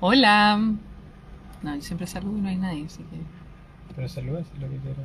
Hola. 0.00 0.56
No, 1.62 1.74
yo 1.74 1.82
siempre 1.82 2.06
saludo 2.06 2.38
y 2.38 2.40
no 2.40 2.48
hay 2.48 2.56
nadie, 2.56 2.86
así 2.86 3.02
que. 3.02 3.16
Pero 3.96 4.08
saluda 4.08 4.44
si 4.44 4.56
lo 4.60 4.70
que 4.70 4.76
quieras. 4.76 5.04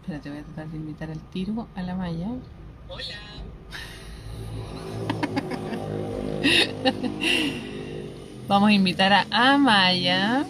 Espérate, 0.00 0.28
voy 0.28 0.38
a 0.40 0.42
tratar 0.42 0.66
de 0.68 0.76
invitar 0.76 1.10
al 1.10 1.20
tiro 1.30 1.68
a 1.76 1.82
la 1.82 1.94
Maya. 1.94 2.28
Hola. 2.88 3.14
Vamos 8.48 8.68
a 8.68 8.72
invitar 8.72 9.12
a 9.12 9.26
Amaya. 9.30 10.44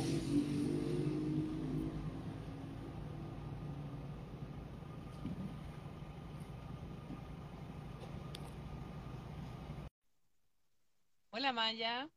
Hola 11.31 11.53
Maya. 11.53 12.09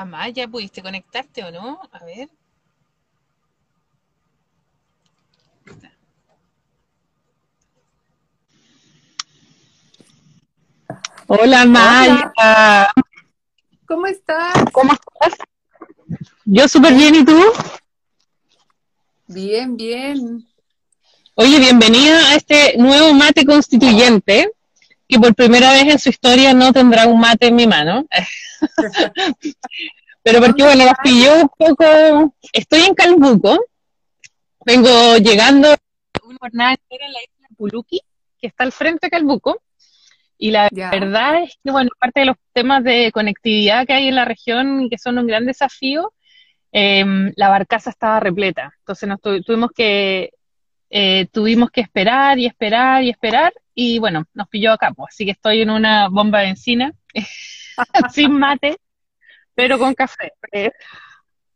Amaya, 0.00 0.48
¿pudiste 0.48 0.80
conectarte 0.80 1.44
o 1.44 1.50
no? 1.50 1.78
A 1.92 2.04
ver. 2.06 2.30
Hola 11.26 11.66
Maya. 11.66 12.32
¿Cómo 13.86 14.06
estás? 14.06 14.54
¿Cómo 14.72 14.94
estás? 14.94 15.38
Yo 16.46 16.66
súper 16.66 16.94
bien, 16.94 17.16
¿y 17.16 17.24
tú? 17.26 17.38
Bien, 19.26 19.76
bien. 19.76 20.48
Oye, 21.34 21.58
bienvenida 21.58 22.30
a 22.30 22.36
este 22.36 22.78
nuevo 22.78 23.12
mate 23.12 23.44
constituyente, 23.44 24.50
que 25.10 25.18
por 25.18 25.34
primera 25.34 25.72
vez 25.72 25.82
en 25.82 25.98
su 25.98 26.08
historia 26.08 26.54
no 26.54 26.72
tendrá 26.72 27.06
un 27.06 27.20
mate 27.20 27.48
en 27.48 27.56
mi 27.56 27.66
mano. 27.66 28.06
Pero 30.22 30.40
porque, 30.40 30.62
bueno, 30.62 30.84
nos 30.84 30.94
pilló 31.02 31.34
un 31.42 31.48
poco... 31.56 32.34
Estoy 32.52 32.80
en 32.82 32.94
Calbuco, 32.94 33.58
vengo 34.64 35.16
llegando 35.16 35.74
una 36.24 36.38
jornada 36.38 36.70
entera 36.72 37.06
en 37.06 37.12
la 37.12 37.18
isla 37.22 37.48
Puluki, 37.56 38.00
que 38.40 38.46
está 38.48 38.64
al 38.64 38.72
frente 38.72 39.06
de 39.06 39.10
Calbuco, 39.10 39.62
y 40.38 40.50
la 40.50 40.68
verdad 40.72 41.42
es 41.42 41.58
que, 41.62 41.70
bueno, 41.70 41.90
parte 41.98 42.20
de 42.20 42.26
los 42.26 42.36
temas 42.52 42.84
de 42.84 43.10
conectividad 43.12 43.86
que 43.86 43.92
hay 43.94 44.08
en 44.08 44.14
la 44.14 44.24
región 44.24 44.82
y 44.82 44.90
que 44.90 44.98
son 44.98 45.18
un 45.18 45.26
gran 45.26 45.46
desafío, 45.46 46.12
eh, 46.72 47.04
la 47.36 47.48
barcaza 47.48 47.90
estaba 47.90 48.20
repleta. 48.20 48.72
Entonces 48.78 49.08
nos 49.08 49.20
tu- 49.20 49.42
tuvimos 49.42 49.70
que 49.74 50.30
eh, 50.90 51.26
tuvimos 51.32 51.70
que 51.70 51.80
esperar 51.80 52.38
y 52.38 52.46
esperar 52.46 53.02
y 53.02 53.10
esperar 53.10 53.52
y 53.74 53.98
bueno, 53.98 54.24
nos 54.34 54.48
pilló 54.48 54.72
acá, 54.72 54.92
pues, 54.94 55.14
así 55.14 55.24
que 55.24 55.30
estoy 55.30 55.62
en 55.62 55.70
una 55.70 56.08
bomba 56.08 56.40
de 56.40 56.46
benzina, 56.46 56.92
sin 58.12 58.32
mate, 58.38 58.76
pero 59.54 59.78
con 59.78 59.94
café. 59.94 60.32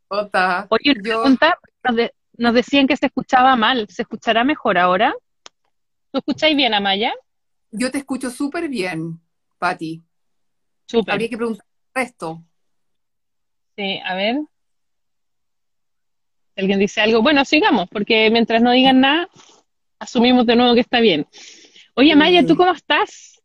Ota, 0.07 0.67
oye, 0.69 0.91
una 0.91 1.01
yo, 1.03 1.21
pregunta, 1.21 1.59
nos, 1.83 1.95
de- 1.95 2.13
nos 2.37 2.53
decían 2.53 2.87
que 2.87 2.97
se 2.97 3.07
escuchaba 3.07 3.55
mal, 3.55 3.87
¿se 3.89 4.03
escuchará 4.03 4.43
mejor 4.43 4.77
ahora? 4.77 5.13
¿Tú 6.11 6.19
escucháis 6.19 6.55
bien, 6.55 6.73
Amaya? 6.73 7.13
yo 7.71 7.91
te 7.91 7.97
escucho 7.97 8.29
súper 8.29 8.69
bien, 8.69 9.19
Pati. 9.59 10.01
Súper. 10.85 11.13
Habría 11.13 11.29
que 11.29 11.37
preguntar 11.37 11.65
el 11.67 12.01
resto. 12.03 12.43
Sí, 13.75 13.99
a 14.05 14.15
ver. 14.15 14.37
¿Alguien 16.55 16.79
dice 16.79 17.01
algo? 17.01 17.21
Bueno, 17.21 17.43
sigamos, 17.45 17.87
porque 17.89 18.29
mientras 18.31 18.61
no 18.61 18.71
digan 18.71 19.01
nada, 19.01 19.27
asumimos 19.99 20.45
de 20.45 20.55
nuevo 20.55 20.73
que 20.73 20.81
está 20.81 20.99
bien. 20.99 21.27
Oye, 21.95 22.15
Maya, 22.15 22.45
¿tú 22.45 22.53
Mm. 22.53 22.57
cómo 22.57 22.71
estás? 22.71 23.41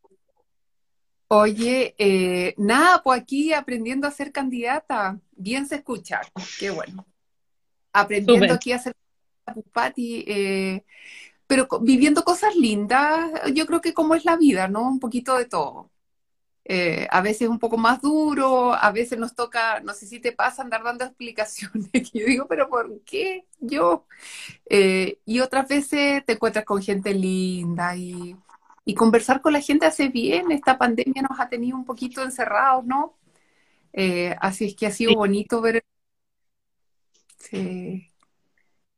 Oye, 1.29 1.95
eh, 1.99 2.55
nada, 2.57 3.03
pues 3.03 3.21
aquí 3.21 3.53
aprendiendo 3.53 4.07
a 4.09 4.11
ser 4.11 4.33
candidata. 4.33 5.19
Bien 5.33 5.67
se 5.67 5.77
escucha. 5.77 6.21
Qué 6.59 6.71
bueno. 6.71 7.07
Aprendiendo 7.93 8.53
aquí 8.55 8.73
a 8.73 8.79
ser 8.81 8.95
candidata, 9.45 9.55
pues, 9.55 9.67
Pati. 9.73 10.25
eh, 10.27 10.85
pero 11.47 11.69
viviendo 11.83 12.23
cosas 12.23 12.55
lindas, 12.57 13.31
yo 13.55 13.67
creo 13.67 13.81
que 13.81 13.93
como 13.93 14.15
es 14.15 14.25
la 14.25 14.37
vida, 14.37 14.69
¿no? 14.69 14.89
Un 14.89 15.01
poquito 15.01 15.37
de 15.37 15.47
todo. 15.47 15.91
Eh, 16.73 17.09
a 17.11 17.21
veces 17.21 17.49
un 17.49 17.59
poco 17.59 17.77
más 17.79 18.01
duro, 18.01 18.73
a 18.75 18.93
veces 18.93 19.19
nos 19.19 19.35
toca, 19.35 19.81
no 19.81 19.93
sé 19.95 20.07
si 20.07 20.21
te 20.21 20.33
pasa 20.33 20.63
andar 20.63 20.85
dando 20.85 21.05
explicaciones, 21.07 21.91
que 21.93 22.21
yo 22.21 22.27
digo, 22.27 22.47
pero 22.49 22.69
¿por 22.69 23.01
qué 23.05 23.47
yo? 23.61 24.07
Eh, 24.69 25.19
y 25.27 25.41
otras 25.41 25.69
veces 25.69 26.25
te 26.27 26.35
encuentras 26.35 26.65
con 26.65 26.83
gente 26.83 27.15
linda 27.15 27.97
y, 27.97 28.37
y 28.85 28.95
conversar 28.95 29.41
con 29.43 29.53
la 29.55 29.61
gente 29.61 29.87
hace 29.87 30.09
bien. 30.09 30.53
Esta 30.53 30.79
pandemia 30.79 31.23
nos 31.29 31.41
ha 31.41 31.49
tenido 31.49 31.77
un 31.77 31.85
poquito 31.87 32.23
encerrados, 32.23 32.85
¿no? 32.87 33.17
Eh, 33.93 34.37
así 34.41 34.67
es 34.67 34.77
que 34.77 34.87
ha 34.87 34.93
sido 34.93 35.11
Sí. 35.13 35.17
bonito 35.17 35.61
ver. 35.63 35.83
Sí. 37.39 38.13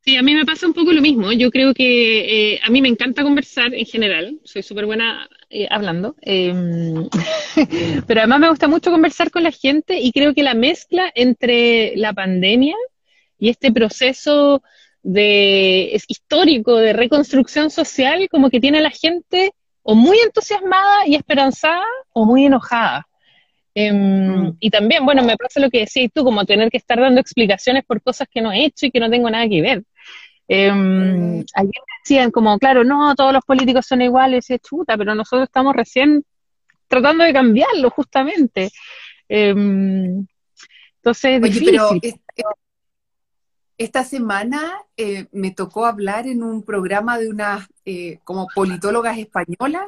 Sí, 0.04 0.16
a 0.16 0.22
mí 0.22 0.34
me 0.34 0.44
pasa 0.44 0.66
un 0.66 0.74
poco 0.74 0.92
lo 0.92 1.00
mismo. 1.00 1.32
Yo 1.32 1.50
creo 1.50 1.72
que 1.74 2.54
eh, 2.54 2.60
a 2.64 2.70
mí 2.70 2.82
me 2.82 2.88
encanta 2.88 3.22
conversar 3.22 3.72
en 3.74 3.86
general. 3.86 4.40
Soy 4.44 4.62
súper 4.62 4.86
buena 4.86 5.28
eh, 5.52 5.68
hablando. 5.70 6.16
Em, 6.22 7.08
pero 8.06 8.20
además 8.20 8.40
me 8.40 8.48
gusta 8.48 8.68
mucho 8.68 8.90
conversar 8.90 9.30
con 9.30 9.42
la 9.42 9.52
gente 9.52 10.00
y 10.00 10.10
creo 10.12 10.34
que 10.34 10.42
la 10.42 10.54
mezcla 10.54 11.10
entre 11.14 11.94
la 11.96 12.12
pandemia 12.12 12.76
y 13.38 13.50
este 13.50 13.70
proceso 13.70 14.62
de, 15.02 15.94
es 15.94 16.04
histórico 16.08 16.76
de 16.76 16.92
reconstrucción 16.92 17.70
social 17.70 18.28
como 18.30 18.50
que 18.50 18.60
tiene 18.60 18.78
a 18.78 18.82
la 18.82 18.90
gente 18.90 19.52
o 19.82 19.94
muy 19.94 20.18
entusiasmada 20.18 21.06
y 21.06 21.16
esperanzada 21.16 21.84
o 22.12 22.24
muy 22.24 22.46
enojada. 22.46 23.06
Em, 23.74 24.22
Mm. 24.48 24.56
y 24.60 24.70
también, 24.70 25.04
bueno, 25.04 25.22
me 25.22 25.36
pasa 25.36 25.60
lo 25.60 25.70
que 25.70 25.80
decías 25.80 26.10
tú, 26.14 26.24
como 26.24 26.44
tener 26.44 26.70
que 26.70 26.76
estar 26.76 27.00
dando 27.00 27.20
explicaciones 27.20 27.84
por 27.84 28.02
cosas 28.02 28.28
que 28.30 28.40
no 28.40 28.52
he 28.52 28.64
hecho 28.64 28.86
y 28.86 28.90
que 28.90 29.00
no 29.00 29.10
tengo 29.10 29.30
nada 29.30 29.48
que 29.48 29.62
ver. 29.62 29.84
Eh, 30.48 30.69
ayer 30.70 31.44
me 31.54 31.94
decían 32.03 32.30
como, 32.30 32.58
claro, 32.58 32.84
no, 32.84 33.14
todos 33.14 33.32
los 33.32 33.44
políticos 33.44 33.86
son 33.86 34.03
iguales, 34.03 34.50
es 34.50 34.60
chuta, 34.60 34.97
pero 34.97 35.14
nosotros 35.14 35.48
estamos 35.48 35.75
recién 35.75 36.25
tratando 36.88 37.25
de 37.25 37.32
cambiarlo, 37.32 37.91
justamente. 37.91 38.70
Em, 39.28 40.26
entonces 40.97 41.42
es 41.42 41.42
Oye, 41.42 41.62
pero 41.64 41.88
es- 42.02 42.14
esta 43.78 44.04
semana 44.04 44.72
eh, 44.97 45.26
me 45.32 45.50
tocó 45.50 45.86
hablar 45.86 46.26
en 46.26 46.42
un 46.42 46.62
programa 46.62 47.19
de 47.19 47.28
unas 47.28 47.66
eh, 47.84 48.19
como 48.25 48.47
politólogas 48.54 49.19
españolas 49.19 49.86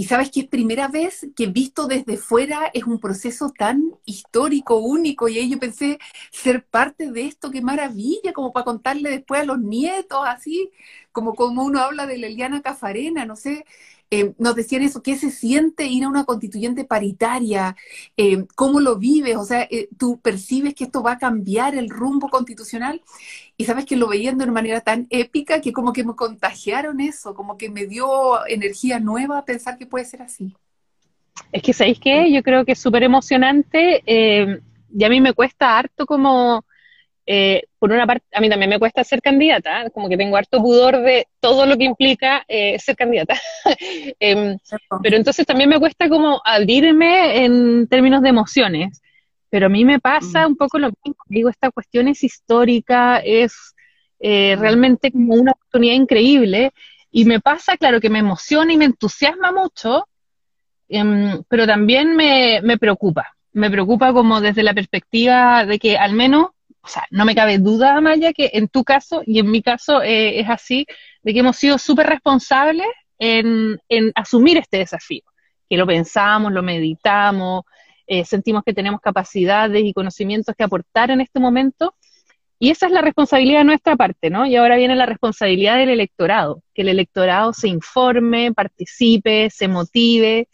y 0.00 0.04
sabes 0.04 0.30
que 0.30 0.40
es 0.40 0.48
primera 0.48 0.88
vez 0.88 1.28
que 1.36 1.46
visto 1.46 1.86
desde 1.86 2.16
fuera 2.16 2.70
es 2.72 2.84
un 2.84 2.98
proceso 3.00 3.50
tan 3.50 3.82
histórico, 4.06 4.78
único 4.78 5.28
y 5.28 5.38
ahí 5.38 5.50
yo 5.50 5.58
pensé 5.58 5.98
ser 6.32 6.64
parte 6.64 7.12
de 7.12 7.26
esto, 7.26 7.50
qué 7.50 7.60
maravilla, 7.60 8.32
como 8.32 8.50
para 8.50 8.64
contarle 8.64 9.10
después 9.10 9.42
a 9.42 9.44
los 9.44 9.58
nietos, 9.60 10.22
así 10.26 10.70
como 11.12 11.34
como 11.34 11.64
uno 11.64 11.80
habla 11.80 12.06
de 12.06 12.16
la 12.16 12.28
Eliana 12.28 12.62
Cafarena, 12.62 13.26
no 13.26 13.36
sé. 13.36 13.66
Eh, 14.12 14.34
nos 14.38 14.56
decían 14.56 14.82
eso, 14.82 15.02
¿qué 15.02 15.16
se 15.16 15.30
siente 15.30 15.86
ir 15.86 16.02
a 16.02 16.08
una 16.08 16.24
constituyente 16.24 16.84
paritaria? 16.84 17.76
Eh, 18.16 18.44
¿cómo 18.56 18.80
lo 18.80 18.98
vives? 18.98 19.36
O 19.36 19.44
sea, 19.44 19.68
eh, 19.70 19.88
¿tú 19.96 20.18
percibes 20.20 20.74
que 20.74 20.84
esto 20.84 21.02
va 21.02 21.12
a 21.12 21.18
cambiar 21.18 21.76
el 21.76 21.88
rumbo 21.88 22.28
constitucional? 22.28 23.02
Y 23.56 23.66
sabes 23.66 23.84
que 23.84 23.94
lo 23.94 24.08
veían 24.08 24.36
de 24.36 24.44
una 24.44 24.52
manera 24.52 24.80
tan 24.80 25.06
épica 25.10 25.60
que 25.60 25.72
como 25.72 25.92
que 25.92 26.02
me 26.02 26.16
contagiaron 26.16 27.00
eso, 27.00 27.34
como 27.34 27.56
que 27.56 27.70
me 27.70 27.86
dio 27.86 28.44
energía 28.48 28.98
nueva 28.98 29.44
pensar 29.44 29.78
que 29.78 29.86
puede 29.86 30.04
ser 30.04 30.22
así. 30.22 30.56
Es 31.52 31.62
que, 31.62 31.72
¿sabéis 31.72 32.00
qué? 32.00 32.32
Yo 32.32 32.42
creo 32.42 32.64
que 32.64 32.72
es 32.72 32.78
súper 32.80 33.04
emocionante 33.04 34.02
eh, 34.06 34.60
y 34.92 35.04
a 35.04 35.08
mí 35.08 35.20
me 35.20 35.34
cuesta 35.34 35.78
harto 35.78 36.04
como, 36.04 36.64
eh, 37.32 37.62
por 37.78 37.92
una 37.92 38.06
parte, 38.08 38.26
a 38.34 38.40
mí 38.40 38.48
también 38.48 38.70
me 38.70 38.78
cuesta 38.80 39.04
ser 39.04 39.22
candidata, 39.22 39.88
como 39.90 40.08
que 40.08 40.16
tengo 40.16 40.36
harto 40.36 40.58
pudor 40.60 41.00
de 41.00 41.28
todo 41.38 41.64
lo 41.64 41.76
que 41.78 41.84
implica 41.84 42.44
eh, 42.48 42.76
ser 42.80 42.96
candidata. 42.96 43.34
Em, 44.18 44.58
pero 45.02 45.16
entonces 45.16 45.46
también 45.46 45.70
me 45.70 45.78
cuesta 45.78 46.08
como 46.08 46.40
abrirme 46.44 47.44
en 47.44 47.86
términos 47.86 48.20
de 48.22 48.30
emociones. 48.30 49.00
Pero 49.48 49.66
a 49.66 49.68
mí 49.68 49.84
me 49.84 50.00
pasa 50.00 50.46
Mm. 50.46 50.50
un 50.50 50.56
poco 50.56 50.78
lo 50.80 50.88
mismo. 51.04 51.22
Digo, 51.28 51.48
esta 51.50 51.70
cuestión 51.70 52.08
es 52.08 52.22
histórica, 52.24 53.18
es 53.18 53.52
eh, 54.18 54.56
Mm. 54.56 54.60
realmente 54.60 55.12
como 55.12 55.34
una 55.34 55.52
oportunidad 55.52 55.94
increíble. 55.94 56.72
Y 57.12 57.24
me 57.26 57.38
pasa, 57.40 57.76
claro, 57.76 58.00
que 58.00 58.10
me 58.10 58.18
emociona 58.18 58.72
y 58.72 58.76
me 58.76 58.86
entusiasma 58.86 59.52
mucho, 59.52 60.06
em, 60.88 61.42
pero 61.48 61.64
también 61.66 62.16
me, 62.16 62.60
me 62.62 62.76
preocupa. 62.76 63.24
Me 63.52 63.70
preocupa 63.70 64.12
como 64.12 64.40
desde 64.40 64.62
la 64.62 64.74
perspectiva 64.74 65.64
de 65.64 65.78
que 65.78 65.96
al 65.96 66.12
menos, 66.12 66.48
o 66.82 66.88
sea, 66.88 67.04
no 67.10 67.24
me 67.24 67.34
cabe 67.34 67.58
duda, 67.58 68.00
Maya, 68.00 68.32
que 68.32 68.50
en 68.54 68.68
tu 68.68 68.84
caso 68.84 69.22
y 69.26 69.38
en 69.38 69.50
mi 69.50 69.62
caso 69.62 70.02
eh, 70.02 70.40
es 70.40 70.48
así, 70.48 70.86
de 71.22 71.32
que 71.32 71.40
hemos 71.40 71.56
sido 71.56 71.78
súper 71.78 72.06
responsables 72.06 72.86
en, 73.18 73.78
en 73.88 74.12
asumir 74.14 74.56
este 74.56 74.78
desafío, 74.78 75.22
que 75.68 75.76
lo 75.76 75.86
pensamos, 75.86 76.52
lo 76.52 76.62
meditamos, 76.62 77.64
eh, 78.06 78.24
sentimos 78.24 78.62
que 78.64 78.72
tenemos 78.74 79.00
capacidades 79.00 79.82
y 79.84 79.92
conocimientos 79.92 80.54
que 80.56 80.64
aportar 80.64 81.10
en 81.10 81.20
este 81.20 81.38
momento. 81.38 81.94
Y 82.58 82.70
esa 82.70 82.86
es 82.86 82.92
la 82.92 83.00
responsabilidad 83.02 83.60
de 83.60 83.64
nuestra 83.64 83.96
parte, 83.96 84.28
¿no? 84.28 84.44
Y 84.46 84.56
ahora 84.56 84.76
viene 84.76 84.94
la 84.96 85.06
responsabilidad 85.06 85.76
del 85.78 85.88
electorado, 85.90 86.62
que 86.74 86.82
el 86.82 86.88
electorado 86.88 87.52
se 87.54 87.68
informe, 87.68 88.52
participe, 88.52 89.48
se 89.50 89.66
motive 89.68 90.48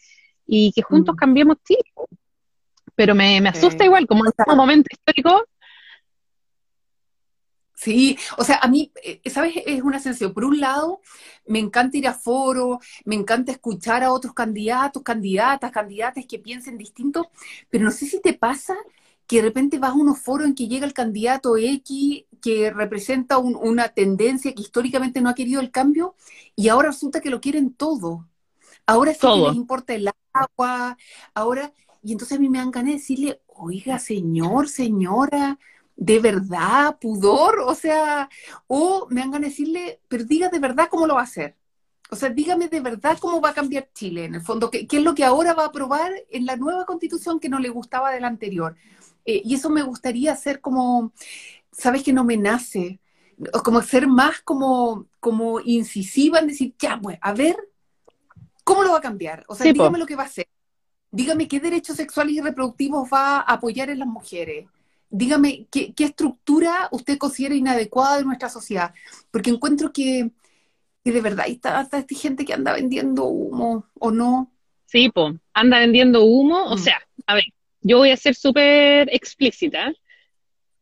y 0.46 0.70
que 0.72 0.82
juntos 0.82 1.14
Mm. 1.14 1.18
cambiemos 1.18 1.56
tiempo. 1.64 2.08
Pero 2.94 3.14
me, 3.14 3.40
me 3.40 3.48
asusta 3.48 3.78
Sí. 3.82 3.86
igual, 3.86 4.06
como 4.06 4.24
en 4.24 4.32
este 4.36 4.54
momento 4.54 4.88
histórico, 4.92 5.44
Sí, 7.76 8.18
o 8.38 8.44
sea, 8.44 8.56
a 8.62 8.68
mí, 8.68 8.90
eh, 9.04 9.20
¿sabes? 9.30 9.54
Es 9.66 9.82
una 9.82 10.00
sensación. 10.00 10.32
Por 10.32 10.44
un 10.46 10.60
lado, 10.60 11.00
me 11.46 11.58
encanta 11.58 11.96
ir 11.98 12.08
a 12.08 12.14
foros, 12.14 12.78
me 13.04 13.14
encanta 13.14 13.52
escuchar 13.52 14.02
a 14.02 14.12
otros 14.12 14.32
candidatos, 14.34 15.02
candidatas, 15.02 15.70
candidatas 15.72 16.24
que 16.26 16.38
piensen 16.38 16.78
distinto, 16.78 17.30
pero 17.70 17.84
no 17.84 17.90
sé 17.90 18.06
si 18.06 18.20
te 18.20 18.32
pasa 18.34 18.74
que 19.26 19.36
de 19.36 19.42
repente 19.42 19.78
vas 19.78 19.90
a 19.90 19.94
unos 19.94 20.20
foros 20.20 20.46
en 20.48 20.54
que 20.54 20.68
llega 20.68 20.86
el 20.86 20.94
candidato 20.94 21.56
X 21.58 22.24
que 22.40 22.70
representa 22.70 23.38
un- 23.38 23.56
una 23.56 23.88
tendencia 23.90 24.54
que 24.54 24.62
históricamente 24.62 25.20
no 25.20 25.28
ha 25.28 25.34
querido 25.34 25.60
el 25.60 25.70
cambio 25.72 26.14
y 26.54 26.68
ahora 26.68 26.88
resulta 26.90 27.20
que 27.20 27.30
lo 27.30 27.40
quieren 27.40 27.74
todo. 27.74 28.26
Ahora 28.86 29.14
sí 29.14 29.30
que 29.30 29.42
les 29.42 29.54
importa 29.54 29.94
el 29.94 30.08
agua, 30.32 30.96
ahora, 31.34 31.72
y 32.02 32.12
entonces 32.12 32.38
a 32.38 32.40
mí 32.40 32.48
me 32.48 32.58
dan 32.58 32.70
ganas 32.70 32.88
de 32.92 32.98
decirle, 32.98 33.40
oiga, 33.46 33.98
señor, 33.98 34.68
señora, 34.68 35.58
de 35.96 36.20
verdad, 36.20 36.98
pudor, 37.00 37.60
o 37.60 37.74
sea, 37.74 38.28
o 38.66 39.06
me 39.10 39.22
ganas 39.22 39.40
de 39.40 39.46
decirle, 39.48 40.00
pero 40.08 40.24
diga 40.24 40.48
de 40.50 40.58
verdad 40.58 40.88
cómo 40.90 41.06
lo 41.06 41.14
va 41.14 41.22
a 41.22 41.24
hacer. 41.24 41.56
O 42.10 42.16
sea, 42.16 42.28
dígame 42.30 42.68
de 42.68 42.80
verdad 42.80 43.18
cómo 43.18 43.40
va 43.40 43.50
a 43.50 43.54
cambiar 43.54 43.90
Chile, 43.92 44.26
en 44.26 44.36
el 44.36 44.42
fondo, 44.42 44.70
qué, 44.70 44.86
qué 44.86 44.98
es 44.98 45.02
lo 45.02 45.14
que 45.14 45.24
ahora 45.24 45.54
va 45.54 45.64
a 45.64 45.66
aprobar 45.68 46.12
en 46.30 46.46
la 46.46 46.56
nueva 46.56 46.84
constitución 46.84 47.40
que 47.40 47.48
no 47.48 47.58
le 47.58 47.68
gustaba 47.70 48.12
de 48.12 48.20
la 48.20 48.28
anterior. 48.28 48.76
Eh, 49.24 49.42
y 49.44 49.54
eso 49.54 49.70
me 49.70 49.82
gustaría 49.82 50.32
hacer 50.32 50.60
como, 50.60 51.12
sabes 51.72 52.02
que 52.04 52.12
no 52.12 52.22
me 52.24 52.36
nace, 52.36 53.00
o 53.52 53.62
como 53.62 53.82
ser 53.82 54.06
más 54.06 54.40
como, 54.42 55.06
como 55.18 55.60
incisiva 55.60 56.38
en 56.38 56.48
decir, 56.48 56.74
ya, 56.78 57.00
pues, 57.00 57.18
a 57.20 57.32
ver, 57.32 57.56
¿cómo 58.64 58.84
lo 58.84 58.92
va 58.92 58.98
a 58.98 59.02
cambiar? 59.02 59.44
O 59.48 59.54
sea, 59.54 59.64
Sí, 59.64 59.72
po. 59.72 59.82
dígame 59.82 59.98
lo 59.98 60.06
que 60.06 60.16
va 60.16 60.24
a 60.24 60.26
hacer. 60.26 60.46
Dígame 61.10 61.48
qué 61.48 61.60
derechos 61.60 61.96
sexuales 61.96 62.34
y 62.34 62.40
reproductivos 62.40 63.08
va 63.12 63.38
a 63.38 63.54
apoyar 63.54 63.90
en 63.90 64.00
las 64.00 64.08
mujeres. 64.08 64.66
Dígame 65.16 65.66
qué, 65.70 65.92
qué 65.94 66.04
estructura 66.04 66.88
usted 66.92 67.18
considera 67.18 67.54
inadecuada 67.54 68.18
de 68.18 68.24
nuestra 68.24 68.48
sociedad. 68.48 68.92
Porque 69.30 69.50
encuentro 69.50 69.92
que, 69.92 70.30
que 71.04 71.12
de 71.12 71.20
verdad 71.20 71.46
tanta 71.60 71.98
esta 71.98 72.14
gente 72.14 72.44
que 72.44 72.52
anda 72.52 72.72
vendiendo 72.72 73.24
humo 73.24 73.86
o 73.98 74.10
no. 74.10 74.50
Sí, 74.86 75.08
po, 75.10 75.32
anda 75.54 75.78
vendiendo 75.78 76.24
humo. 76.24 76.64
O 76.66 76.76
Mm. 76.76 76.78
sea, 76.78 76.98
a 77.26 77.34
ver, 77.34 77.44
yo 77.80 77.98
voy 77.98 78.10
a 78.10 78.16
ser 78.16 78.34
súper 78.34 79.08
explícita. 79.12 79.92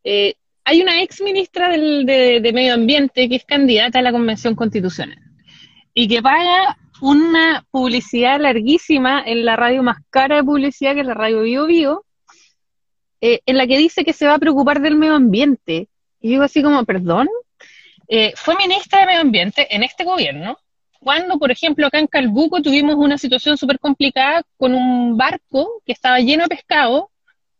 Eh, 0.03 0.35
hay 0.63 0.81
una 0.81 1.01
ex 1.01 1.21
ministra 1.21 1.69
del, 1.69 2.05
de, 2.05 2.39
de 2.41 2.53
Medio 2.53 2.73
Ambiente 2.73 3.29
que 3.29 3.35
es 3.35 3.45
candidata 3.45 3.99
a 3.99 4.01
la 4.01 4.11
Convención 4.11 4.55
Constitucional 4.55 5.19
y 5.93 6.07
que 6.07 6.21
paga 6.21 6.77
una 7.01 7.65
publicidad 7.71 8.39
larguísima 8.39 9.21
en 9.25 9.45
la 9.45 9.55
radio 9.55 9.83
más 9.83 9.97
cara 10.09 10.37
de 10.37 10.43
publicidad 10.43 10.93
que 10.93 11.01
es 11.01 11.07
la 11.07 11.13
radio 11.13 11.41
Bio 11.43 11.65
Bio, 11.65 12.05
eh, 13.25 13.39
en 13.45 13.55
la 13.57 13.65
que 13.67 13.77
dice 13.85 14.05
que 14.05 14.13
se 14.13 14.27
va 14.27 14.35
a 14.35 14.43
preocupar 14.43 14.77
del 14.81 14.95
medio 14.95 15.15
ambiente. 15.15 15.75
Y 16.21 16.29
digo 16.29 16.43
así 16.43 16.61
como, 16.61 16.85
perdón, 16.85 17.27
Eh, 18.07 18.33
fue 18.35 18.53
ministra 18.55 18.99
de 18.99 19.05
Medio 19.07 19.21
Ambiente 19.21 19.61
en 19.75 19.81
este 19.81 20.03
gobierno, 20.03 20.57
cuando, 20.99 21.39
por 21.39 21.49
ejemplo, 21.49 21.87
acá 21.87 21.97
en 21.97 22.07
Calbuco 22.07 22.61
tuvimos 22.61 22.95
una 22.95 23.17
situación 23.17 23.57
súper 23.57 23.77
complicada 23.79 24.43
con 24.57 24.75
un 24.75 25.17
barco 25.17 25.81
que 25.85 25.93
estaba 25.93 26.19
lleno 26.19 26.43
de 26.43 26.55
pescado 26.55 27.09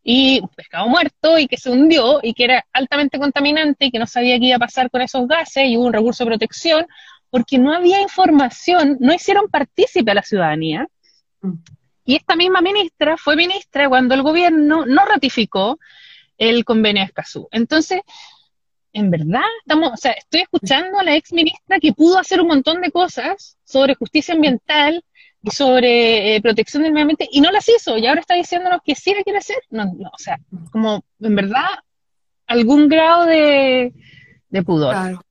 y 0.03 0.41
pescado 0.55 0.87
muerto 0.87 1.39
y 1.39 1.47
que 1.47 1.57
se 1.57 1.71
hundió 1.71 2.19
y 2.21 2.33
que 2.35 2.43
era 2.43 2.57
altamente 2.73 3.17
contaminante 3.17 3.85
y 3.85 3.91
que 3.91 3.97
no 3.97 4.05
sabía 4.05 4.37
qué 4.37 4.45
iba 4.45 4.57
a 4.57 4.67
pasar 4.67 4.89
con 4.91 5.01
esos 5.01 5.27
gases 5.27 5.63
y 5.65 5.77
hubo 5.77 5.87
un 5.87 5.93
recurso 5.93 6.23
de 6.23 6.29
protección 6.29 6.85
porque 7.31 7.57
no 7.57 7.73
había 7.73 8.01
información, 8.01 8.97
no 8.99 9.11
hicieron 9.13 9.45
partícipe 9.49 10.11
a 10.11 10.15
la 10.19 10.21
ciudadanía. 10.21 10.87
Y 12.05 12.15
esta 12.15 12.35
misma 12.35 12.61
ministra 12.61 13.17
fue 13.17 13.35
ministra 13.35 13.89
cuando 13.89 14.13
el 14.13 14.21
gobierno 14.21 14.85
no 14.85 15.05
ratificó 15.05 15.79
el 16.37 16.63
convenio 16.63 17.01
de 17.01 17.07
Escazú. 17.07 17.47
Entonces, 17.51 18.01
en 18.93 19.09
verdad, 19.09 19.41
estamos, 19.59 19.91
o 19.93 19.97
sea, 19.97 20.11
estoy 20.11 20.41
escuchando 20.41 20.99
a 20.99 21.03
la 21.03 21.15
ex 21.15 21.33
ministra 21.33 21.79
que 21.79 21.93
pudo 21.93 22.17
hacer 22.17 22.39
un 22.39 22.47
montón 22.47 22.81
de 22.81 22.91
cosas 22.91 23.57
sobre 23.63 23.95
justicia 23.95 24.33
ambiental 24.33 25.03
y 25.41 25.51
sobre 25.51 26.35
eh, 26.35 26.41
protección 26.41 26.83
del 26.83 26.93
medio 26.93 27.03
ambiente 27.03 27.27
y 27.31 27.41
no 27.41 27.51
las 27.51 27.67
hizo 27.67 27.97
y 27.97 28.07
ahora 28.07 28.21
está 28.21 28.35
diciéndonos 28.35 28.79
que 28.85 28.95
sí 28.95 29.13
la 29.13 29.23
quiere 29.23 29.39
hacer. 29.39 29.57
No, 29.69 29.85
no, 29.85 30.09
o 30.09 30.17
sea, 30.17 30.39
como 30.71 31.03
en 31.19 31.35
verdad 31.35 31.67
algún 32.47 32.87
grado 32.87 33.25
de, 33.25 33.93
de 34.49 34.63
pudor. 34.63 35.24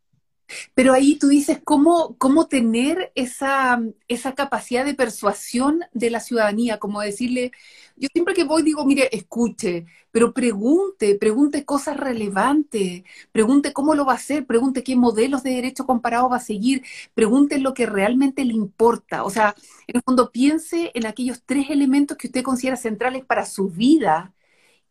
Pero 0.74 0.92
ahí 0.92 1.16
tú 1.18 1.28
dices, 1.28 1.60
¿cómo, 1.64 2.16
cómo 2.18 2.46
tener 2.48 3.12
esa, 3.14 3.80
esa 4.08 4.34
capacidad 4.34 4.84
de 4.84 4.94
persuasión 4.94 5.80
de 5.92 6.10
la 6.10 6.20
ciudadanía? 6.20 6.78
Como 6.78 7.00
decirle, 7.00 7.52
yo 7.96 8.08
siempre 8.12 8.34
que 8.34 8.44
voy 8.44 8.62
digo, 8.62 8.84
mire, 8.84 9.08
escuche, 9.12 9.86
pero 10.10 10.32
pregunte, 10.32 11.16
pregunte 11.16 11.64
cosas 11.64 11.96
relevantes, 11.96 13.02
pregunte 13.32 13.72
cómo 13.72 13.94
lo 13.94 14.04
va 14.04 14.12
a 14.12 14.16
hacer, 14.16 14.46
pregunte 14.46 14.82
qué 14.82 14.96
modelos 14.96 15.42
de 15.42 15.50
derecho 15.50 15.86
comparado 15.86 16.28
va 16.28 16.36
a 16.36 16.40
seguir, 16.40 16.82
pregunte 17.14 17.58
lo 17.58 17.74
que 17.74 17.86
realmente 17.86 18.44
le 18.44 18.54
importa. 18.54 19.24
O 19.24 19.30
sea, 19.30 19.54
en 19.86 19.96
el 19.96 20.02
fondo 20.02 20.30
piense 20.32 20.90
en 20.94 21.06
aquellos 21.06 21.42
tres 21.44 21.70
elementos 21.70 22.16
que 22.16 22.26
usted 22.28 22.42
considera 22.42 22.76
centrales 22.76 23.24
para 23.24 23.46
su 23.46 23.68
vida 23.68 24.32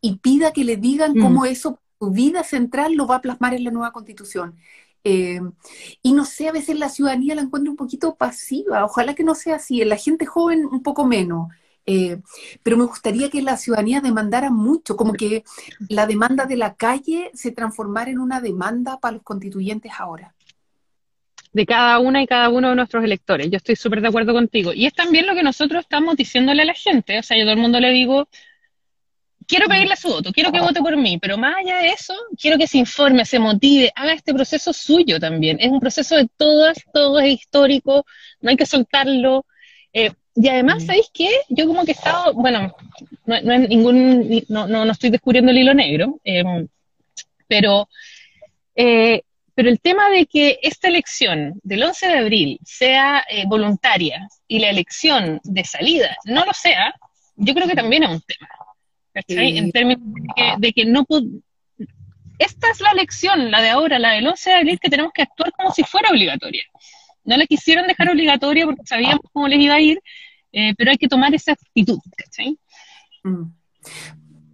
y 0.01 0.17
pida 0.17 0.51
que 0.53 0.63
le 0.63 0.77
digan 0.77 1.15
Mm. 1.15 1.19
cómo 1.19 1.45
eso, 1.45 1.79
su 1.99 2.11
vida 2.11 2.43
central, 2.43 2.95
lo 2.95 3.07
va 3.07 3.17
a 3.17 3.21
plasmar 3.21 3.53
en 3.53 3.63
la 3.63 3.71
nueva 3.71 3.91
constitución. 3.93 4.57
Eh, 5.05 5.41
y 6.01 6.13
no 6.13 6.25
sé, 6.25 6.47
a 6.47 6.51
veces 6.53 6.77
la 6.79 6.89
ciudadanía 6.89 7.35
la 7.35 7.41
encuentro 7.41 7.71
un 7.71 7.77
poquito 7.77 8.15
pasiva, 8.15 8.85
ojalá 8.85 9.13
que 9.15 9.23
no 9.23 9.35
sea 9.35 9.55
así, 9.57 9.83
la 9.83 9.97
gente 9.97 10.25
joven 10.25 10.65
un 10.65 10.81
poco 10.83 11.05
menos, 11.05 11.49
Eh, 11.85 12.21
pero 12.63 12.77
me 12.77 12.85
gustaría 12.85 13.29
que 13.29 13.41
la 13.41 13.57
ciudadanía 13.57 13.99
demandara 14.01 14.49
mucho, 14.49 14.95
como 14.95 15.15
que 15.15 15.43
la 15.89 16.07
demanda 16.07 16.45
de 16.45 16.55
la 16.57 16.75
calle 16.75 17.29
se 17.33 17.51
transformara 17.51 18.09
en 18.11 18.19
una 18.19 18.39
demanda 18.41 18.99
para 19.01 19.15
los 19.15 19.23
constituyentes 19.23 19.91
ahora. 19.99 20.33
de 21.51 21.65
cada 21.65 21.99
una 21.99 22.21
y 22.23 22.27
cada 22.27 22.49
uno 22.49 22.69
de 22.69 22.75
nuestros 22.75 23.03
electores. 23.03 23.49
Yo 23.49 23.57
estoy 23.57 23.75
súper 23.75 24.01
de 24.01 24.07
acuerdo 24.07 24.33
contigo. 24.33 24.73
Y 24.73 24.85
es 24.85 24.93
también 24.93 25.27
lo 25.27 25.35
que 25.35 25.43
nosotros 25.43 25.81
estamos 25.83 26.15
diciéndole 26.15 26.63
a 26.63 26.65
la 26.65 26.73
gente. 26.73 27.19
O 27.19 27.23
sea, 27.23 27.37
yo 27.37 27.43
todo 27.43 27.53
el 27.53 27.59
mundo 27.59 27.79
le 27.79 27.91
digo, 27.91 28.27
quiero 29.47 29.67
pedirle 29.67 29.95
su 29.95 30.09
voto, 30.09 30.31
quiero 30.31 30.51
que 30.51 30.59
vote 30.59 30.79
por 30.81 30.95
mí, 30.97 31.17
pero 31.17 31.37
más 31.37 31.55
allá 31.57 31.77
de 31.79 31.89
eso, 31.89 32.13
quiero 32.39 32.57
que 32.57 32.67
se 32.67 32.77
informe, 32.77 33.25
se 33.25 33.39
motive, 33.39 33.91
haga 33.95 34.13
este 34.13 34.33
proceso 34.33 34.73
suyo 34.73 35.19
también. 35.19 35.57
Es 35.59 35.69
un 35.69 35.79
proceso 35.79 36.15
de 36.15 36.27
todas, 36.37 36.77
todo 36.93 37.19
es 37.19 37.33
histórico, 37.33 38.05
no 38.41 38.49
hay 38.49 38.57
que 38.57 38.65
soltarlo. 38.65 39.45
Eh, 39.93 40.11
y 40.35 40.49
además, 40.49 40.83
Mm. 40.83 40.85
¿sabéis 40.87 41.09
qué? 41.13 41.29
Yo 41.49 41.67
como 41.67 41.85
que 41.85 41.91
he 41.91 41.93
estado, 41.95 42.33
bueno, 42.33 42.75
no, 43.25 43.41
no 43.41 43.53
es 43.53 43.69
ningún, 43.69 44.43
no, 44.49 44.67
no, 44.67 44.85
no 44.85 44.91
estoy 44.91 45.09
descubriendo 45.11 45.51
el 45.51 45.59
hilo 45.59 45.73
negro, 45.73 46.19
eh, 46.23 46.43
pero, 47.47 47.87
eh, 48.75 49.21
pero 49.53 49.69
el 49.69 49.79
tema 49.79 50.09
de 50.09 50.25
que 50.25 50.59
esta 50.63 50.87
elección 50.87 51.59
del 51.63 51.83
11 51.83 52.07
de 52.07 52.17
abril 52.17 52.59
sea 52.63 53.23
eh, 53.29 53.43
voluntaria 53.47 54.27
y 54.47 54.59
la 54.59 54.69
elección 54.69 55.39
de 55.43 55.63
salida 55.63 56.17
no 56.25 56.45
lo 56.45 56.53
sea, 56.53 56.95
yo 57.35 57.53
creo 57.53 57.67
que 57.67 57.75
también 57.75 58.03
es 58.03 58.09
un 58.09 58.21
tema. 58.21 58.47
En 59.15 59.71
términos 59.71 60.01
de 60.05 60.27
que, 60.35 60.53
de 60.57 60.73
que 60.73 60.85
no 60.85 61.05
Esta 62.39 62.69
es 62.71 62.81
la 62.81 62.91
elección, 62.91 63.51
la 63.51 63.61
de 63.61 63.69
ahora, 63.69 63.99
la 63.99 64.11
del 64.11 64.27
11 64.27 64.49
de 64.49 64.55
abril, 64.55 64.79
que 64.79 64.89
tenemos 64.89 65.11
que 65.13 65.21
actuar 65.21 65.51
como 65.53 65.71
si 65.71 65.83
fuera 65.83 66.09
obligatoria. 66.09 66.63
No 67.23 67.37
la 67.37 67.45
quisieron 67.45 67.87
dejar 67.87 68.09
obligatoria 68.09 68.65
porque 68.65 68.81
sabíamos 68.85 69.21
cómo 69.31 69.47
les 69.47 69.59
iba 69.59 69.75
a 69.75 69.79
ir, 69.79 70.01
eh, 70.51 70.73
pero 70.77 70.91
hay 70.91 70.97
que 70.97 71.07
tomar 71.07 71.33
esa 71.33 71.53
actitud, 71.53 71.99
¿cachai? 72.17 72.57
Mm. 73.23 73.43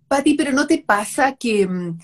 Pati, 0.07 0.33
pero 0.33 0.51
¿no 0.51 0.67
te 0.67 0.79
pasa 0.79 1.35
que, 1.35 1.65
mm, 1.67 1.99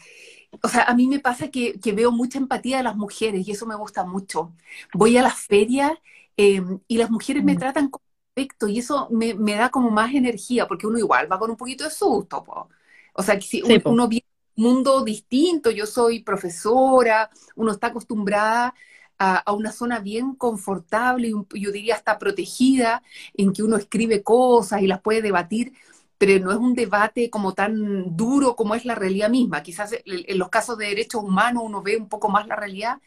o 0.61 0.67
sea, 0.69 0.83
a 0.83 0.95
mí 0.95 1.07
me 1.07 1.19
pasa 1.19 1.49
que, 1.49 1.79
que 1.79 1.91
veo 1.91 2.11
mucha 2.11 2.37
empatía 2.37 2.77
de 2.77 2.83
las 2.83 2.95
mujeres 2.95 3.47
y 3.47 3.51
eso 3.51 3.65
me 3.65 3.75
gusta 3.75 4.05
mucho. 4.05 4.53
Voy 4.93 5.17
a 5.17 5.21
las 5.23 5.35
ferias 5.35 5.91
eh, 6.37 6.61
y 6.87 6.97
las 6.97 7.09
mujeres 7.11 7.43
me 7.43 7.53
Mm. 7.53 7.59
tratan 7.59 7.89
con 7.89 8.01
respeto 8.35 8.67
y 8.67 8.79
eso 8.79 9.07
me, 9.11 9.33
me 9.33 9.55
da 9.55 9.69
como 9.69 9.89
más 9.91 10.13
energía 10.13 10.67
porque 10.67 10.87
uno 10.87 10.97
igual 10.99 11.31
va 11.31 11.39
con 11.39 11.51
un 11.51 11.57
poquito 11.57 11.83
de 11.85 11.89
susto, 11.91 12.43
po. 12.43 12.69
O 13.13 13.23
sea, 13.23 13.35
que 13.35 13.41
si 13.45 13.61
Sí, 13.63 13.79
un- 13.79 13.81
po. 13.81 13.95
uno 13.95 14.07
viene 14.07 14.25
un 14.57 14.63
mundo 14.63 15.03
distinto, 15.03 15.71
yo 15.71 15.85
soy 15.85 16.23
profesora, 16.23 17.29
uno 17.55 17.71
está 17.71 17.87
acostumbrada 17.87 18.73
a, 19.17 19.37
a 19.37 19.53
una 19.53 19.71
zona 19.71 19.99
bien 19.99 20.35
confortable 20.35 21.29
y 21.53 21.61
yo 21.61 21.71
diría 21.71 21.95
hasta 21.95 22.17
protegida, 22.19 23.01
en 23.35 23.53
que 23.53 23.63
uno 23.63 23.77
escribe 23.77 24.23
cosas 24.23 24.81
y 24.81 24.87
las 24.87 25.01
puede 25.01 25.21
debatir 25.21 25.73
pero 26.17 26.43
no 26.43 26.51
es 26.51 26.57
un 26.57 26.75
debate 26.75 27.29
como 27.29 27.53
tan 27.53 28.15
duro 28.15 28.55
como 28.55 28.73
es 28.75 28.85
la 28.85 28.95
realidad 28.95 29.29
misma. 29.29 29.61
Quizás 29.63 29.91
en 29.93 30.01
en 30.05 30.37
los 30.39 30.47
casos 30.49 30.77
de 30.77 30.87
derechos 30.87 31.21
humanos 31.23 31.63
uno 31.65 31.81
ve 31.83 31.97
un 31.97 32.07
poco 32.09 32.29
más 32.29 32.47
la 32.47 32.55
realidad, 32.55 33.01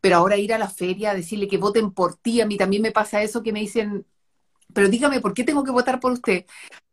pero 0.00 0.16
ahora 0.16 0.36
ir 0.36 0.52
a 0.54 0.58
la 0.58 0.68
feria 0.70 1.10
a 1.10 1.14
decirle 1.14 1.48
que 1.48 1.58
voten 1.58 1.90
por 1.92 2.16
ti, 2.16 2.40
a 2.40 2.46
mí 2.46 2.56
también 2.56 2.82
me 2.82 2.92
pasa 2.92 3.22
eso 3.22 3.42
que 3.42 3.52
me 3.52 3.60
dicen, 3.60 4.06
pero 4.74 4.88
dígame, 4.88 5.20
¿por 5.20 5.34
qué 5.34 5.44
tengo 5.44 5.64
que 5.64 5.70
votar 5.70 6.00
por 6.00 6.12
usted? 6.12 6.46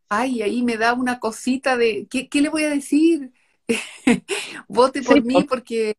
Ay, 0.10 0.42
ahí 0.44 0.64
me 0.64 0.78
da 0.78 0.94
una 0.94 1.20
cosita 1.20 1.78
de, 1.78 2.08
¿qué, 2.10 2.30
qué 2.30 2.42
le 2.42 2.50
voy 2.50 2.64
a 2.66 2.70
decir? 2.72 3.34
Vote 4.68 5.04
por 5.04 5.20
Sí, 5.20 5.22
mí 5.24 5.44
po. 5.44 5.46
porque, 5.46 5.96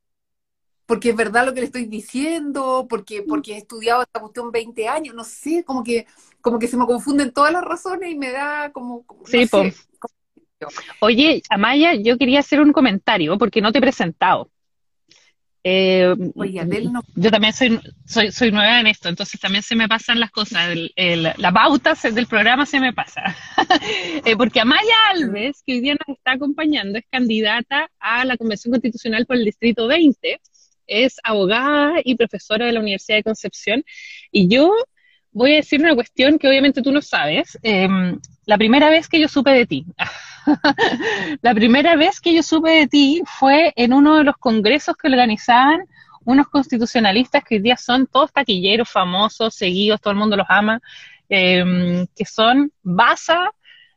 porque 0.86 1.10
es 1.10 1.16
verdad 1.16 1.46
lo 1.46 1.54
que 1.54 1.60
le 1.60 1.66
estoy 1.66 1.86
diciendo, 1.86 2.86
porque, 2.90 3.22
porque 3.22 3.54
he 3.54 3.58
estudiado 3.58 4.02
esta 4.02 4.20
cuestión 4.20 4.52
20 4.52 4.88
años, 4.88 5.14
no 5.14 5.24
sé, 5.24 5.64
como 5.64 5.84
que, 5.84 6.06
como 6.42 6.58
que 6.58 6.68
se 6.68 6.76
me 6.76 6.86
confunden 6.86 7.32
todas 7.32 7.52
las 7.52 7.64
razones 7.64 8.10
y 8.12 8.16
me 8.18 8.32
da 8.32 8.72
como, 8.72 9.04
como- 9.06 9.28
no 9.28 9.42
Sí, 9.42 9.42
sé. 9.42 9.74
Oye, 11.00 11.42
Amaya, 11.50 11.94
yo 11.94 12.18
quería 12.18 12.40
hacer 12.40 12.60
un 12.60 12.72
comentario 12.72 13.38
porque 13.38 13.60
no 13.60 13.72
te 13.72 13.78
he 13.78 13.80
presentado. 13.80 14.50
Eh, 15.66 16.14
Oye, 16.34 16.60
Adele 16.60 16.90
no 16.90 17.02
yo 17.16 17.30
también 17.30 17.54
soy, 17.54 17.80
soy, 18.04 18.30
soy 18.30 18.52
nueva 18.52 18.80
en 18.80 18.86
esto, 18.86 19.08
entonces 19.08 19.40
también 19.40 19.62
se 19.62 19.74
me 19.74 19.88
pasan 19.88 20.20
las 20.20 20.30
cosas. 20.30 20.68
El- 20.70 20.92
el- 20.94 21.32
la 21.38 21.52
pauta 21.52 21.94
del 22.12 22.26
programa 22.26 22.66
se 22.66 22.80
me 22.80 22.92
pasa. 22.92 23.22
Eh, 24.26 24.36
porque 24.36 24.60
Amaya 24.60 24.94
Alves, 25.10 25.62
que 25.66 25.74
hoy 25.74 25.80
día 25.80 25.94
nos 26.06 26.16
está 26.16 26.32
acompañando, 26.32 26.98
es 26.98 27.04
candidata 27.10 27.90
a 27.98 28.24
la 28.24 28.36
Convención 28.36 28.72
Constitucional 28.72 29.26
por 29.26 29.36
el 29.36 29.44
Distrito 29.44 29.86
20, 29.86 30.40
es 30.86 31.16
abogada 31.24 31.94
y 32.04 32.14
profesora 32.14 32.66
de 32.66 32.72
la 32.72 32.80
Universidad 32.80 33.16
de 33.18 33.22
Concepción. 33.24 33.84
Y 34.30 34.48
yo 34.48 34.70
voy 35.32 35.52
a 35.54 35.56
decir 35.56 35.80
una 35.80 35.94
cuestión 35.94 36.38
que 36.38 36.46
obviamente 36.48 36.82
tú 36.82 36.92
no 36.92 37.00
sabes. 37.02 37.58
Eh, 37.62 37.88
la 38.46 38.58
primera 38.58 38.90
vez 38.90 39.08
que 39.08 39.18
yo 39.20 39.28
supe 39.28 39.50
de 39.50 39.66
ti, 39.66 39.86
la 41.42 41.54
primera 41.54 41.96
vez 41.96 42.20
que 42.20 42.34
yo 42.34 42.42
supe 42.42 42.70
de 42.70 42.86
ti 42.86 43.22
fue 43.26 43.72
en 43.76 43.92
uno 43.92 44.16
de 44.16 44.24
los 44.24 44.36
congresos 44.36 44.96
que 44.96 45.08
organizaban 45.08 45.84
unos 46.24 46.48
constitucionalistas 46.48 47.44
que 47.44 47.56
hoy 47.56 47.60
día 47.62 47.76
son 47.76 48.06
todos 48.06 48.32
taquilleros, 48.32 48.88
famosos, 48.88 49.54
seguidos, 49.54 50.00
todo 50.00 50.12
el 50.12 50.18
mundo 50.18 50.36
los 50.36 50.46
ama, 50.48 50.80
eh, 51.28 52.06
que 52.16 52.24
son 52.24 52.72
Baza, 52.82 53.50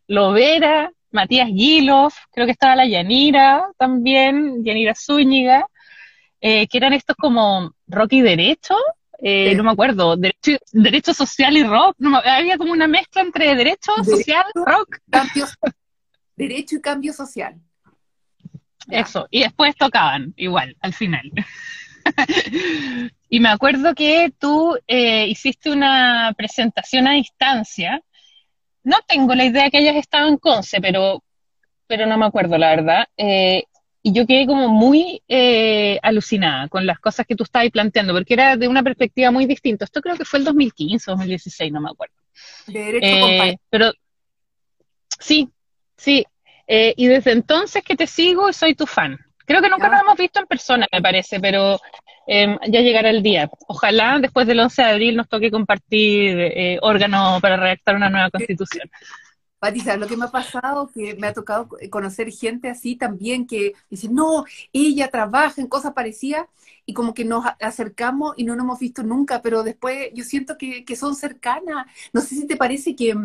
Lovera, 0.08 0.92
Matías 1.12 1.48
Gilov, 1.48 2.12
creo 2.34 2.46
que 2.46 2.52
estaba 2.52 2.76
la 2.76 2.86
Yanira 2.86 3.66
también, 3.78 4.64
Yanira 4.64 4.94
Zúñiga, 4.94 5.68
eh, 6.42 6.68
que 6.68 6.78
eran 6.78 6.94
estos 6.94 7.16
como 7.16 7.72
rock 7.88 8.14
y 8.14 8.22
derecho, 8.22 8.76
eh, 9.20 9.52
Sí. 9.52 9.56
no 9.56 9.64
me 9.64 9.72
acuerdo, 9.72 10.16
derecho, 10.18 10.52
derecho 10.74 11.14
social 11.14 11.56
y 11.58 11.64
rock, 11.64 11.96
no 11.98 12.10
me- 12.12 12.18
había 12.30 12.58
como 12.58 12.74
una 12.74 12.88
mezcla 12.88 13.22
entre 13.22 13.56
derecho, 13.56 13.92
Derecho. 14.04 14.18
social, 14.18 14.44
rock, 14.54 14.98
cambio, 15.10 15.46
derecho 16.38 16.78
y 16.78 16.82
cambio 16.82 17.12
social. 17.12 17.60
Eso, 18.90 19.28
y 19.30 19.42
después 19.42 19.76
tocaban, 19.76 20.34
igual, 20.38 20.78
al 20.80 20.94
final. 20.94 21.30
y 23.30 23.40
me 23.42 23.50
acuerdo 23.50 23.94
que 23.94 24.32
tú 24.40 24.78
eh, 24.88 25.28
hiciste 25.28 25.70
una 25.72 26.34
presentación 26.38 27.08
a 27.08 27.14
distancia. 27.14 28.02
No 28.84 28.98
tengo 29.06 29.36
la 29.36 29.44
idea 29.44 29.70
que 29.70 29.80
hayas 29.80 29.98
estado 29.98 30.30
en 30.30 30.38
Conce, 30.38 30.80
pero, 30.80 31.22
pero 31.86 32.06
no 32.06 32.18
me 32.18 32.26
acuerdo, 32.26 32.58
la 32.58 32.70
verdad. 32.70 33.08
Eh, 33.18 33.64
y 34.02 34.14
yo 34.14 34.26
quedé 34.26 34.46
como 34.46 34.70
muy 34.70 35.22
eh, 35.28 36.00
alucinada 36.02 36.70
con 36.70 36.86
las 36.86 37.00
cosas 37.00 37.26
que 37.26 37.36
tú 37.36 37.44
estabas 37.44 37.70
planteando, 37.72 38.14
porque 38.14 38.36
era 38.36 38.56
de 38.56 38.70
una 38.70 38.84
perspectiva 38.84 39.32
muy 39.32 39.46
distinta. 39.46 39.84
Esto 39.84 40.00
creo 40.00 40.16
que 40.16 40.24
fue 40.24 40.40
el 40.40 40.46
2015 40.46 41.12
o 41.12 41.16
2016, 41.16 41.74
no 41.74 41.82
me 41.82 41.90
acuerdo. 41.90 42.16
De 42.68 42.80
derecho 42.80 43.60
pero 43.70 43.92
sí, 45.20 45.50
sí. 45.98 46.26
Eh, 46.68 46.94
y 46.98 47.08
desde 47.08 47.32
entonces 47.32 47.84
que 47.84 47.96
te 47.96 48.08
sigo 48.08 48.50
y 48.50 48.54
soy 48.54 48.76
tu 48.76 48.86
fan. 48.86 49.18
Creo 49.46 49.62
que 49.62 49.70
nunca 49.70 49.88
Ah. 49.88 49.92
nos 49.92 50.02
hemos 50.02 50.18
visto 50.18 50.40
en 50.40 50.48
persona, 50.48 50.86
me 50.92 51.02
parece, 51.02 51.40
pero 51.40 51.80
eh, 52.28 52.58
ya 52.70 52.82
llegará 52.82 53.10
el 53.10 53.24
día. 53.24 53.50
Ojalá 53.68 54.20
después 54.20 54.46
del 54.48 54.60
11 54.60 54.82
de 54.82 54.90
abril 54.90 55.16
nos 55.16 55.30
toque 55.30 55.50
compartir 55.52 56.38
eh, 56.40 56.78
órgano 56.82 57.40
para 57.42 57.56
redactar 57.58 57.96
una 57.96 58.10
nueva 58.10 58.30
constitución. 58.30 58.90
Pati, 59.60 59.80
¿sabes 59.80 60.00
lo 60.00 60.08
que 60.08 60.18
me 60.18 60.26
ha 60.26 60.32
pasado? 60.32 60.88
Que 60.94 61.16
me 61.16 61.26
ha 61.28 61.34
tocado 61.34 61.68
conocer 61.90 62.32
gente 62.32 62.70
así 62.70 62.96
también 62.96 63.48
que 63.48 63.74
dice, 63.90 64.08
no, 64.10 64.46
ella 64.72 65.10
trabaja 65.10 65.60
en 65.62 65.68
cosas 65.68 65.94
parecidas 65.94 66.46
y 66.86 66.94
como 66.94 67.14
que 67.16 67.26
nos 67.26 67.44
acercamos 67.60 68.36
y 68.38 68.44
no 68.44 68.56
nos 68.56 68.66
hemos 68.66 68.80
visto 68.80 69.02
nunca, 69.04 69.42
pero 69.42 69.64
después 69.64 70.10
yo 70.14 70.24
siento 70.24 70.58
que, 70.60 70.86
que 70.86 70.96
son 70.96 71.16
cercanas. 71.16 71.88
No 72.14 72.22
sé 72.22 72.36
si 72.36 72.46
te 72.48 72.56
parece 72.56 72.96
que, 72.96 73.16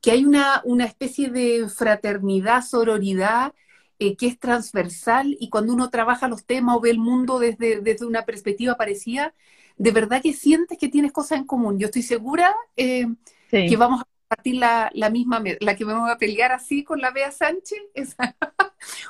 que 0.00 0.10
hay 0.12 0.24
una, 0.24 0.62
una 0.64 0.84
especie 0.86 1.30
de 1.30 1.68
fraternidad, 1.68 2.62
sororidad 2.62 3.54
eh, 3.98 4.16
que 4.16 4.26
es 4.28 4.38
transversal 4.38 5.36
y 5.38 5.50
cuando 5.50 5.74
uno 5.74 5.90
trabaja 5.90 6.28
los 6.28 6.44
temas 6.46 6.76
o 6.76 6.80
ve 6.80 6.90
el 6.90 6.98
mundo 6.98 7.38
desde, 7.38 7.80
desde 7.80 8.06
una 8.06 8.24
perspectiva 8.24 8.76
parecida, 8.76 9.34
de 9.76 9.90
verdad 9.92 10.22
que 10.22 10.32
sientes 10.32 10.78
que 10.78 10.88
tienes 10.88 11.12
cosas 11.12 11.38
en 11.38 11.44
común. 11.46 11.78
Yo 11.78 11.86
estoy 11.86 12.02
segura 12.02 12.54
eh, 12.76 13.06
Sí. 13.50 13.66
que 13.68 13.76
vamos 13.76 14.00
a 14.02 14.04
compartir 14.04 14.54
la, 14.56 14.90
la 14.94 15.10
misma, 15.10 15.42
la 15.60 15.74
que 15.76 15.84
voy 15.84 15.94
a 16.08 16.16
pelear 16.18 16.52
así 16.52 16.84
con 16.84 17.00
la 17.00 17.10
Bea 17.10 17.30
Sánchez. 17.32 17.78
esa- 17.94 18.36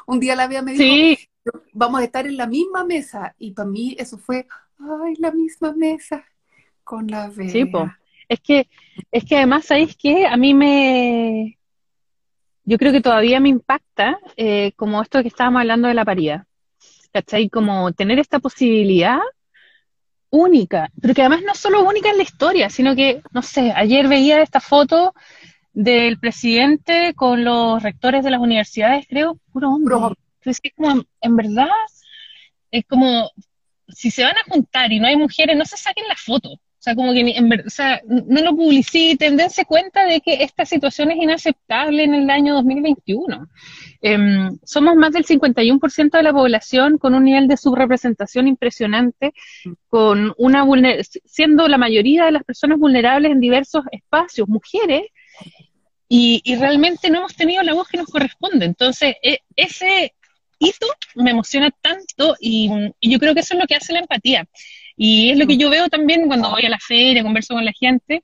un 0.07 0.19
día 0.21 0.35
la 0.35 0.49
Bea 0.49 0.63
me 0.63 0.73
dijo, 0.73 0.83
Sí, 0.85 1.19
vamos 1.73 2.01
a 2.01 2.05
estar 2.05 2.27
en 2.27 2.37
la 2.37 2.47
misma 2.47 2.85
mesa. 2.85 3.35
Y 3.39 3.53
para 3.53 3.69
mí 3.69 3.95
eso 3.99 4.19
fue, 4.19 4.47
ay, 4.79 5.15
la 5.19 5.31
misma 5.31 5.73
mesa 5.73 6.25
con 6.85 7.07
la 7.07 7.29
Bea. 7.29 7.51
Sí, 7.51 7.65
po. 7.67 7.89
Es 8.31 8.39
que, 8.41 8.69
es 9.11 9.25
que 9.25 9.37
además, 9.37 9.65
¿sabéis 9.67 9.97
qué? 9.97 10.25
A 10.29 10.37
mí 10.37 10.55
me, 10.55 11.59
yo 12.63 12.79
creo 12.79 12.93
que 12.93 13.01
todavía 13.01 13.41
me 13.41 13.49
impacta 13.49 14.21
eh, 14.37 14.71
como 14.77 15.03
esto 15.03 15.21
que 15.21 15.27
estábamos 15.27 15.63
hablando 15.63 15.89
de 15.89 15.95
la 15.95 16.05
paridad. 16.05 16.45
¿Cachai? 17.13 17.49
Como 17.49 17.91
tener 17.91 18.21
esta 18.21 18.39
posibilidad 18.39 19.19
única, 20.31 20.93
pero 21.03 21.13
que 21.13 21.23
además 21.23 21.43
no 21.45 21.57
solo 21.57 21.83
única 21.83 22.09
en 22.11 22.19
la 22.19 22.23
historia, 22.23 22.71
sino 22.71 22.95
que, 22.95 23.21
no 23.33 23.43
sé, 23.43 23.73
ayer 23.75 24.07
veía 24.07 24.41
esta 24.43 24.61
foto 24.61 25.13
del 25.73 26.21
presidente 26.21 27.15
con 27.15 27.43
los 27.45 27.83
rectores 27.83 28.23
de 28.23 28.31
las 28.31 28.41
universidades, 28.41 29.07
creo, 29.09 29.41
puro 29.53 29.71
hombre. 29.71 29.95
Puro 29.95 30.07
hombre. 30.07 30.21
Entonces, 30.39 30.61
es 30.63 30.73
como, 30.77 31.03
en 31.21 31.37
verdad, 31.37 31.67
es 32.71 32.85
como, 32.87 33.29
si 33.89 34.13
se 34.13 34.23
van 34.23 34.39
a 34.39 34.45
juntar 34.45 34.93
y 34.93 35.01
no 35.01 35.09
hay 35.09 35.17
mujeres, 35.17 35.57
no 35.57 35.65
se 35.65 35.77
saquen 35.77 36.07
la 36.07 36.15
foto. 36.15 36.61
O 36.81 36.83
sea, 36.83 36.95
como 36.95 37.13
que 37.13 37.23
no 37.43 38.41
lo 38.41 38.57
publiciten, 38.57 39.37
dense 39.37 39.67
cuenta 39.67 40.07
de 40.07 40.23
que 40.23 40.43
esta 40.43 40.65
situación 40.65 41.11
es 41.11 41.19
inaceptable 41.19 42.05
en 42.05 42.15
el 42.15 42.31
año 42.31 42.55
2021. 42.55 43.49
Em, 44.01 44.59
somos 44.65 44.97
más 44.97 45.13
del 45.13 45.27
51% 45.27 46.17
de 46.17 46.23
la 46.23 46.33
población 46.33 46.97
con 46.97 47.13
un 47.15 47.25
nivel 47.25 47.49
de 47.49 47.59
subrepresentación 47.59 48.49
impresionante, 48.49 49.35
con 49.89 50.33
una 50.39 50.65
vulner- 50.65 51.05
siendo 51.27 51.69
la 51.69 51.77
mayoría 51.77 52.25
de 52.25 52.33
las 52.33 52.45
personas 52.45 52.79
vulnerables 52.79 53.31
en 53.33 53.41
diversos 53.41 53.85
espacios, 53.93 54.49
mujeres, 54.49 55.03
y, 56.09 56.41
y 56.45 56.57
realmente 56.57 57.11
no 57.11 57.19
hemos 57.19 57.37
tenido 57.37 57.63
la 57.63 57.75
voz 57.75 57.89
que 57.89 57.99
nos 57.99 58.07
corresponde. 58.09 58.65
Entonces, 58.65 59.17
e- 59.23 59.41
ese 59.55 60.15
hito 60.59 60.87
me 61.15 61.31
emociona 61.33 61.71
tanto 61.83 62.37
y, 62.41 62.71
y 63.01 63.13
yo 63.13 63.19
creo 63.19 63.35
que 63.35 63.41
eso 63.41 63.53
es 63.53 63.61
lo 63.61 63.67
que 63.67 63.75
hace 63.77 63.93
la 63.93 64.01
empatía. 64.01 64.49
Y 65.03 65.31
es 65.31 65.39
lo 65.39 65.47
que 65.47 65.57
yo 65.57 65.71
veo 65.71 65.89
también 65.89 66.27
cuando 66.27 66.51
voy 66.51 66.67
a 66.67 66.69
la 66.69 66.79
feria, 66.79 67.23
converso 67.23 67.55
con 67.55 67.65
la 67.65 67.73
gente, 67.73 68.23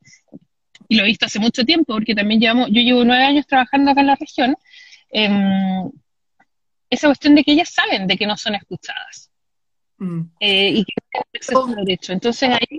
y 0.88 0.96
lo 0.96 1.04
he 1.04 1.06
visto 1.06 1.24
hace 1.24 1.38
mucho 1.38 1.64
tiempo, 1.64 1.94
porque 1.94 2.14
también 2.14 2.38
llevamos, 2.38 2.68
yo 2.70 2.82
llevo 2.82 3.02
nueve 3.02 3.24
años 3.24 3.46
trabajando 3.46 3.90
acá 3.90 4.02
en 4.02 4.06
la 4.08 4.14
región, 4.16 4.54
em, 5.08 5.90
esa 6.90 7.06
cuestión 7.08 7.34
de 7.34 7.44
que 7.44 7.52
ellas 7.52 7.70
saben 7.72 8.06
de 8.06 8.18
que 8.18 8.26
no 8.26 8.36
son 8.36 8.56
escuchadas 8.56 9.30
Mm. 9.96 10.20
eh, 10.38 10.68
y 10.68 10.84
que 10.84 10.92
tienen 11.10 11.28
acceso 11.32 11.64
a 11.64 11.74
derecho. 11.76 12.12
Entonces 12.12 12.50
ahí, 12.50 12.78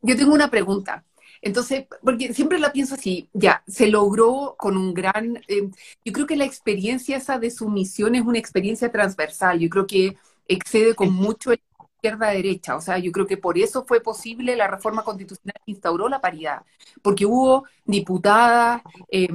Yo 0.00 0.16
tengo 0.16 0.32
una 0.32 0.50
pregunta. 0.50 1.04
Entonces, 1.42 1.84
porque 2.02 2.32
siempre 2.32 2.58
la 2.58 2.72
pienso 2.72 2.94
así, 2.94 3.28
ya, 3.34 3.62
se 3.66 3.88
logró 3.88 4.56
con 4.58 4.78
un 4.78 4.94
gran, 4.94 5.36
eh, 5.48 5.68
yo 6.02 6.12
creo 6.14 6.26
que 6.26 6.36
la 6.36 6.46
experiencia 6.46 7.18
esa 7.18 7.38
de 7.38 7.50
sumisión 7.50 8.14
es 8.14 8.22
una 8.22 8.38
experiencia 8.38 8.90
transversal, 8.90 9.58
yo 9.58 9.68
creo 9.68 9.86
que 9.86 10.16
excede 10.48 10.94
con 10.94 11.12
mucho 11.12 11.52
el 11.52 11.60
izquierda-derecha, 11.96 12.76
o 12.76 12.80
sea, 12.80 12.98
yo 12.98 13.12
creo 13.12 13.26
que 13.26 13.36
por 13.36 13.58
eso 13.58 13.84
fue 13.86 14.00
posible 14.00 14.56
la 14.56 14.68
reforma 14.68 15.02
constitucional 15.02 15.56
que 15.64 15.72
instauró 15.72 16.08
la 16.08 16.20
paridad, 16.20 16.62
porque 17.02 17.26
hubo 17.26 17.64
diputadas 17.84 18.82
eh, 19.10 19.28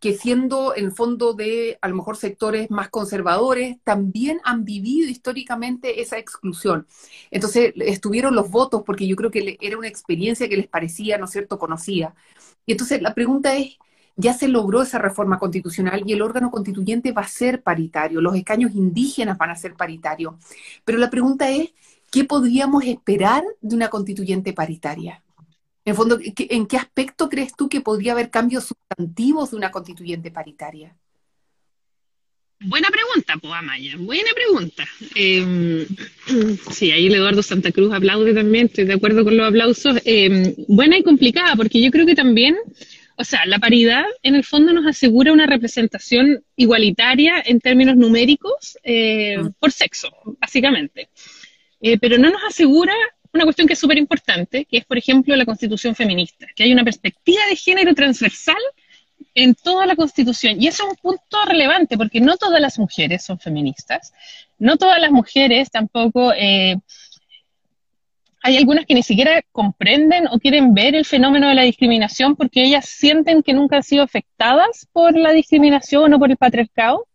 que 0.00 0.14
siendo 0.14 0.74
en 0.76 0.94
fondo 0.94 1.32
de 1.32 1.78
a 1.80 1.88
lo 1.88 1.96
mejor 1.96 2.16
sectores 2.16 2.70
más 2.70 2.90
conservadores, 2.90 3.78
también 3.82 4.40
han 4.44 4.64
vivido 4.64 5.08
históricamente 5.08 6.00
esa 6.02 6.18
exclusión. 6.18 6.86
Entonces 7.30 7.72
estuvieron 7.76 8.34
los 8.34 8.50
votos 8.50 8.82
porque 8.84 9.06
yo 9.06 9.16
creo 9.16 9.30
que 9.30 9.56
era 9.60 9.78
una 9.78 9.88
experiencia 9.88 10.48
que 10.48 10.56
les 10.58 10.68
parecía, 10.68 11.18
¿no 11.18 11.24
es 11.24 11.30
cierto?, 11.32 11.58
conocida. 11.58 12.14
Y 12.66 12.72
entonces 12.72 13.00
la 13.00 13.14
pregunta 13.14 13.56
es, 13.56 13.78
ya 14.16 14.32
se 14.32 14.48
logró 14.48 14.82
esa 14.82 14.98
reforma 14.98 15.38
constitucional 15.38 16.02
y 16.06 16.12
el 16.12 16.22
órgano 16.22 16.50
constituyente 16.50 17.12
va 17.12 17.22
a 17.22 17.28
ser 17.28 17.62
paritario, 17.62 18.20
los 18.20 18.34
escaños 18.34 18.72
indígenas 18.74 19.36
van 19.38 19.50
a 19.50 19.56
ser 19.56 19.74
paritarios. 19.74 20.34
Pero 20.84 20.98
la 20.98 21.10
pregunta 21.10 21.50
es, 21.50 21.72
¿qué 22.16 22.24
podríamos 22.24 22.82
esperar 22.84 23.44
de 23.60 23.76
una 23.76 23.90
constituyente 23.90 24.54
paritaria? 24.54 25.22
En 25.84 25.90
el 25.90 25.94
fondo, 25.94 26.18
¿qué- 26.18 26.48
¿en 26.48 26.66
qué 26.66 26.78
aspecto 26.78 27.28
crees 27.28 27.54
tú 27.54 27.68
que 27.68 27.82
podría 27.82 28.12
haber 28.12 28.30
cambios 28.30 28.64
sustantivos 28.64 29.50
de 29.50 29.58
una 29.58 29.70
constituyente 29.70 30.30
paritaria? 30.30 30.96
Buena 32.58 32.88
pregunta, 32.88 33.34
pues, 33.38 33.52
Amaya, 33.52 33.96
buena 33.98 34.30
pregunta. 34.34 34.88
Eh, 35.14 35.86
sí, 36.70 36.90
ahí 36.90 37.08
el 37.08 37.16
Eduardo 37.16 37.42
Santa 37.42 37.70
Cruz 37.70 37.92
aplaude 37.92 38.32
también, 38.32 38.64
estoy 38.64 38.86
de 38.86 38.94
acuerdo 38.94 39.22
con 39.22 39.36
los 39.36 39.46
aplausos. 39.46 40.00
Eh, 40.06 40.54
buena 40.68 40.96
y 40.96 41.02
complicada, 41.02 41.54
porque 41.54 41.82
yo 41.82 41.90
creo 41.90 42.06
que 42.06 42.14
también, 42.14 42.56
o 43.16 43.24
sea, 43.24 43.44
la 43.44 43.58
paridad 43.58 44.06
en 44.22 44.36
el 44.36 44.42
fondo 44.42 44.72
nos 44.72 44.86
asegura 44.86 45.34
una 45.34 45.44
representación 45.44 46.42
igualitaria 46.56 47.42
en 47.44 47.60
términos 47.60 47.94
numéricos 47.96 48.78
eh, 48.82 49.36
por 49.60 49.70
sexo, 49.70 50.08
básicamente. 50.40 51.10
Eh, 51.88 51.98
pero 52.00 52.18
no 52.18 52.30
nos 52.30 52.42
asegura 52.42 52.92
una 53.32 53.44
cuestión 53.44 53.68
que 53.68 53.74
es 53.74 53.78
súper 53.78 53.96
importante, 53.96 54.64
que 54.64 54.78
es, 54.78 54.84
por 54.84 54.98
ejemplo, 54.98 55.36
la 55.36 55.44
constitución 55.44 55.94
feminista, 55.94 56.44
que 56.56 56.64
hay 56.64 56.72
una 56.72 56.82
perspectiva 56.82 57.42
de 57.48 57.54
género 57.54 57.94
transversal 57.94 58.56
en 59.36 59.54
toda 59.54 59.86
la 59.86 59.94
Constitución. 59.94 60.60
Y 60.60 60.66
eso 60.66 60.82
es 60.82 60.90
un 60.90 60.96
punto 60.96 61.44
relevante, 61.46 61.96
porque 61.96 62.20
no 62.20 62.36
todas 62.38 62.60
las 62.60 62.76
mujeres 62.80 63.22
son 63.22 63.38
feministas, 63.38 64.12
no 64.58 64.76
todas 64.76 65.00
las 65.00 65.12
mujeres 65.12 65.70
tampoco... 65.70 66.32
Eh, 66.32 66.76
hay 68.42 68.56
algunas 68.56 68.84
que 68.84 68.94
ni 68.94 69.04
siquiera 69.04 69.42
comprenden 69.52 70.26
o 70.26 70.40
quieren 70.40 70.74
ver 70.74 70.96
el 70.96 71.04
fenómeno 71.04 71.48
de 71.48 71.54
la 71.54 71.62
discriminación 71.62 72.34
porque 72.34 72.64
ellas 72.64 72.88
sienten 72.88 73.44
que 73.44 73.52
nunca 73.52 73.76
han 73.76 73.82
sido 73.84 74.02
afectadas 74.02 74.88
por 74.92 75.16
la 75.16 75.32
discriminación 75.32 76.14
o 76.14 76.18
por 76.18 76.30
el 76.30 76.36
patriarcado. 76.36 77.06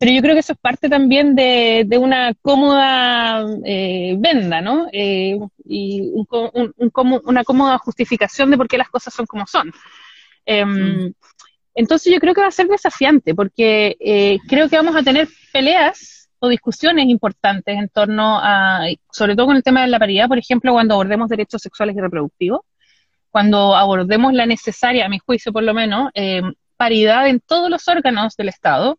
Pero 0.00 0.12
yo 0.12 0.22
creo 0.22 0.34
que 0.34 0.40
eso 0.40 0.54
es 0.54 0.58
parte 0.58 0.88
también 0.88 1.34
de, 1.34 1.86
una 2.00 2.32
cómoda 2.40 3.44
eh, 3.66 4.16
venda, 4.18 4.62
¿no? 4.62 4.88
Eh, 4.92 5.38
y 5.66 6.00
un, 6.14 6.26
un, 6.54 6.74
un, 6.78 7.20
una 7.26 7.44
cómoda 7.44 7.76
justificación 7.76 8.50
de 8.50 8.56
por 8.56 8.66
qué 8.66 8.78
las 8.78 8.88
cosas 8.88 9.12
son 9.12 9.26
como 9.26 9.46
son. 9.46 9.70
Mm. 10.46 11.12
Entonces 11.74 12.12
yo 12.12 12.18
creo 12.18 12.32
que 12.32 12.40
va 12.40 12.48
a 12.48 12.50
ser 12.50 12.66
desafiante 12.66 13.34
porque 13.34 13.98
eh, 14.00 14.38
creo 14.48 14.70
que 14.70 14.76
vamos 14.76 14.96
a 14.96 15.02
tener 15.02 15.28
peleas 15.52 16.30
o 16.38 16.48
discusiones 16.48 17.06
importantes 17.08 17.78
en 17.78 17.90
torno 17.90 18.40
a, 18.42 18.86
sobre 19.12 19.36
todo 19.36 19.48
con 19.48 19.56
el 19.56 19.62
tema 19.62 19.82
de 19.82 19.88
la 19.88 19.98
paridad, 19.98 20.28
por 20.28 20.38
ejemplo, 20.38 20.72
cuando 20.72 20.94
abordemos 20.94 21.28
derechos 21.28 21.60
sexuales 21.60 21.94
y 21.94 22.00
reproductivos, 22.00 22.62
cuando 23.30 23.76
abordemos 23.76 24.32
la 24.32 24.46
necesaria, 24.46 25.04
a 25.04 25.10
mi 25.10 25.18
juicio 25.18 25.52
por 25.52 25.62
lo 25.62 25.74
menos, 25.74 26.10
eh, 26.14 26.40
paridad 26.78 27.28
en 27.28 27.40
todos 27.40 27.68
los 27.68 27.86
órganos 27.86 28.34
del 28.36 28.48
Estado, 28.48 28.98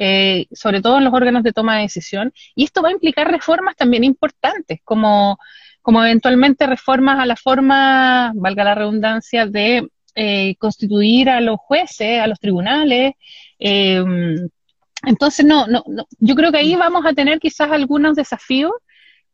eh, 0.00 0.46
sobre 0.52 0.80
todo 0.80 0.98
en 0.98 1.04
los 1.04 1.12
órganos 1.12 1.42
de 1.42 1.52
toma 1.52 1.76
de 1.76 1.82
decisión, 1.82 2.32
y 2.54 2.64
esto 2.64 2.82
va 2.82 2.88
a 2.88 2.92
implicar 2.92 3.28
reformas 3.28 3.74
también 3.74 4.04
importantes, 4.04 4.80
como, 4.84 5.38
como 5.82 6.04
eventualmente 6.04 6.68
reformas 6.68 7.18
a 7.18 7.26
la 7.26 7.34
forma, 7.34 8.32
valga 8.36 8.62
la 8.62 8.76
redundancia, 8.76 9.46
de 9.46 9.88
eh, 10.14 10.54
constituir 10.58 11.28
a 11.28 11.40
los 11.40 11.58
jueces, 11.58 12.20
a 12.20 12.28
los 12.28 12.38
tribunales. 12.38 13.14
Eh, 13.58 14.04
entonces, 15.04 15.44
no, 15.44 15.66
no, 15.66 15.82
no, 15.88 16.06
yo 16.20 16.36
creo 16.36 16.52
que 16.52 16.58
ahí 16.58 16.76
vamos 16.76 17.04
a 17.04 17.12
tener 17.12 17.40
quizás 17.40 17.68
algunos 17.72 18.14
desafíos, 18.14 18.72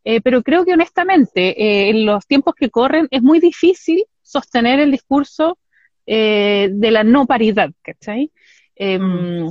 eh, 0.02 0.22
pero 0.22 0.42
creo 0.42 0.64
que 0.64 0.72
honestamente, 0.72 1.90
en 1.90 2.06
los 2.06 2.26
tiempos 2.26 2.54
que 2.54 2.70
corren, 2.70 3.06
es 3.10 3.22
muy 3.22 3.38
difícil 3.38 4.02
sostener 4.22 4.80
el 4.80 4.90
discurso 4.90 5.58
de 6.06 6.88
la 6.90 7.04
no 7.04 7.26
paridad, 7.26 7.70
¿cachai? 7.82 8.30
Mm. 8.78 9.48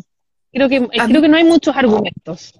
Creo, 0.54 0.70
que, 0.70 0.88
creo 0.88 1.22
que 1.22 1.28
no 1.28 1.38
hay 1.38 1.44
muchos 1.44 1.76
argumentos. 1.76 2.54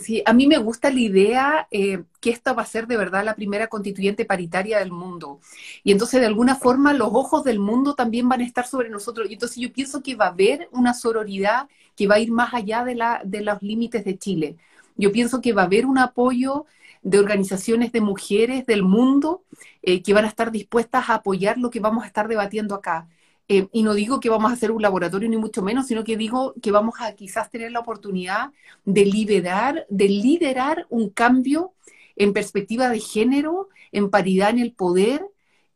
Sí, 0.00 0.22
a 0.24 0.32
mí 0.32 0.46
me 0.46 0.58
gusta 0.58 0.90
la 0.90 1.00
idea 1.00 1.68
eh, 1.70 2.04
que 2.20 2.30
esta 2.30 2.52
va 2.52 2.62
a 2.62 2.66
ser 2.66 2.86
de 2.86 2.96
verdad 2.96 3.24
la 3.24 3.34
primera 3.34 3.68
constituyente 3.68 4.24
paritaria 4.24 4.78
del 4.78 4.90
mundo. 4.90 5.40
Y 5.82 5.92
entonces, 5.92 6.20
de 6.20 6.26
alguna 6.26 6.56
forma, 6.56 6.92
los 6.92 7.08
ojos 7.12 7.44
del 7.44 7.58
mundo 7.58 7.94
también 7.94 8.28
van 8.28 8.40
a 8.40 8.44
estar 8.44 8.66
sobre 8.66 8.88
nosotros. 8.88 9.28
Y 9.28 9.34
entonces 9.34 9.58
yo 9.58 9.72
pienso 9.72 10.02
que 10.02 10.16
va 10.16 10.26
a 10.26 10.30
haber 10.30 10.68
una 10.72 10.94
sororidad 10.94 11.68
que 11.96 12.06
va 12.06 12.16
a 12.16 12.20
ir 12.20 12.32
más 12.32 12.54
allá 12.54 12.84
de, 12.84 12.94
la, 12.94 13.20
de 13.24 13.42
los 13.42 13.62
límites 13.62 14.04
de 14.04 14.18
Chile. 14.18 14.56
Yo 14.96 15.12
pienso 15.12 15.40
que 15.40 15.52
va 15.52 15.62
a 15.62 15.66
haber 15.66 15.86
un 15.86 15.98
apoyo 15.98 16.66
de 17.02 17.18
organizaciones 17.18 17.92
de 17.92 18.00
mujeres 18.00 18.66
del 18.66 18.82
mundo 18.82 19.42
eh, 19.82 20.02
que 20.02 20.14
van 20.14 20.24
a 20.24 20.28
estar 20.28 20.50
dispuestas 20.50 21.10
a 21.10 21.14
apoyar 21.16 21.58
lo 21.58 21.70
que 21.70 21.80
vamos 21.80 22.04
a 22.04 22.06
estar 22.06 22.28
debatiendo 22.28 22.74
acá. 22.74 23.08
Eh, 23.48 23.68
y 23.72 23.82
no 23.82 23.92
digo 23.94 24.20
que 24.20 24.30
vamos 24.30 24.50
a 24.50 24.54
hacer 24.54 24.70
un 24.70 24.80
laboratorio 24.80 25.28
ni 25.28 25.36
mucho 25.36 25.62
menos, 25.62 25.86
sino 25.86 26.02
que 26.02 26.16
digo 26.16 26.54
que 26.62 26.70
vamos 26.70 26.94
a 27.00 27.12
quizás 27.14 27.50
tener 27.50 27.72
la 27.72 27.80
oportunidad 27.80 28.50
de 28.84 29.04
liderar, 29.04 29.86
de 29.90 30.08
liderar 30.08 30.86
un 30.88 31.10
cambio 31.10 31.74
en 32.16 32.32
perspectiva 32.32 32.88
de 32.88 33.00
género, 33.00 33.68
en 33.92 34.10
paridad 34.10 34.50
en 34.50 34.60
el 34.60 34.72
poder. 34.72 35.26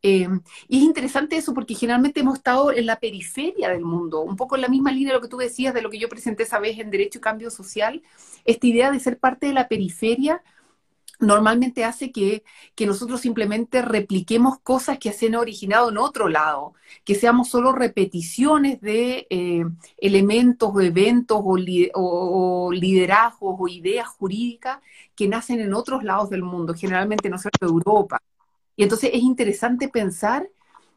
Eh, 0.02 0.28
y 0.68 0.78
es 0.78 0.82
interesante 0.84 1.36
eso 1.36 1.52
porque 1.52 1.74
generalmente 1.74 2.20
hemos 2.20 2.38
estado 2.38 2.72
en 2.72 2.86
la 2.86 3.00
periferia 3.00 3.68
del 3.68 3.84
mundo, 3.84 4.20
un 4.20 4.36
poco 4.36 4.54
en 4.54 4.62
la 4.62 4.68
misma 4.68 4.92
línea 4.92 5.08
de 5.08 5.18
lo 5.18 5.22
que 5.22 5.28
tú 5.28 5.36
decías, 5.36 5.74
de 5.74 5.82
lo 5.82 5.90
que 5.90 5.98
yo 5.98 6.08
presenté 6.08 6.44
esa 6.44 6.60
vez 6.60 6.78
en 6.78 6.90
Derecho 6.90 7.18
y 7.18 7.22
Cambio 7.22 7.50
Social, 7.50 8.02
esta 8.44 8.66
idea 8.66 8.90
de 8.92 9.00
ser 9.00 9.18
parte 9.18 9.46
de 9.48 9.54
la 9.54 9.68
periferia 9.68 10.42
normalmente 11.18 11.84
hace 11.84 12.12
que, 12.12 12.44
nosotros 12.86 13.20
simplemente 13.20 13.82
repliquemos 13.82 14.58
cosas 14.60 14.98
que 14.98 15.12
se 15.12 15.26
han 15.26 15.34
originado 15.34 15.90
en 15.90 15.98
otro 15.98 16.28
lado, 16.28 16.74
que 17.04 17.14
seamos 17.14 17.48
solo 17.48 17.72
repeticiones 17.72 18.80
de 18.80 19.26
eh, 19.30 19.64
elementos 19.98 20.70
o 20.72 20.80
eventos 20.80 21.40
o, 21.42 21.58
o, 21.94 22.72
liderazgos 22.72 23.56
o 23.58 23.68
ideas 23.68 24.08
jurídicas 24.08 24.78
que 25.14 25.28
nacen 25.28 25.60
en 25.60 25.74
otros 25.74 26.04
lados 26.04 26.30
del 26.30 26.42
mundo, 26.42 26.74
generalmente 26.74 27.28
no 27.28 27.38
sé, 27.38 27.50
de 27.60 27.66
Europa. 27.66 28.22
Y 28.76 28.84
entonces 28.84 29.10
es 29.12 29.22
interesante 29.22 29.88
pensar 29.88 30.48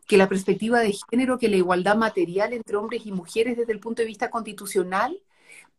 que 0.07 0.17
la 0.17 0.29
perspectiva 0.29 0.79
de 0.79 0.95
género, 1.09 1.39
que 1.39 1.49
la 1.49 1.57
igualdad 1.57 1.95
material 1.95 2.53
entre 2.53 2.77
hombres 2.77 3.05
y 3.05 3.11
mujeres 3.11 3.57
desde 3.57 3.73
el 3.73 3.79
punto 3.79 4.01
de 4.01 4.07
vista 4.07 4.29
constitucional, 4.29 5.17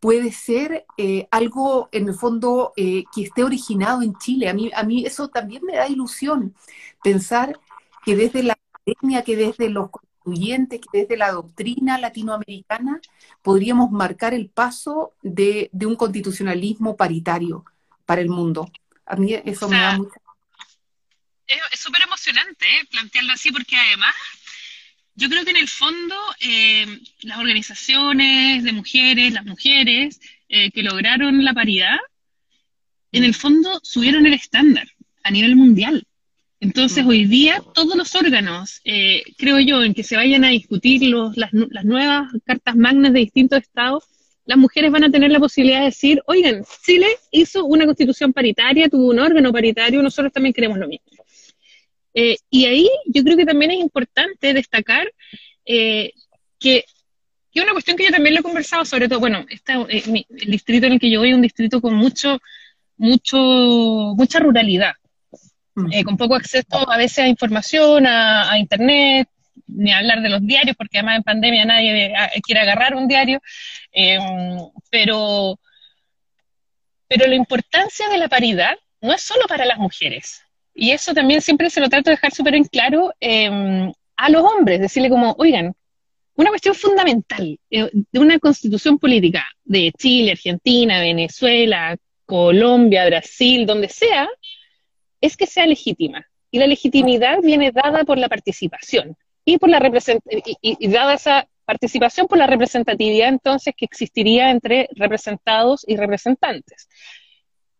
puede 0.03 0.33
ser 0.33 0.85
eh, 0.99 1.29
algo 1.31 1.88
en 1.93 2.09
el 2.09 2.15
fondo 2.15 2.73
eh, 2.77 3.05
que 3.15 3.23
esté 3.23 3.45
originado 3.45 4.03
en 4.03 4.19
Chile. 4.19 4.49
A 4.49 4.53
mí, 4.53 4.69
a 4.75 4.83
mí 4.83 5.07
eso 5.07 5.29
también 5.29 5.62
me 5.65 5.77
da 5.77 5.87
ilusión, 5.87 6.57
pensar 7.05 7.61
que 8.05 8.17
desde 8.17 8.43
la 8.43 8.59
academia, 8.75 9.23
que 9.23 9.37
desde 9.37 9.69
los 9.69 9.91
constituyentes, 9.91 10.81
que 10.81 11.03
desde 11.03 11.17
la 11.17 11.31
doctrina 11.31 11.99
latinoamericana, 11.99 13.01
podríamos 13.43 13.93
marcar 13.93 14.35
el 14.35 14.51
paso 14.51 15.15
de, 15.23 15.71
un 15.73 15.95
constitucionalismo 15.95 16.97
paritario 16.97 17.65
para 18.05 18.23
el 18.23 18.29
mundo. 18.29 18.73
A 19.07 19.15
mí 19.15 19.35
eso 19.45 19.69
me 19.69 19.79
da 19.79 19.97
mucha... 19.99 20.21
Es 21.47 21.79
súper 21.79 22.03
emocionante 22.03 22.67
¿eh? 22.67 22.88
plantearlo 22.91 23.35
así 23.35 23.53
porque 23.53 23.77
además 23.77 24.15
yo 25.14 25.29
creo 25.29 25.44
que 25.44 25.51
en 25.51 25.57
el 25.59 25.68
fondo 25.68 26.14
eh, 26.40 26.87
las 27.22 27.38
organizaciones 27.38 28.64
de 28.64 28.72
mujeres, 28.72 29.33
las 29.33 29.44
mujeres 29.44 30.20
eh, 30.48 30.70
que 30.70 30.83
lograron 30.83 31.44
la 31.44 31.53
paridad, 31.53 31.98
en 33.12 33.25
el 33.25 33.35
fondo 33.35 33.81
subieron 33.83 34.27
el 34.27 34.35
estándar 34.35 34.88
a 35.22 35.31
nivel 35.31 35.57
mundial. 35.57 36.07
Entonces, 36.61 37.05
hoy 37.05 37.25
día 37.25 37.61
todos 37.75 37.96
los 37.96 38.14
órganos, 38.14 38.81
eh, 38.85 39.22
creo 39.37 39.59
yo, 39.59 39.83
en 39.83 39.94
que 39.94 40.05
se 40.05 40.16
vayan 40.16 40.44
a 40.44 40.51
discutir 40.51 41.03
los, 41.03 41.37
las, 41.37 41.51
las, 41.53 41.85
nuevas 41.85 42.31
cartas 42.44 42.77
magnas 42.77 43.12
de 43.12 43.18
distintos 43.18 43.61
estados, 43.61 44.05
las 44.44 44.59
mujeres 44.59 44.92
van 44.92 45.05
a 45.05 45.11
tener 45.11 45.31
la 45.31 45.40
posibilidad 45.40 45.81
de 45.81 45.87
decir, 45.87 46.22
oigan, 46.27 46.62
Chile 46.85 47.07
hizo 47.33 47.64
una 47.64 47.85
constitución 47.85 48.33
paritaria, 48.33 48.88
tuvo 48.88 49.11
un 49.11 49.18
órgano 49.18 49.53
paritario, 49.53 50.03
nosotros 50.03 50.33
también 50.33 50.53
queremos 50.53 50.79
lo 50.79 50.87
mismo. 50.87 51.22
Eh, 52.14 52.37
y 52.51 52.66
ahí 52.66 52.90
yo 53.07 53.22
creo 53.22 53.37
que 53.37 53.46
también 53.46 53.70
es 53.70 53.81
importante 53.81 54.53
destacar 54.53 55.11
eh, 55.64 56.12
que, 56.59 56.85
que 57.53 57.61
una 57.61 57.72
cuestión 57.72 57.96
que 57.96 58.05
yo 58.05 58.11
también 58.11 58.35
lo 58.35 58.40
he 58.40 58.44
conversado, 58.44 58.85
sobre 58.85 59.09
todo, 59.09 59.20
bueno, 59.20 59.44
esta, 59.48 59.81
eh, 59.88 60.03
el 60.29 60.51
distrito 60.51 60.87
en 60.87 60.94
el 60.94 61.01
que 61.01 61.11
yo 61.11 61.20
voy 61.20 61.31
es 61.31 61.35
un 61.35 61.42
distrito 61.42 61.81
con 61.81 61.94
mucho, 61.94 62.38
mucho, 62.96 63.38
mucha 63.38 64.38
ruralidad, 64.40 64.92
mm. 65.75 66.03
con 66.03 66.16
poco 66.16 66.35
acceso 66.35 66.90
a 66.90 66.96
veces 66.96 67.20
a 67.20 67.29
información, 67.29 68.07
a, 68.07 68.59
internet, 68.59 69.29
ni 69.66 69.92
hablar 69.92 70.20
de 70.20 70.29
los 70.29 70.46
diarios, 70.46 70.77
porque 70.77 70.98
además 70.98 71.18
en 71.18 71.22
pandemia 71.22 71.64
nadie 71.64 72.12
quiere 72.42 72.61
agarrar 72.61 72.94
un 72.94 73.09
diario, 73.09 73.40
pero, 74.90 75.59
pero 77.09 77.27
la 77.27 77.35
importancia 77.35 78.09
de 78.09 78.18
la 78.18 78.29
paridad 78.29 78.77
no 79.01 79.12
es 79.12 79.22
solo 79.22 79.46
para 79.46 79.64
las 79.64 79.79
mujeres, 79.79 80.42
y 80.75 80.91
eso 80.91 81.15
también 81.15 81.41
siempre 81.41 81.71
se 81.71 81.81
lo 81.81 81.89
trato 81.89 82.11
de 82.11 82.17
dejar 82.17 82.33
súper 82.33 82.55
en 82.55 82.65
claro 82.65 83.13
em, 83.21 83.93
a 84.17 84.29
los 84.31 84.43
hombres, 84.45 84.81
decirle 84.81 85.11
como, 85.11 85.35
oigan, 85.39 85.75
una 86.35 86.49
cuestión 86.49 86.75
fundamental 86.75 87.59
eh, 87.71 87.91
de 87.93 88.19
una 88.19 88.39
constitución 88.39 88.99
política 88.99 89.45
de 89.65 89.93
Chile, 89.99 90.33
Argentina, 90.33 91.01
Venezuela, 91.01 91.97
Colombia, 92.25 93.07
Brasil, 93.07 93.67
donde 93.67 93.89
sea, 93.89 94.29
es 95.21 95.37
que 95.37 95.47
sea 95.47 95.67
legítima. 95.67 96.27
Y 96.51 96.59
la 96.59 96.67
legitimidad 96.67 97.39
viene 97.43 97.71
dada 97.73 98.05
por 98.05 98.19
la 98.19 98.29
participación 98.29 99.17
y 99.45 99.59
por 99.59 99.71
la 99.71 99.81
y 100.61 100.89
dada 100.89 101.15
esa 101.15 101.49
participación 101.65 102.27
por 102.27 102.39
la 102.39 102.47
representatividad 102.47 103.29
entonces 103.29 103.75
que 103.77 103.85
existiría 103.85 104.51
entre 104.51 104.89
representados 104.95 105.85
y 105.87 105.97
representantes. 105.97 106.89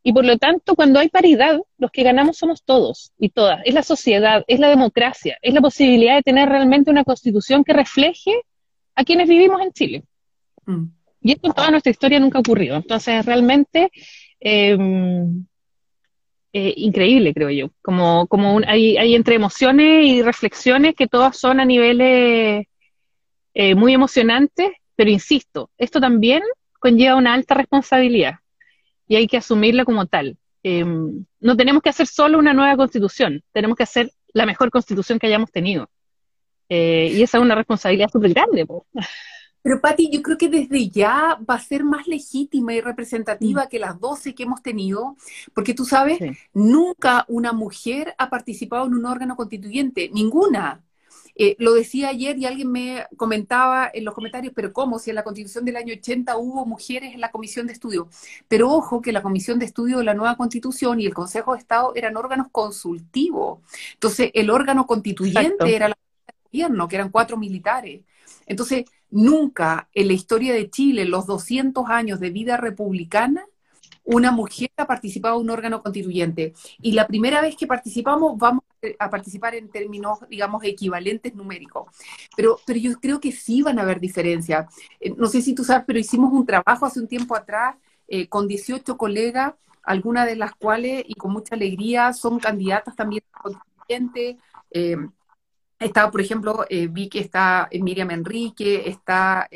Y 0.02 0.12
por 0.12 0.24
lo 0.24 0.36
tanto, 0.36 0.74
cuando 0.74 0.98
hay 0.98 1.08
paridad, 1.08 1.60
los 1.78 1.90
que 1.90 2.02
ganamos 2.02 2.36
somos 2.36 2.64
todos 2.64 3.12
y 3.18 3.28
todas. 3.28 3.60
Es 3.64 3.74
la 3.74 3.82
sociedad, 3.82 4.44
es 4.48 4.58
la 4.58 4.68
democracia, 4.68 5.38
es 5.42 5.54
la 5.54 5.60
posibilidad 5.60 6.16
de 6.16 6.22
tener 6.22 6.48
realmente 6.48 6.90
una 6.90 7.04
constitución 7.04 7.62
que 7.62 7.72
refleje 7.72 8.32
a 8.94 9.04
quienes 9.04 9.28
vivimos 9.28 9.62
en 9.62 9.72
Chile. 9.72 10.04
Mm. 10.66 10.84
Y 11.20 11.32
esto 11.32 11.46
en 11.46 11.54
toda 11.54 11.70
nuestra 11.70 11.90
historia 11.90 12.18
nunca 12.18 12.38
ha 12.38 12.40
ocurrido. 12.40 12.76
Entonces, 12.76 13.24
realmente, 13.24 13.92
eh, 14.40 14.76
eh, 16.52 16.74
increíble, 16.76 17.32
creo 17.32 17.50
yo. 17.50 17.70
Como, 17.80 18.26
como 18.26 18.56
un, 18.56 18.64
hay, 18.64 18.96
hay 18.96 19.14
entre 19.14 19.36
emociones 19.36 20.04
y 20.04 20.22
reflexiones 20.22 20.96
que 20.96 21.06
todas 21.06 21.36
son 21.36 21.60
a 21.60 21.64
niveles 21.64 22.66
eh, 23.54 23.74
muy 23.76 23.94
emocionantes, 23.94 24.72
pero 24.96 25.10
insisto, 25.10 25.70
esto 25.78 26.00
también 26.00 26.42
conlleva 26.80 27.14
una 27.14 27.34
alta 27.34 27.54
responsabilidad 27.54 28.41
y 29.12 29.16
hay 29.16 29.27
que 29.27 29.37
asumirla 29.37 29.85
como 29.85 30.07
tal. 30.07 30.38
Eh, 30.62 30.87
no 30.87 31.55
tenemos 31.55 31.83
que 31.83 31.90
hacer 31.90 32.07
solo 32.07 32.38
una 32.38 32.55
nueva 32.55 32.79
constitución, 32.79 33.42
tenemos 33.53 33.77
que 33.77 33.83
hacer 33.83 34.11
la 34.33 34.46
mejor 34.46 34.70
constitución 34.70 35.18
que 35.18 35.27
hayamos 35.27 35.53
tenido. 35.53 35.90
Eh, 36.70 37.12
y 37.12 37.22
esa 37.22 37.37
es 37.37 37.44
una 37.44 37.55
responsabilidad 37.55 38.09
súper 38.11 38.33
grande. 38.33 38.64
Po. 38.64 38.87
Pero 39.61 39.83
Patti, 39.83 40.09
yo 40.11 40.22
creo 40.22 40.38
que 40.38 40.48
desde 40.48 40.88
ya 40.88 41.38
va 41.46 41.57
a 41.57 41.61
ser 41.61 41.85
más 41.85 42.09
legítima 42.09 42.72
y 42.72 42.81
representativa 42.81 43.64
mm. 43.66 43.68
que 43.68 43.79
las 43.79 44.01
12 44.01 44.35
que 44.35 44.44
hemos 44.44 44.62
tenido, 44.62 45.14
porque 45.53 45.75
tú 45.75 45.85
sabes, 45.85 46.16
sí. 46.16 46.31
nunca 46.55 47.27
una 47.29 47.53
mujer 47.53 48.14
ha 48.16 48.31
participado 48.31 48.87
en 48.87 48.94
un 48.94 49.05
órgano 49.05 49.37
constituyente, 49.37 50.09
ninguna. 50.11 50.83
Eh, 51.34 51.56
lo 51.58 51.72
decía 51.72 52.08
ayer 52.08 52.38
y 52.38 52.46
alguien 52.46 52.70
me 52.70 53.06
comentaba 53.16 53.90
en 53.92 54.04
los 54.04 54.14
comentarios, 54.14 54.52
pero 54.54 54.72
¿cómo? 54.72 54.98
Si 54.98 55.10
en 55.10 55.16
la 55.16 55.24
constitución 55.24 55.64
del 55.64 55.76
año 55.76 55.94
80 55.94 56.36
hubo 56.36 56.66
mujeres 56.66 57.14
en 57.14 57.20
la 57.20 57.30
comisión 57.30 57.66
de 57.66 57.72
estudio. 57.72 58.08
Pero 58.48 58.70
ojo 58.70 59.00
que 59.00 59.12
la 59.12 59.22
comisión 59.22 59.58
de 59.58 59.66
estudio 59.66 59.98
de 59.98 60.04
la 60.04 60.14
nueva 60.14 60.36
constitución 60.36 61.00
y 61.00 61.06
el 61.06 61.14
Consejo 61.14 61.52
de 61.52 61.58
Estado 61.58 61.92
eran 61.94 62.16
órganos 62.16 62.48
consultivos. 62.52 63.60
Entonces, 63.94 64.30
el 64.34 64.50
órgano 64.50 64.86
constituyente 64.86 65.48
Exacto. 65.48 65.66
era 65.66 65.88
la 65.88 65.96
gobierno, 66.52 66.88
que 66.88 66.96
eran 66.96 67.10
cuatro 67.10 67.36
militares. 67.36 68.02
Entonces, 68.46 68.84
nunca 69.10 69.88
en 69.94 70.08
la 70.08 70.12
historia 70.12 70.52
de 70.52 70.70
Chile, 70.70 71.02
en 71.02 71.10
los 71.10 71.26
200 71.26 71.88
años 71.88 72.20
de 72.20 72.30
vida 72.30 72.56
republicana, 72.56 73.44
una 74.04 74.30
mujer 74.32 74.70
ha 74.76 74.86
participado 74.86 75.36
en 75.36 75.42
un 75.42 75.50
órgano 75.50 75.82
constituyente. 75.82 76.54
Y 76.80 76.92
la 76.92 77.06
primera 77.06 77.40
vez 77.40 77.56
que 77.56 77.66
participamos, 77.66 78.36
vamos 78.36 78.64
a 78.98 79.10
participar 79.10 79.54
en 79.54 79.68
términos, 79.68 80.18
digamos, 80.28 80.64
equivalentes 80.64 81.34
numéricos. 81.34 81.86
Pero, 82.36 82.58
pero 82.66 82.78
yo 82.78 82.92
creo 83.00 83.20
que 83.20 83.32
sí 83.32 83.62
van 83.62 83.78
a 83.78 83.82
haber 83.82 84.00
diferencias. 84.00 84.74
Eh, 85.00 85.14
no 85.16 85.28
sé 85.28 85.40
si 85.42 85.54
tú 85.54 85.64
sabes, 85.64 85.84
pero 85.86 85.98
hicimos 85.98 86.32
un 86.32 86.46
trabajo 86.46 86.86
hace 86.86 87.00
un 87.00 87.08
tiempo 87.08 87.36
atrás 87.36 87.76
eh, 88.08 88.28
con 88.28 88.48
18 88.48 88.96
colegas, 88.96 89.54
algunas 89.84 90.26
de 90.26 90.36
las 90.36 90.54
cuales, 90.54 91.04
y 91.06 91.14
con 91.14 91.32
mucha 91.32 91.54
alegría, 91.54 92.12
son 92.12 92.38
candidatas 92.38 92.96
también 92.96 93.22
a 93.32 93.42
constituyente. 93.42 94.38
Eh, 94.70 94.96
está, 95.78 96.10
por 96.10 96.20
ejemplo, 96.20 96.64
eh, 96.68 96.88
vi 96.88 97.08
que 97.08 97.20
está 97.20 97.68
Miriam 97.72 98.10
Enrique, 98.10 98.88
está 98.88 99.48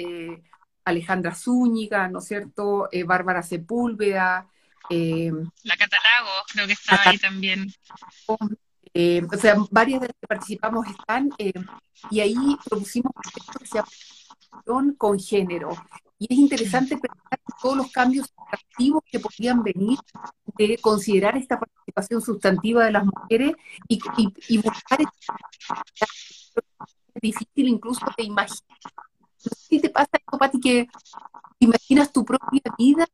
Alejandra 0.86 1.34
Zúñiga, 1.34 2.08
¿no 2.08 2.20
es 2.20 2.26
cierto? 2.26 2.88
Eh, 2.90 3.04
Bárbara 3.04 3.42
Sepúlveda. 3.42 4.48
la 4.88 5.76
Catalago, 5.76 6.30
creo 6.52 6.66
que 6.66 6.72
está 6.72 7.00
ahí 7.04 7.18
también. 7.18 7.70
o 8.26 9.38
sea, 9.38 9.56
varias 9.70 10.00
de 10.00 10.06
las 10.08 10.16
que 10.18 10.26
participamos 10.26 10.86
están, 10.86 11.30
y 12.10 12.20
ahí 12.20 12.56
propusimos 12.64 13.12
un 13.14 13.22
proyecto 13.22 13.58
que 13.58 13.66
se 13.66 13.74
llama 13.78 13.88
con 14.96 15.18
género. 15.18 15.70
Y 16.18 16.32
es 16.32 16.38
interesante 16.38 16.96
pensar 16.96 17.40
todos 17.60 17.76
los 17.76 17.90
cambios 17.90 18.32
activos 18.50 19.02
que 19.10 19.20
podrían 19.20 19.62
venir 19.62 19.98
de 20.56 20.78
considerar 20.78 21.36
esta 21.36 21.58
participación 21.58 22.22
sustantiva 22.22 22.84
de 22.84 22.92
las 22.92 23.04
mujeres 23.04 23.52
y, 23.86 23.98
y, 24.16 24.32
y 24.48 24.58
buscar 24.58 25.00
es 27.16 27.22
difícil 27.22 27.68
incluso 27.68 28.06
de 28.16 28.24
imaginar. 28.24 28.78
Si 29.54 29.80
te 29.80 29.90
pasa 29.90 30.10
esto, 30.12 30.38
Pati, 30.38 30.60
que 30.60 30.88
imaginas 31.58 32.12
tu 32.12 32.24
propia 32.24 32.62
vida 32.78 33.06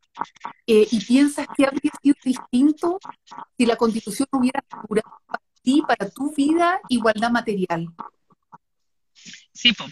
eh, 0.67 0.87
y 0.91 1.01
piensas 1.01 1.47
que 1.57 1.65
habría 1.65 1.93
sido 2.03 2.17
distinto 2.25 2.99
si 3.57 3.67
la 3.67 3.77
constitución 3.77 4.29
hubiera 4.33 4.65
asegurado 4.69 5.21
para 5.27 5.43
ti, 5.63 5.83
para 5.87 6.11
tu 6.11 6.35
vida, 6.35 6.81
igualdad 6.89 7.31
material. 7.31 7.89
Sí, 9.53 9.73
po. 9.73 9.85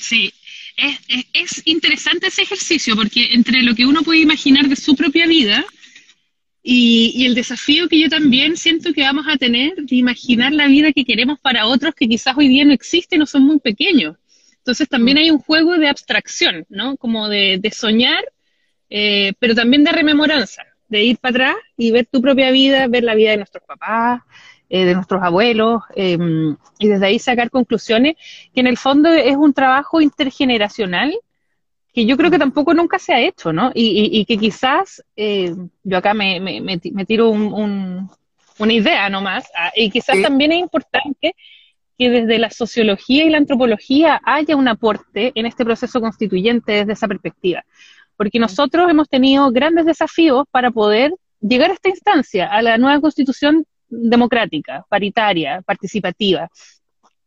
sí. 0.00 0.32
Es, 0.76 0.98
es, 1.06 1.24
es, 1.32 1.62
interesante 1.66 2.26
ese 2.26 2.42
ejercicio 2.42 2.96
porque 2.96 3.32
entre 3.32 3.62
lo 3.62 3.76
que 3.76 3.86
uno 3.86 4.02
puede 4.02 4.18
imaginar 4.18 4.68
de 4.68 4.74
su 4.74 4.96
propia 4.96 5.24
vida 5.28 5.64
y, 6.64 7.12
y, 7.14 7.26
el 7.26 7.36
desafío 7.36 7.88
que 7.88 8.00
yo 8.00 8.08
también 8.08 8.56
siento 8.56 8.92
que 8.92 9.02
vamos 9.02 9.26
a 9.28 9.36
tener 9.36 9.76
de 9.76 9.94
imaginar 9.94 10.52
la 10.52 10.66
vida 10.66 10.92
que 10.92 11.04
queremos 11.04 11.38
para 11.38 11.66
otros 11.66 11.94
que 11.94 12.08
quizás 12.08 12.36
hoy 12.36 12.48
día 12.48 12.64
no 12.64 12.72
existen 12.72 13.22
o 13.22 13.26
son 13.26 13.44
muy 13.44 13.60
pequeños. 13.60 14.16
Entonces 14.64 14.88
también 14.88 15.18
hay 15.18 15.30
un 15.30 15.40
juego 15.40 15.76
de 15.76 15.88
abstracción, 15.88 16.64
¿no? 16.70 16.96
Como 16.96 17.28
de, 17.28 17.58
de 17.60 17.70
soñar, 17.70 18.24
eh, 18.88 19.34
pero 19.38 19.54
también 19.54 19.84
de 19.84 19.92
rememoranza, 19.92 20.62
de 20.88 21.02
ir 21.02 21.18
para 21.18 21.30
atrás 21.32 21.56
y 21.76 21.90
ver 21.90 22.06
tu 22.10 22.22
propia 22.22 22.50
vida, 22.50 22.88
ver 22.88 23.04
la 23.04 23.14
vida 23.14 23.32
de 23.32 23.36
nuestros 23.36 23.62
papás, 23.64 24.22
eh, 24.70 24.86
de 24.86 24.94
nuestros 24.94 25.22
abuelos, 25.22 25.82
eh, 25.94 26.16
y 26.78 26.88
desde 26.88 27.04
ahí 27.04 27.18
sacar 27.18 27.50
conclusiones, 27.50 28.14
que 28.54 28.60
en 28.60 28.66
el 28.66 28.78
fondo 28.78 29.10
es 29.10 29.36
un 29.36 29.52
trabajo 29.52 30.00
intergeneracional 30.00 31.12
que 31.92 32.06
yo 32.06 32.16
creo 32.16 32.30
que 32.30 32.38
tampoco 32.38 32.72
nunca 32.72 32.98
se 32.98 33.12
ha 33.12 33.20
hecho, 33.20 33.52
¿no? 33.52 33.70
Y, 33.74 33.84
y, 33.84 34.20
y 34.20 34.24
que 34.24 34.38
quizás, 34.38 35.04
eh, 35.14 35.54
yo 35.82 35.98
acá 35.98 36.14
me, 36.14 36.40
me, 36.40 36.62
me 36.62 37.04
tiro 37.04 37.28
un, 37.28 37.52
un, 37.52 38.10
una 38.58 38.72
idea 38.72 39.10
nomás, 39.10 39.44
ah, 39.54 39.72
y 39.76 39.90
quizás 39.90 40.16
sí. 40.16 40.22
también 40.22 40.52
es 40.52 40.60
importante 40.60 41.36
que 41.98 42.10
desde 42.10 42.38
la 42.38 42.50
sociología 42.50 43.24
y 43.24 43.30
la 43.30 43.38
antropología 43.38 44.20
haya 44.24 44.56
un 44.56 44.68
aporte 44.68 45.32
en 45.34 45.46
este 45.46 45.64
proceso 45.64 46.00
constituyente 46.00 46.72
desde 46.72 46.92
esa 46.92 47.08
perspectiva, 47.08 47.64
porque 48.16 48.38
nosotros 48.38 48.90
hemos 48.90 49.08
tenido 49.08 49.50
grandes 49.50 49.86
desafíos 49.86 50.44
para 50.50 50.70
poder 50.70 51.12
llegar 51.40 51.70
a 51.70 51.74
esta 51.74 51.88
instancia, 51.88 52.46
a 52.50 52.62
la 52.62 52.78
nueva 52.78 53.00
constitución 53.00 53.64
democrática, 53.88 54.84
paritaria, 54.88 55.62
participativa. 55.62 56.48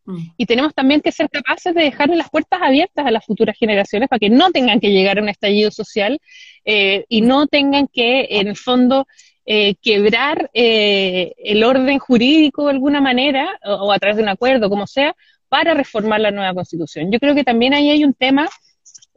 Mm. 0.05 0.17
Y 0.37 0.45
tenemos 0.45 0.73
también 0.73 1.01
que 1.01 1.11
ser 1.11 1.29
capaces 1.29 1.73
de 1.73 1.83
dejarle 1.83 2.15
las 2.15 2.29
puertas 2.29 2.61
abiertas 2.61 3.05
a 3.05 3.11
las 3.11 3.25
futuras 3.25 3.55
generaciones 3.57 4.09
para 4.09 4.19
que 4.19 4.29
no 4.29 4.51
tengan 4.51 4.79
que 4.79 4.91
llegar 4.91 5.19
a 5.19 5.21
un 5.21 5.29
estallido 5.29 5.71
social 5.71 6.19
eh, 6.65 7.05
y 7.09 7.21
no 7.21 7.47
tengan 7.47 7.87
que, 7.87 8.27
en 8.31 8.47
el 8.47 8.57
fondo, 8.57 9.05
eh, 9.47 9.75
quebrar 9.81 10.51
eh, 10.53 11.33
el 11.37 11.63
orden 11.63 11.97
jurídico 11.97 12.65
de 12.65 12.73
alguna 12.73 13.01
manera 13.01 13.47
o, 13.65 13.73
o, 13.73 13.91
a 13.91 13.97
través 13.97 14.17
de 14.17 14.23
un 14.23 14.29
acuerdo, 14.29 14.69
como 14.69 14.85
sea, 14.85 15.15
para 15.49 15.73
reformar 15.73 16.19
la 16.19 16.31
nueva 16.31 16.53
constitución. 16.53 17.11
Yo 17.11 17.19
creo 17.19 17.33
que 17.33 17.43
también 17.43 17.73
ahí 17.73 17.89
hay 17.89 18.03
un 18.03 18.13
tema 18.13 18.49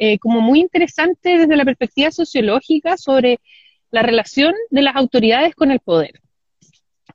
eh, 0.03 0.19
como 0.19 0.41
muy 0.41 0.61
interesante 0.61 1.37
desde 1.37 1.57
la 1.57 1.65
perspectiva 1.67 2.11
sociológica 2.11 2.97
sobre 2.97 3.39
la 3.91 4.01
relación 4.01 4.55
de 4.71 4.81
las 4.81 4.97
autoridades 4.97 5.55
con 5.55 5.71
el 5.71 5.81
poder. 5.81 6.21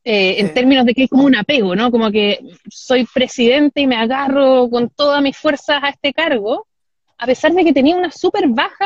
Eh, 0.04 0.40
en 0.40 0.54
términos 0.54 0.86
de 0.86 0.94
que 0.94 1.06
es 1.06 1.10
como 1.10 1.24
un 1.24 1.36
apego, 1.36 1.76
¿no? 1.76 1.90
Como 1.90 2.12
que 2.12 2.40
soy 2.70 3.08
presidente 3.12 3.82
y 3.82 3.88
me 3.88 3.96
agarro 3.96 4.70
con 4.70 4.92
todas 4.92 5.20
mis 5.24 5.36
fuerzas 5.36 5.80
a 5.82 5.90
este 5.90 6.14
cargo, 6.14 6.68
a 7.18 7.26
pesar 7.26 7.54
de 7.54 7.64
que 7.64 7.74
tenía 7.74 7.96
una 7.96 8.12
súper 8.12 8.50
baja 8.50 8.86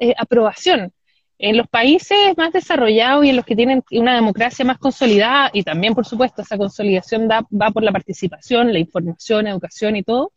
eh, 0.00 0.14
aprobación. 0.18 0.92
En 1.38 1.56
los 1.56 1.68
países 1.68 2.36
más 2.36 2.52
desarrollados 2.52 3.24
y 3.24 3.30
en 3.30 3.36
los 3.36 3.44
que 3.44 3.54
tienen 3.54 3.82
una 3.92 4.14
democracia 4.14 4.64
más 4.64 4.78
consolidada, 4.78 5.50
y 5.52 5.62
también, 5.62 5.94
por 5.94 6.04
supuesto, 6.04 6.42
esa 6.42 6.58
consolidación 6.58 7.28
da, 7.28 7.46
va 7.50 7.70
por 7.70 7.82
la 7.82 7.92
participación, 7.92 8.72
la 8.72 8.80
información, 8.80 9.46
educación 9.46 9.96
y 9.96 10.02
todo, 10.02 10.32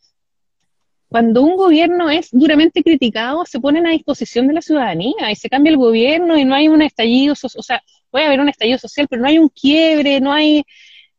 cuando 1.12 1.42
un 1.42 1.58
gobierno 1.58 2.10
es 2.10 2.30
duramente 2.32 2.82
criticado, 2.84 3.44
se 3.46 3.60
ponen 3.60 3.86
a 3.86 3.92
disposición 3.92 4.48
de 4.48 4.54
la 4.54 4.62
ciudadanía 4.62 5.30
y 5.30 5.36
se 5.36 5.50
cambia 5.50 5.72
el 5.72 5.76
gobierno 5.78 6.38
y 6.38 6.46
no 6.46 6.56
hay 6.56 6.70
un 6.70 6.82
estallido, 6.82 7.34
o 7.34 7.62
sea, 7.62 7.84
puede 8.10 8.28
haber 8.28 8.40
un 8.40 8.48
estallido 8.48 8.78
social, 8.78 9.08
pero 9.10 9.22
no 9.22 9.28
hay 9.28 9.38
un 9.38 9.50
quiebre, 9.50 10.22
no 10.22 10.32
hay, 10.32 10.64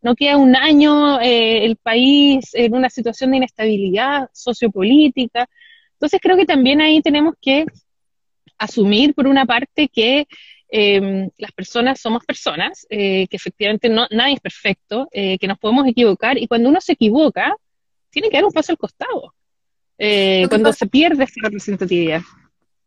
no 0.01 0.15
queda 0.15 0.39
un 0.39 0.57
año 0.57 1.21
eh, 1.21 1.67
el 1.67 1.77
país 1.77 2.55
en 2.55 2.75
una 2.75 2.89
situación 2.89 3.33
de 3.33 3.37
inestabilidad 3.37 4.31
sociopolítica. 4.33 5.47
Entonces 5.93 6.21
creo 6.23 6.39
que 6.39 6.47
también 6.47 6.81
ahí 6.81 7.03
tenemos 7.03 7.35
que 7.39 7.67
asumir, 8.63 9.15
por 9.15 9.27
una 9.27 9.45
parte, 9.45 9.89
que 9.89 10.27
eh, 10.71 11.29
las 11.37 11.53
personas 11.53 12.01
somos 12.01 12.25
personas, 12.25 12.87
eh, 12.89 13.27
que 13.29 13.37
efectivamente 13.37 13.89
no, 13.89 14.07
nadie 14.11 14.35
es 14.35 14.41
perfecto, 14.41 15.09
eh, 15.13 15.39
que 15.39 15.47
nos 15.47 15.59
podemos 15.59 15.87
equivocar, 15.87 16.39
y 16.39 16.47
cuando 16.47 16.69
uno 16.69 16.81
se 16.81 16.93
equivoca, 16.93 17.55
tiene 18.11 18.31
que 18.31 18.37
dar 18.37 18.45
un 18.45 18.53
paso 18.53 18.73
al 18.73 18.79
costado. 18.79 19.35
Eh, 19.99 20.47
cuando 20.49 20.71
pasa, 20.71 20.81
se 20.81 20.87
pierde 20.87 21.25
esa 21.25 21.41
representatividad. 21.43 22.23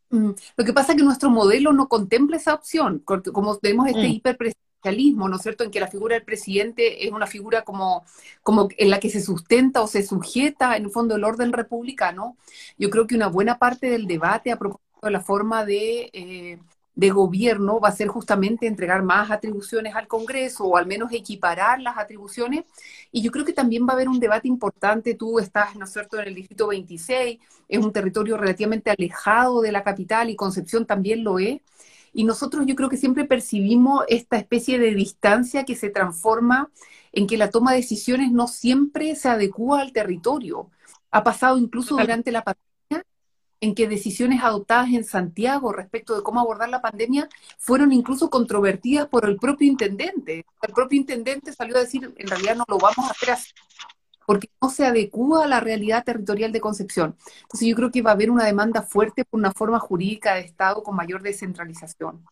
Mm, 0.09 0.31
lo 0.57 0.65
que 0.65 0.73
pasa 0.73 0.91
es 0.91 0.97
que 0.97 1.03
nuestro 1.03 1.29
modelo 1.29 1.73
no 1.73 1.87
contempla 1.87 2.37
esa 2.37 2.53
opción, 2.53 3.03
porque 3.05 3.31
como 3.31 3.55
tenemos 3.57 3.87
este 3.87 4.07
mm. 4.07 4.11
hiperpresidencialismo, 4.11 5.29
¿no 5.29 5.35
es 5.35 5.41
cierto?, 5.41 5.63
en 5.63 5.71
que 5.71 5.79
la 5.79 5.87
figura 5.87 6.15
del 6.15 6.23
presidente 6.23 7.05
es 7.05 7.11
una 7.11 7.27
figura 7.27 7.63
como, 7.63 8.03
como 8.41 8.67
en 8.77 8.89
la 8.89 8.99
que 8.99 9.09
se 9.09 9.21
sustenta 9.21 9.81
o 9.81 9.87
se 9.87 10.03
sujeta, 10.03 10.75
en 10.75 10.85
el 10.85 10.91
fondo, 10.91 11.15
el 11.15 11.23
orden 11.23 11.53
republicano. 11.53 12.37
Yo 12.77 12.89
creo 12.89 13.05
que 13.05 13.15
una 13.15 13.27
buena 13.27 13.57
parte 13.57 13.89
del 13.89 14.07
debate 14.07 14.51
a 14.51 14.57
propósito 14.57 14.84
la 15.01 15.21
forma 15.21 15.65
de... 15.65 16.09
Eh, 16.13 16.59
de 16.95 17.09
gobierno 17.09 17.79
va 17.79 17.89
a 17.89 17.95
ser 17.95 18.07
justamente 18.07 18.67
entregar 18.67 19.03
más 19.03 19.29
atribuciones 19.29 19.95
al 19.95 20.07
Congreso 20.07 20.63
o 20.65 20.77
al 20.77 20.87
menos 20.87 21.11
equiparar 21.11 21.81
las 21.81 21.97
atribuciones. 21.97 22.63
Y 23.11 23.21
yo 23.21 23.31
creo 23.31 23.45
que 23.45 23.53
también 23.53 23.85
va 23.85 23.91
a 23.91 23.95
haber 23.95 24.09
un 24.09 24.19
debate 24.19 24.47
importante. 24.47 25.13
Tú 25.13 25.39
estás, 25.39 25.75
¿no 25.75 25.85
es 25.85 25.91
cierto?, 25.91 26.19
en 26.19 26.27
el 26.27 26.35
Distrito 26.35 26.67
26, 26.67 27.39
es 27.67 27.79
un 27.83 27.91
territorio 27.91 28.37
relativamente 28.37 28.89
alejado 28.91 29.61
de 29.61 29.71
la 29.71 29.83
capital 29.83 30.29
y 30.29 30.35
Concepción 30.35 30.85
también 30.85 31.23
lo 31.23 31.37
es. 31.39 31.59
Y 32.13 32.23
nosotros 32.23 32.65
yo 32.65 32.75
creo 32.75 32.89
que 32.89 32.97
siempre 32.97 33.25
percibimos 33.25 34.05
esta 34.07 34.37
especie 34.37 34.79
de 34.79 34.93
distancia 34.95 35.65
que 35.65 35.75
se 35.75 35.89
transforma 35.89 36.71
en 37.11 37.27
que 37.27 37.37
la 37.37 37.49
toma 37.49 37.71
de 37.71 37.77
decisiones 37.77 38.31
no 38.31 38.47
siempre 38.47 39.15
se 39.15 39.27
adecua 39.27 39.81
al 39.81 39.91
territorio. 39.91 40.69
Ha 41.11 41.23
pasado 41.23 41.57
incluso 41.57 41.97
durante 41.97 42.31
la 42.31 42.43
pandemia 42.43 42.74
en 43.65 43.73
que 43.73 43.87
decisiones 43.87 44.43
adoptadas 44.43 44.89
en 44.93 45.03
Santiago 45.03 45.73
respecto 45.73 46.15
de 46.15 46.21
cómo 46.21 46.39
abordar 46.39 46.69
la 46.69 46.83
pandemia 46.83 47.27
fueron 47.57 47.91
incluso 47.91 48.29
controvertidas 48.29 49.07
por 49.07 49.27
el 49.27 49.37
propio 49.37 49.67
intendente. 49.67 50.45
El 50.61 50.73
propio 50.73 50.99
intendente 50.99 51.51
salió 51.51 51.75
a 51.75 51.79
decir, 51.79 52.13
en 52.15 52.27
realidad 52.27 52.55
no 52.55 52.65
lo 52.67 52.77
vamos 52.77 52.99
a 52.99 53.09
hacer 53.09 53.31
así, 53.31 53.51
porque 54.27 54.51
no 54.61 54.69
se 54.69 54.85
adecua 54.85 55.45
a 55.45 55.47
la 55.47 55.59
realidad 55.61 56.03
territorial 56.03 56.51
de 56.51 56.61
Concepción. 56.61 57.17
Entonces 57.41 57.67
yo 57.67 57.75
creo 57.75 57.91
que 57.91 58.03
va 58.03 58.11
a 58.11 58.13
haber 58.13 58.29
una 58.29 58.45
demanda 58.45 58.83
fuerte 58.83 59.25
por 59.25 59.39
una 59.39 59.51
forma 59.51 59.79
jurídica 59.79 60.35
de 60.35 60.41
Estado 60.41 60.83
con 60.83 60.95
mayor 60.95 61.23
descentralización. 61.23 62.23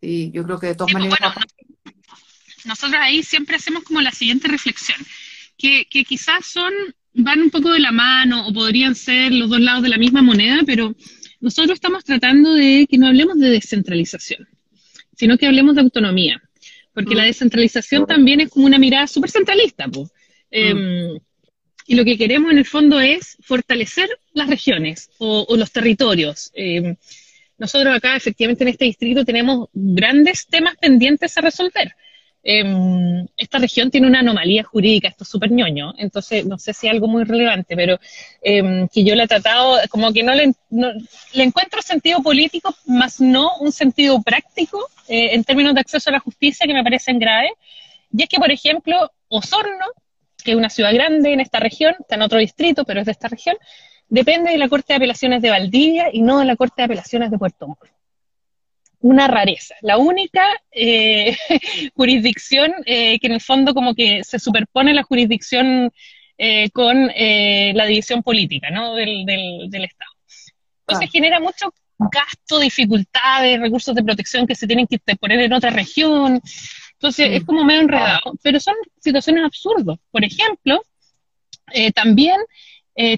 Y 0.00 0.30
yo 0.30 0.44
creo 0.44 0.58
que 0.58 0.68
de 0.68 0.74
todas 0.76 0.92
pues, 0.92 1.04
maneras... 1.04 1.34
nosotros 2.64 2.98
ahí 2.98 3.22
siempre 3.22 3.56
hacemos 3.56 3.84
como 3.84 4.00
la 4.00 4.12
siguiente 4.12 4.48
reflexión, 4.48 4.98
que, 5.58 5.84
que 5.90 6.04
quizás 6.04 6.46
son 6.46 6.72
van 7.14 7.40
un 7.40 7.50
poco 7.50 7.72
de 7.72 7.80
la 7.80 7.92
mano 7.92 8.46
o 8.46 8.52
podrían 8.52 8.94
ser 8.94 9.32
los 9.32 9.50
dos 9.50 9.60
lados 9.60 9.82
de 9.82 9.88
la 9.88 9.98
misma 9.98 10.22
moneda, 10.22 10.60
pero 10.64 10.94
nosotros 11.40 11.74
estamos 11.74 12.04
tratando 12.04 12.54
de 12.54 12.86
que 12.88 12.98
no 12.98 13.06
hablemos 13.06 13.38
de 13.38 13.50
descentralización, 13.50 14.48
sino 15.16 15.38
que 15.38 15.46
hablemos 15.46 15.74
de 15.74 15.80
autonomía, 15.80 16.40
porque 16.92 17.14
la 17.14 17.22
mm. 17.22 17.26
descentralización 17.26 18.06
también 18.06 18.40
es 18.40 18.50
como 18.50 18.66
una 18.66 18.78
mirada 18.78 19.06
súper 19.06 19.30
centralista. 19.30 19.88
Pues. 19.88 20.10
y 21.86 21.94
lo 21.94 22.04
que 22.04 22.18
queremos 22.18 22.52
en 22.52 22.58
el 22.58 22.64
fondo 22.64 23.00
es 23.00 23.36
fortalecer 23.40 24.08
las 24.32 24.48
regiones 24.48 25.10
o, 25.18 25.46
los 25.56 25.72
territorios. 25.72 26.50
Em, 26.54 26.96
nosotros 27.58 27.94
acá, 27.94 28.16
efectivamente, 28.16 28.64
en 28.64 28.68
este 28.68 28.84
distrito 28.86 29.24
tenemos 29.24 29.68
grandes 29.72 30.46
temas 30.46 30.76
pendientes 30.76 31.36
a 31.36 31.40
resolver. 31.40 31.92
Em, 32.42 33.26
esta 33.36 33.58
región 33.58 33.90
tiene 33.90 34.06
una 34.06 34.20
anomalía 34.20 34.64
jurídica, 34.64 35.08
esto 35.08 35.24
es 35.24 35.30
súper 35.30 35.52
ñoño, 35.52 35.92
entonces 35.98 36.46
no 36.46 36.58
sé 36.58 36.72
si 36.72 36.86
es 36.86 36.92
algo 36.92 37.06
muy 37.06 37.24
relevante, 37.24 37.76
pero 37.76 37.98
em, 38.40 38.88
que 38.88 39.04
yo 39.04 39.14
le 39.14 39.24
he 39.24 39.28
tratado, 39.28 39.78
como 39.90 40.10
que 40.12 40.22
no 40.22 40.32
le, 40.34 40.54
le 40.70 41.44
encuentro 41.44 41.82
sentido 41.82 42.22
político, 42.22 42.74
más 42.86 43.20
no 43.20 43.58
un 43.58 43.72
sentido 43.72 44.22
práctico 44.22 44.88
eh, 45.08 45.34
en 45.34 45.44
términos 45.44 45.74
de 45.74 45.80
acceso 45.80 46.08
a 46.08 46.14
la 46.14 46.20
justicia 46.20 46.66
que 46.66 46.74
me 46.74 46.84
parecen 46.84 47.18
graves. 47.18 47.52
Y 48.12 48.22
es 48.22 48.28
que, 48.28 48.38
por 48.38 48.50
ejemplo, 48.50 49.10
Osorno, 49.28 49.86
que 50.42 50.52
es 50.52 50.56
una 50.56 50.70
ciudad 50.70 50.94
grande 50.94 51.32
en 51.32 51.40
esta 51.40 51.60
región, 51.60 51.94
está 52.00 52.14
en 52.14 52.22
otro 52.22 52.38
distrito, 52.38 52.84
pero 52.84 53.00
es 53.00 53.06
de 53.06 53.12
esta 53.12 53.28
región, 53.28 53.56
depende 54.08 54.50
de 54.50 54.58
la 54.58 54.68
Corte 54.68 54.92
de 54.92 54.96
Apelaciones 54.96 55.42
de 55.42 55.50
Valdivia 55.50 56.08
y 56.12 56.22
no 56.22 56.38
de 56.38 56.46
la 56.46 56.56
Corte 56.56 56.76
de 56.78 56.84
Apelaciones 56.84 57.30
de 57.30 57.38
Puerto 57.38 57.68
Montt 57.68 57.99
una 59.00 59.26
rareza. 59.28 59.74
La 59.80 59.98
única 59.98 60.42
eh, 60.70 61.36
jurisdicción 61.94 62.72
eh, 62.84 63.18
que 63.18 63.26
en 63.26 63.34
el 63.34 63.40
fondo 63.40 63.74
como 63.74 63.94
que 63.94 64.22
se 64.24 64.38
superpone 64.38 64.94
la 64.94 65.02
jurisdicción 65.02 65.90
eh, 66.38 66.70
con 66.70 67.06
la 67.06 67.84
división 67.86 68.22
política 68.22 68.70
¿no? 68.70 68.94
del, 68.94 69.24
del, 69.26 69.84
Estado. 69.84 70.12
Entonces 70.86 71.08
ah. 71.08 71.12
genera 71.12 71.40
mucho 71.40 71.72
gasto, 71.98 72.58
dificultades, 72.58 73.60
recursos 73.60 73.94
de 73.94 74.02
protección 74.02 74.46
que 74.46 74.54
se 74.54 74.66
tienen 74.66 74.86
que 74.86 74.98
poner 75.16 75.40
en 75.40 75.52
otra 75.52 75.70
región. 75.70 76.40
Entonces 76.92 77.28
es 77.32 77.44
como 77.44 77.64
medio 77.64 77.82
enredado, 77.82 78.34
pero 78.42 78.58
son 78.58 78.74
situaciones 79.00 79.44
absurdas. 79.44 79.98
Por 80.10 80.24
ejemplo, 80.24 80.82
también 81.94 82.36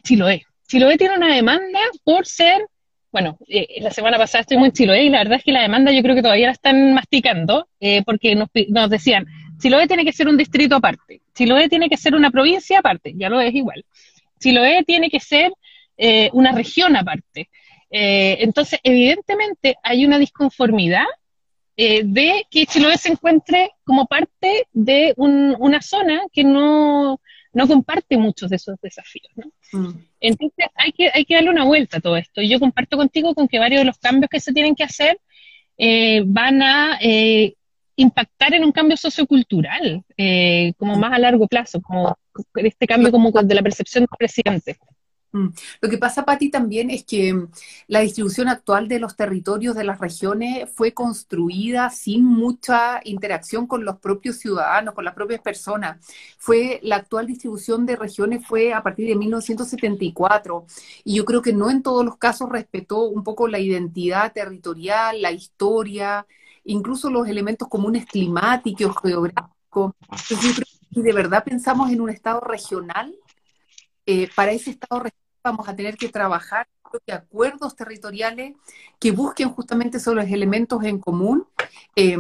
Chiloé. 0.03 0.45
Chiloé 0.67 0.99
tiene 0.99 1.17
una 1.17 1.33
demanda 1.35 1.81
por 2.05 2.27
ser 2.27 2.67
bueno, 3.13 3.37
eh, 3.47 3.79
la 3.83 3.91
semana 3.91 4.17
pasada 4.17 4.41
estuvimos 4.41 4.69
en 4.69 4.73
Chiloé 4.73 5.05
y 5.05 5.11
la 5.11 5.19
verdad 5.19 5.37
es 5.39 5.45
que 5.45 5.53
la 5.53 5.61
demanda 5.61 5.93
yo 5.93 6.03
creo 6.03 6.15
que 6.15 6.23
todavía 6.23 6.47
la 6.47 6.53
están 6.53 6.95
masticando, 6.95 7.69
eh, 7.79 8.03
porque 8.05 8.35
nos, 8.35 8.49
nos, 8.69 8.89
decían, 8.89 9.27
Chiloé 9.61 9.87
tiene 9.87 10.05
que 10.07 10.13
ser 10.13 10.29
un 10.29 10.39
distrito 10.39 10.77
aparte, 10.77 11.21
Chiloé 11.35 11.69
tiene 11.69 11.91
que 11.91 11.99
ser 11.99 12.15
una 12.15 12.31
provincia 12.31 12.79
aparte, 12.79 13.13
ya 13.15 13.29
lo 13.29 13.39
es 13.39 13.55
igual, 13.55 13.85
Chiloé 14.41 14.83
tiene 14.85 15.11
que 15.11 15.21
ser 15.21 15.53
eh, 15.99 16.31
una 16.33 16.53
región 16.53 16.97
aparte. 16.97 17.51
entonces, 17.91 18.81
evidentemente 18.83 19.77
hay 19.83 20.07
una 20.07 20.19
disconformidad 20.19 21.05
de 21.77 22.47
que 22.51 22.65
Chiloé 22.65 22.97
se 22.97 23.11
encuentre 23.11 23.73
como 23.85 24.07
parte 24.07 24.67
de 24.73 25.13
una 25.17 25.83
zona 25.83 26.23
que 26.33 26.45
no, 26.45 27.21
no 27.53 27.69
comparte 27.69 28.17
muchos 28.17 28.51
de 28.51 28.57
esos 28.57 28.77
desafíos. 28.81 29.31
¿no? 29.37 29.95
Entonces 30.21 30.67
hay 30.75 30.93
que, 30.93 31.11
hay 31.13 31.25
que 31.25 31.35
darle 31.35 31.51
una 31.51 31.65
vuelta 31.65 31.99
a 31.99 32.01
todo 32.01 32.17
esto. 32.17 32.41
Y 32.41 32.49
yo 32.49 32.59
comparto 32.59 32.97
contigo 32.97 33.35
con 33.35 33.49
que 33.49 33.59
varios 33.59 33.81
de 33.81 33.85
los 33.87 33.99
cambios 33.99 34.31
que 34.31 34.41
se 34.41 34.53
tienen 34.53 34.75
que 34.75 34.85
hacer 34.85 35.21
eh, 35.79 36.23
van 36.27 36.63
a 36.63 36.99
eh, 37.01 37.55
impactar 37.97 38.55
en 38.55 38.65
un 38.65 38.73
cambio 38.73 38.97
sociocultural, 38.97 40.03
eh, 40.17 40.73
como 40.77 40.97
más 40.97 41.13
a 41.13 41.19
largo 41.19 41.47
plazo, 41.47 41.81
como 41.83 42.17
este 42.55 42.87
cambio 42.87 43.11
como 43.11 43.31
de 43.31 43.55
la 43.55 43.63
percepción 43.63 44.03
del 44.03 44.19
presidente. 44.19 44.79
Mm. 45.33 45.49
Lo 45.81 45.89
que 45.89 45.97
pasa, 45.97 46.27
Pati, 46.27 46.51
también 46.51 46.91
es 46.91 47.05
que 47.05 47.33
mm, 47.33 47.49
la 47.89 48.01
distribución 48.01 48.49
actual 48.49 48.87
de 48.87 48.99
los 48.99 49.17
territorios 49.17 49.75
de 49.75 49.85
las 49.85 49.99
regiones 49.99 50.71
fue 50.71 50.93
construida 50.93 51.89
sin 51.91 52.25
mucha 52.25 53.01
interacción 53.05 53.67
con 53.67 53.85
los 53.85 53.99
propios 53.99 54.37
ciudadanos, 54.37 54.95
con 54.95 55.05
las 55.05 55.15
propias 55.15 55.41
personas. 55.41 55.99
Fue 56.39 56.81
la 56.83 56.97
actual 56.97 57.27
distribución 57.27 57.87
de 57.87 57.97
regiones 57.97 58.47
fue 58.47 58.75
a 58.75 58.83
partir 58.83 59.09
de 59.09 59.17
1974 59.17 60.67
y 61.05 61.17
yo 61.17 61.25
creo 61.25 61.41
que 61.43 61.53
no 61.53 61.71
en 61.71 61.83
todos 61.83 62.05
los 62.05 62.17
casos 62.19 62.51
respetó 62.51 63.05
un 63.05 63.25
poco 63.25 63.49
la 63.49 63.59
identidad 63.59 64.33
territorial, 64.33 65.23
la 65.23 65.33
historia, 65.33 66.27
incluso 66.65 67.11
los 67.11 67.27
elementos 67.29 67.69
comunes 67.69 68.07
climáticos, 68.07 68.95
geográficos. 69.03 69.93
Entonces, 70.31 70.63
si 70.93 71.01
de 71.01 71.13
verdad 71.13 71.43
pensamos 71.45 71.91
en 71.91 72.01
un 72.03 72.11
estado 72.11 72.41
regional, 72.41 73.15
eh, 74.07 74.29
para 74.35 74.53
ese 74.53 74.71
estado 74.71 75.03
vamos 75.43 75.69
a 75.69 75.75
tener 75.77 75.97
que 75.97 76.09
trabajar 76.09 76.67
acuerdos 77.11 77.77
territoriales 77.77 78.55
que 78.99 79.13
busquen 79.13 79.51
justamente 79.51 79.99
esos 79.99 80.15
los 80.15 80.27
elementos 80.27 80.83
en 80.85 80.99
común 80.99 81.47
eh, 81.97 82.19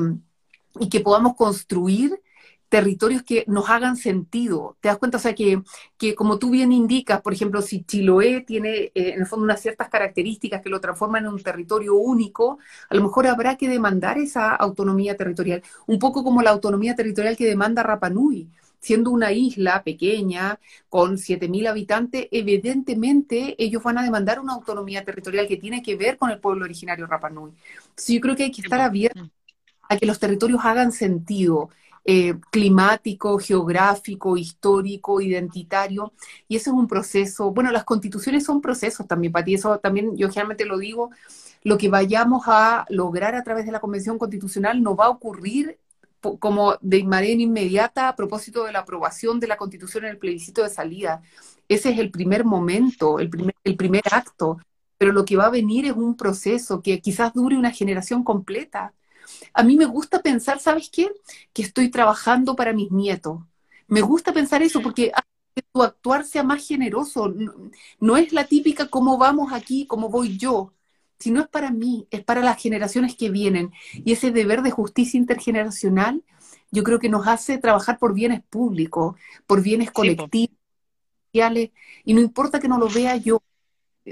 y 0.78 0.88
que 0.88 1.00
podamos 1.00 1.34
construir 1.36 2.20
territorios 2.68 3.22
que 3.22 3.44
nos 3.48 3.68
hagan 3.68 3.96
sentido. 3.96 4.78
¿Te 4.80 4.88
das 4.88 4.96
cuenta? 4.96 5.18
O 5.18 5.20
sea, 5.20 5.34
que, 5.34 5.62
que 5.98 6.14
como 6.14 6.38
tú 6.38 6.48
bien 6.48 6.72
indicas, 6.72 7.20
por 7.20 7.34
ejemplo, 7.34 7.60
si 7.60 7.84
Chiloé 7.84 8.40
tiene 8.40 8.74
eh, 8.74 8.92
en 8.94 9.20
el 9.20 9.26
fondo 9.26 9.44
unas 9.44 9.60
ciertas 9.60 9.90
características 9.90 10.62
que 10.62 10.70
lo 10.70 10.80
transforman 10.80 11.26
en 11.26 11.32
un 11.32 11.42
territorio 11.42 11.94
único, 11.96 12.58
a 12.88 12.94
lo 12.94 13.02
mejor 13.02 13.26
habrá 13.26 13.56
que 13.58 13.68
demandar 13.68 14.16
esa 14.16 14.54
autonomía 14.54 15.18
territorial, 15.18 15.62
un 15.86 15.98
poco 15.98 16.24
como 16.24 16.40
la 16.40 16.50
autonomía 16.50 16.94
territorial 16.96 17.36
que 17.36 17.44
demanda 17.44 17.82
Rapa 17.82 18.08
Nui 18.08 18.48
siendo 18.82 19.10
una 19.10 19.32
isla 19.32 19.82
pequeña 19.84 20.58
con 20.88 21.16
7.000 21.16 21.68
habitantes, 21.68 22.26
evidentemente 22.32 23.54
ellos 23.62 23.82
van 23.82 23.98
a 23.98 24.02
demandar 24.02 24.40
una 24.40 24.54
autonomía 24.54 25.04
territorial 25.04 25.46
que 25.46 25.56
tiene 25.56 25.82
que 25.82 25.96
ver 25.96 26.18
con 26.18 26.30
el 26.30 26.40
pueblo 26.40 26.64
originario 26.64 27.06
Rapa 27.06 27.30
Nui. 27.30 27.52
yo 28.08 28.20
creo 28.20 28.34
que 28.36 28.44
hay 28.44 28.50
que 28.50 28.62
estar 28.62 28.80
abiertos 28.80 29.30
a 29.88 29.96
que 29.96 30.06
los 30.06 30.18
territorios 30.18 30.60
hagan 30.64 30.92
sentido. 30.92 31.70
Eh, 32.04 32.34
climático, 32.50 33.38
geográfico, 33.38 34.36
histórico, 34.36 35.20
identitario, 35.20 36.12
y 36.48 36.56
eso 36.56 36.70
es 36.70 36.76
un 36.76 36.88
proceso, 36.88 37.52
bueno, 37.52 37.70
las 37.70 37.84
constituciones 37.84 38.44
son 38.44 38.60
procesos 38.60 39.06
también, 39.06 39.32
para 39.32 39.44
ti 39.44 39.54
eso 39.54 39.78
también 39.78 40.16
yo 40.16 40.26
generalmente 40.28 40.64
lo 40.64 40.78
digo, 40.78 41.10
lo 41.62 41.78
que 41.78 41.88
vayamos 41.88 42.42
a 42.48 42.86
lograr 42.88 43.36
a 43.36 43.44
través 43.44 43.66
de 43.66 43.70
la 43.70 43.78
Convención 43.78 44.18
Constitucional 44.18 44.82
no 44.82 44.96
va 44.96 45.04
a 45.04 45.10
ocurrir 45.10 45.78
como 46.38 46.76
de 46.80 47.04
manera 47.04 47.40
inmediata 47.40 48.08
a 48.08 48.16
propósito 48.16 48.64
de 48.64 48.72
la 48.72 48.80
aprobación 48.80 49.40
de 49.40 49.48
la 49.48 49.56
Constitución 49.56 50.04
en 50.04 50.10
el 50.10 50.18
plebiscito 50.18 50.62
de 50.62 50.70
salida. 50.70 51.22
Ese 51.68 51.90
es 51.90 51.98
el 51.98 52.10
primer 52.10 52.44
momento, 52.44 53.18
el 53.18 53.28
primer, 53.30 53.54
el 53.64 53.76
primer 53.76 54.02
acto, 54.10 54.58
pero 54.98 55.12
lo 55.12 55.24
que 55.24 55.36
va 55.36 55.46
a 55.46 55.50
venir 55.50 55.86
es 55.86 55.92
un 55.92 56.16
proceso 56.16 56.82
que 56.82 57.00
quizás 57.00 57.32
dure 57.34 57.56
una 57.56 57.70
generación 57.70 58.22
completa. 58.24 58.94
A 59.54 59.62
mí 59.62 59.76
me 59.76 59.86
gusta 59.86 60.22
pensar, 60.22 60.60
¿sabes 60.60 60.90
qué? 60.90 61.10
Que 61.52 61.62
estoy 61.62 61.90
trabajando 61.90 62.56
para 62.56 62.72
mis 62.72 62.90
nietos. 62.90 63.40
Me 63.88 64.00
gusta 64.00 64.32
pensar 64.32 64.62
eso 64.62 64.80
porque 64.82 65.12
que 65.54 65.62
tu 65.72 65.82
actuar 65.82 66.24
sea 66.24 66.42
más 66.42 66.66
generoso. 66.66 67.28
No, 67.28 67.52
no 68.00 68.16
es 68.16 68.32
la 68.32 68.46
típica 68.46 68.88
cómo 68.88 69.18
vamos 69.18 69.52
aquí, 69.52 69.86
cómo 69.86 70.08
voy 70.08 70.38
yo 70.38 70.72
si 71.22 71.30
no 71.30 71.40
es 71.40 71.48
para 71.48 71.70
mí, 71.70 72.06
es 72.10 72.24
para 72.24 72.42
las 72.42 72.60
generaciones 72.60 73.14
que 73.14 73.30
vienen. 73.30 73.72
Y 73.92 74.12
ese 74.12 74.32
deber 74.32 74.62
de 74.62 74.72
justicia 74.72 75.18
intergeneracional, 75.18 76.22
yo 76.70 76.82
creo 76.82 76.98
que 76.98 77.08
nos 77.08 77.26
hace 77.28 77.58
trabajar 77.58 77.98
por 77.98 78.12
bienes 78.12 78.42
públicos, 78.42 79.16
por 79.46 79.62
bienes 79.62 79.90
colectivos, 79.92 80.56
sociales, 81.26 81.70
y 82.04 82.14
no 82.14 82.20
importa 82.20 82.58
que 82.58 82.68
no 82.68 82.78
lo 82.78 82.88
vea 82.88 83.16
yo, 83.16 83.42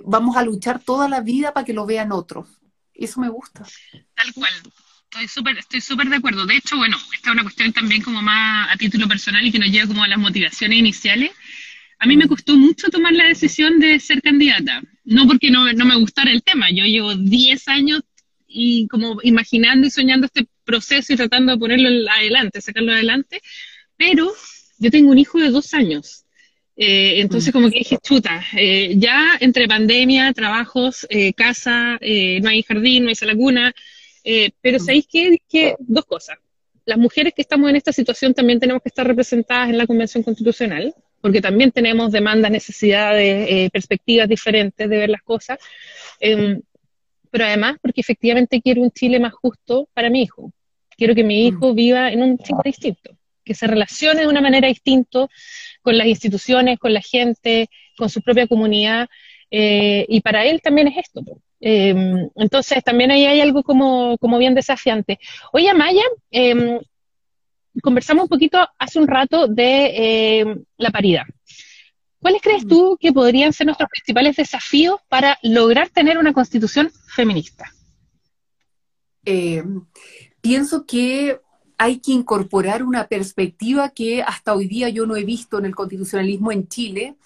vamos 0.04 0.36
a 0.36 0.44
luchar 0.44 0.78
toda 0.78 1.08
la 1.08 1.20
vida 1.20 1.52
para 1.52 1.66
que 1.66 1.72
lo 1.72 1.84
vean 1.84 2.12
otros. 2.12 2.46
Eso 2.94 3.20
me 3.20 3.28
gusta. 3.28 3.64
Tal 4.14 4.32
cual. 4.34 4.52
Estoy 5.12 5.26
súper 5.26 5.58
estoy 5.58 5.80
súper 5.80 6.08
de 6.08 6.16
acuerdo. 6.16 6.46
De 6.46 6.54
hecho, 6.54 6.76
bueno, 6.76 6.96
esta 7.12 7.30
es 7.30 7.34
una 7.34 7.42
cuestión 7.42 7.72
también 7.72 8.00
como 8.00 8.22
más 8.22 8.72
a 8.72 8.76
título 8.76 9.08
personal 9.08 9.44
y 9.44 9.50
que 9.50 9.58
nos 9.58 9.68
lleva 9.68 9.88
como 9.88 10.04
a 10.04 10.08
las 10.08 10.20
motivaciones 10.20 10.78
iniciales. 10.78 11.32
A 12.00 12.06
mí 12.06 12.16
me 12.16 12.26
costó 12.26 12.56
mucho 12.56 12.88
tomar 12.88 13.12
la 13.12 13.26
decisión 13.26 13.78
de 13.78 14.00
ser 14.00 14.20
candidata. 14.22 14.82
No 15.04 15.26
porque 15.26 15.50
no, 15.50 15.72
no 15.72 15.84
me 15.84 15.96
gustara 15.96 16.32
el 16.32 16.42
tema. 16.42 16.70
Yo 16.70 16.84
llevo 16.84 17.14
10 17.14 17.68
años 17.68 18.02
y 18.50 18.88
como 18.88 19.20
imaginando 19.22 19.86
y 19.86 19.90
soñando 19.90 20.26
este 20.26 20.46
proceso 20.64 21.12
y 21.12 21.16
tratando 21.16 21.52
de 21.52 21.58
ponerlo 21.58 22.10
adelante, 22.10 22.60
sacarlo 22.60 22.92
adelante, 22.92 23.40
pero 23.96 24.32
yo 24.78 24.90
tengo 24.90 25.10
un 25.10 25.18
hijo 25.18 25.38
de 25.38 25.50
dos 25.50 25.72
años. 25.74 26.24
Eh, 26.76 27.20
entonces, 27.20 27.52
como 27.52 27.70
que 27.70 27.78
dije, 27.78 27.98
chuta, 28.02 28.42
eh, 28.56 28.94
ya 28.96 29.36
entre 29.40 29.68
pandemia, 29.68 30.32
trabajos, 30.32 31.06
eh, 31.10 31.32
casa, 31.34 31.98
no 32.00 32.48
hay 32.48 32.62
jardín, 32.62 33.04
no 33.04 33.08
hay 33.10 33.14
sala 33.14 33.34
cuna, 33.34 33.74
pero 34.60 34.78
¿sabéis 34.78 35.06
qué? 35.10 35.30
Dije 35.30 35.76
dos 35.78 36.06
cosas. 36.06 36.38
Las 36.86 36.98
mujeres 36.98 37.34
que 37.34 37.42
estamos 37.42 37.68
en 37.70 37.76
esta 37.76 37.92
situación 37.92 38.34
también 38.34 38.58
tenemos 38.58 38.82
que 38.82 38.88
estar 38.88 39.06
representadas 39.06 39.68
en 39.68 39.78
la 39.78 39.86
Convención 39.86 40.22
Constitucional, 40.22 40.94
porque 41.20 41.40
también 41.40 41.70
tenemos 41.70 42.12
demandas, 42.12 42.50
necesidades, 42.50 43.70
perspectivas 43.70 44.28
diferentes 44.28 44.88
de 44.88 44.96
ver 44.96 45.10
las 45.10 45.22
cosas. 45.22 45.58
Em, 46.18 46.60
pero 47.30 47.44
además 47.44 47.76
porque 47.80 48.00
efectivamente 48.00 48.60
quiero 48.60 48.82
un 48.82 48.90
Chile 48.90 49.20
más 49.20 49.32
justo 49.32 49.88
para 49.94 50.10
mi 50.10 50.22
hijo. 50.22 50.52
Quiero 50.96 51.14
que 51.14 51.24
mi 51.24 51.46
hijo 51.46 51.74
viva 51.74 52.10
en 52.10 52.22
un 52.22 52.38
Chile 52.38 52.60
distinto, 52.64 53.16
que 53.44 53.54
se 53.54 53.66
relacione 53.66 54.20
de 54.20 54.26
una 54.26 54.40
manera 54.40 54.68
distinta 54.68 55.28
con 55.82 55.96
las 55.96 56.06
instituciones, 56.06 56.78
con 56.78 56.92
la 56.92 57.00
gente, 57.00 57.68
con 57.96 58.10
su 58.10 58.20
propia 58.20 58.46
comunidad, 58.46 59.08
eh, 59.50 60.06
y 60.08 60.20
para 60.20 60.44
él 60.44 60.60
también 60.62 60.88
es 60.88 60.98
esto. 60.98 61.22
Eh, 61.60 61.94
entonces, 62.36 62.82
también 62.84 63.10
ahí 63.10 63.26
hay 63.26 63.40
algo 63.40 63.62
como, 63.62 64.16
como 64.18 64.38
bien 64.38 64.54
desafiante. 64.54 65.18
Oye, 65.52 65.72
Maya, 65.74 66.04
eh, 66.30 66.80
conversamos 67.82 68.24
un 68.24 68.28
poquito 68.28 68.58
hace 68.78 68.98
un 68.98 69.06
rato 69.06 69.46
de 69.46 70.64
la 70.76 70.90
paridad. 70.90 71.24
¿Cuáles 72.20 72.42
crees 72.42 72.66
tú 72.66 72.98
que 73.00 73.12
podrían 73.12 73.52
ser 73.52 73.66
nuestros 73.66 73.88
principales 73.88 74.36
desafíos 74.36 75.00
para 75.08 75.38
lograr 75.42 75.88
tener 75.88 76.18
una 76.18 76.34
constitución 76.34 76.90
feminista? 77.06 77.72
Eh, 79.24 79.64
pienso 80.40 80.84
que 80.86 81.40
hay 81.78 81.98
que 81.98 82.12
incorporar 82.12 82.82
una 82.82 83.06
perspectiva 83.06 83.88
que 83.88 84.22
hasta 84.22 84.54
hoy 84.54 84.68
día 84.68 84.90
yo 84.90 85.06
no 85.06 85.16
he 85.16 85.24
visto 85.24 85.58
en 85.58 85.64
el 85.64 85.74
constitucionalismo 85.74 86.52
en 86.52 86.68
Chile, 86.68 87.16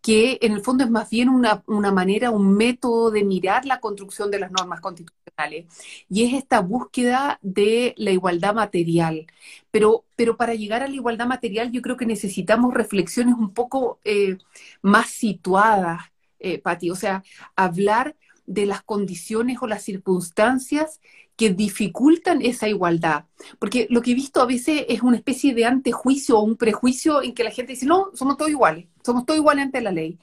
que 0.00 0.38
en 0.42 0.52
el 0.52 0.62
fondo 0.62 0.84
es 0.84 0.90
más 0.90 1.10
bien 1.10 1.28
una, 1.28 1.62
manera, 1.92 2.30
un 2.30 2.56
método 2.56 3.10
de 3.10 3.24
mirar 3.24 3.64
la 3.64 3.80
construcción 3.80 4.30
de 4.30 4.38
las 4.38 4.50
normas 4.50 4.80
constitucionales. 4.80 5.66
Y 6.08 6.24
es 6.24 6.34
esta 6.34 6.60
búsqueda 6.60 7.38
de 7.42 7.94
la 7.96 8.10
igualdad 8.10 8.54
material. 8.54 9.26
Pero, 9.70 10.04
pero 10.16 10.36
para 10.36 10.54
llegar 10.54 10.82
a 10.82 10.88
la 10.88 10.94
igualdad 10.94 11.26
material 11.26 11.72
yo 11.72 11.82
creo 11.82 11.96
que 11.96 12.06
necesitamos 12.06 12.74
reflexiones 12.74 13.34
un 13.34 13.52
poco 13.52 13.98
eh, 14.04 14.38
más 14.82 15.10
situadas, 15.10 16.02
eh, 16.38 16.58
Patti. 16.58 16.90
O 16.90 16.96
sea, 16.96 17.22
hablar 17.56 18.16
de 18.46 18.66
las 18.66 18.82
condiciones 18.82 19.58
o 19.60 19.66
las 19.66 19.82
circunstancias 19.82 21.00
que 21.38 21.50
dificultan 21.50 22.42
esa 22.42 22.66
igualdad. 22.68 23.26
Porque 23.60 23.86
lo 23.90 24.02
que 24.02 24.10
he 24.10 24.14
visto 24.14 24.42
a 24.42 24.46
veces 24.46 24.84
es 24.88 25.02
una 25.02 25.16
especie 25.16 25.54
de 25.54 25.66
antejuicio 25.66 26.36
o 26.36 26.42
un 26.42 26.56
prejuicio 26.56 27.22
en 27.22 27.32
que 27.32 27.44
la 27.44 27.52
gente 27.52 27.74
dice, 27.74 27.86
no, 27.86 28.10
somos 28.14 28.36
todos 28.36 28.50
iguales, 28.50 28.86
somos 29.08 29.24
todos 29.24 29.38
iguales 29.38 29.64
ante 29.64 29.80
la 29.80 29.90
ley. 29.90 30.18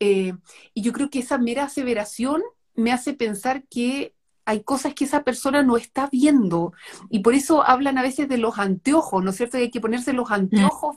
Eh, 0.00 0.32
y 0.74 0.82
yo 0.82 0.92
creo 0.92 1.08
que 1.08 1.20
esa 1.20 1.38
mera 1.38 1.64
aseveración 1.64 2.42
me 2.74 2.90
hace 2.90 3.14
pensar 3.14 3.62
que 3.70 4.12
hay 4.44 4.64
cosas 4.64 4.92
que 4.92 5.04
esa 5.04 5.22
persona 5.22 5.62
no 5.62 5.76
está 5.76 6.08
viendo. 6.10 6.72
Y 7.10 7.20
por 7.20 7.34
eso 7.34 7.62
hablan 7.62 7.96
a 7.96 8.02
veces 8.02 8.28
de 8.28 8.38
los 8.38 8.58
anteojos, 8.58 9.22
¿no 9.22 9.30
es 9.30 9.36
cierto? 9.36 9.56
hay 9.56 9.70
que 9.70 9.80
ponerse 9.80 10.12
los 10.12 10.32
anteojos 10.32 10.96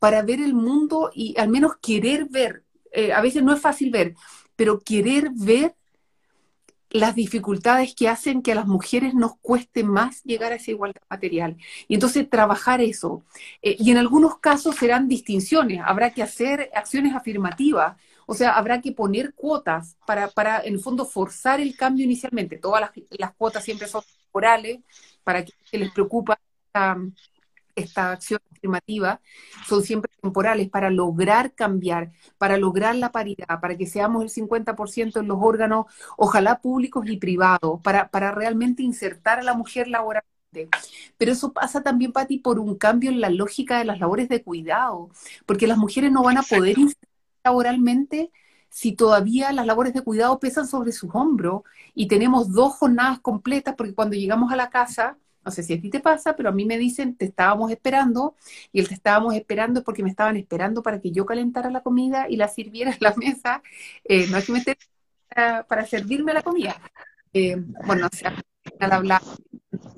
para 0.00 0.22
ver 0.22 0.40
el 0.40 0.54
mundo 0.54 1.12
y 1.14 1.38
al 1.38 1.48
menos 1.48 1.76
querer 1.80 2.24
ver. 2.28 2.64
Eh, 2.90 3.12
a 3.12 3.20
veces 3.20 3.44
no 3.44 3.52
es 3.52 3.60
fácil 3.60 3.92
ver, 3.92 4.16
pero 4.56 4.80
querer 4.80 5.30
ver 5.32 5.76
las 6.90 7.14
dificultades 7.14 7.94
que 7.94 8.08
hacen 8.08 8.42
que 8.42 8.52
a 8.52 8.54
las 8.56 8.66
mujeres 8.66 9.14
nos 9.14 9.36
cueste 9.38 9.84
más 9.84 10.22
llegar 10.24 10.52
a 10.52 10.56
esa 10.56 10.72
igualdad 10.72 11.02
material. 11.08 11.56
Y 11.88 11.94
entonces 11.94 12.28
trabajar 12.28 12.80
eso. 12.80 13.24
Eh, 13.62 13.76
y 13.78 13.90
en 13.90 13.98
algunos 13.98 14.38
casos 14.38 14.76
serán 14.76 15.08
distinciones, 15.08 15.80
habrá 15.84 16.10
que 16.12 16.22
hacer 16.22 16.70
acciones 16.74 17.14
afirmativas, 17.14 17.96
o 18.26 18.34
sea, 18.34 18.52
habrá 18.52 18.80
que 18.80 18.92
poner 18.92 19.34
cuotas 19.34 19.96
para, 20.06 20.28
para 20.28 20.60
en 20.60 20.74
el 20.74 20.80
fondo, 20.80 21.04
forzar 21.04 21.60
el 21.60 21.76
cambio 21.76 22.04
inicialmente. 22.04 22.58
Todas 22.58 22.80
las, 22.82 22.90
las 23.10 23.34
cuotas 23.34 23.64
siempre 23.64 23.88
son 23.88 24.02
temporales, 24.22 24.80
para 25.24 25.44
que 25.44 25.78
les 25.78 25.90
preocupa 25.92 26.38
esta 27.74 28.12
acción 28.12 28.40
afirmativa 28.60 29.20
son 29.66 29.82
siempre 29.82 30.10
temporales 30.20 30.68
para 30.68 30.90
lograr 30.90 31.54
cambiar, 31.54 32.12
para 32.38 32.58
lograr 32.58 32.94
la 32.94 33.10
paridad, 33.10 33.60
para 33.60 33.76
que 33.76 33.86
seamos 33.86 34.22
el 34.22 34.30
50% 34.30 35.20
en 35.20 35.28
los 35.28 35.38
órganos, 35.40 35.86
ojalá 36.16 36.60
públicos 36.60 37.08
y 37.08 37.16
privados, 37.16 37.80
para, 37.82 38.08
para 38.08 38.32
realmente 38.32 38.82
insertar 38.82 39.38
a 39.38 39.42
la 39.42 39.54
mujer 39.54 39.88
laboralmente. 39.88 40.30
Pero 41.16 41.32
eso 41.32 41.52
pasa 41.52 41.82
también, 41.82 42.12
Pati, 42.12 42.38
por 42.38 42.58
un 42.58 42.76
cambio 42.76 43.10
en 43.10 43.20
la 43.20 43.30
lógica 43.30 43.78
de 43.78 43.84
las 43.84 44.00
labores 44.00 44.28
de 44.28 44.42
cuidado, 44.42 45.10
porque 45.46 45.66
las 45.66 45.78
mujeres 45.78 46.12
no 46.12 46.22
van 46.22 46.38
a 46.38 46.42
poder 46.42 46.78
insertar 46.78 47.08
laboralmente 47.44 48.30
si 48.68 48.92
todavía 48.92 49.52
las 49.52 49.66
labores 49.66 49.94
de 49.94 50.02
cuidado 50.02 50.38
pesan 50.38 50.66
sobre 50.66 50.92
sus 50.92 51.10
hombros 51.14 51.62
y 51.94 52.06
tenemos 52.06 52.52
dos 52.52 52.74
jornadas 52.74 53.20
completas, 53.20 53.74
porque 53.76 53.94
cuando 53.94 54.16
llegamos 54.16 54.52
a 54.52 54.56
la 54.56 54.70
casa, 54.70 55.16
no 55.44 55.50
sé 55.50 55.62
si 55.62 55.74
a 55.74 55.80
ti 55.80 55.90
te 55.90 56.00
pasa, 56.00 56.36
pero 56.36 56.48
a 56.48 56.52
mí 56.52 56.64
me 56.64 56.78
dicen, 56.78 57.16
te 57.16 57.24
estábamos 57.24 57.70
esperando, 57.70 58.36
y 58.72 58.80
el 58.80 58.88
te 58.88 58.94
estábamos 58.94 59.34
esperando 59.34 59.80
es 59.80 59.84
porque 59.84 60.02
me 60.02 60.10
estaban 60.10 60.36
esperando 60.36 60.82
para 60.82 61.00
que 61.00 61.10
yo 61.10 61.24
calentara 61.26 61.70
la 61.70 61.82
comida 61.82 62.26
y 62.28 62.36
la 62.36 62.48
sirviera 62.48 62.90
en 62.90 62.98
la 63.00 63.14
mesa, 63.16 63.62
eh, 64.04 64.26
no 64.28 64.36
es 64.36 64.46
que 64.46 64.52
me 64.52 64.58
esté 64.58 64.76
para, 65.68 65.86
servirme 65.86 66.34
la 66.34 66.42
comida. 66.42 66.80
Eh, 67.32 67.56
bueno, 67.86 68.08
o 68.12 68.16
sea, 68.16 68.34
al 68.78 68.92
hablar, 68.92 69.22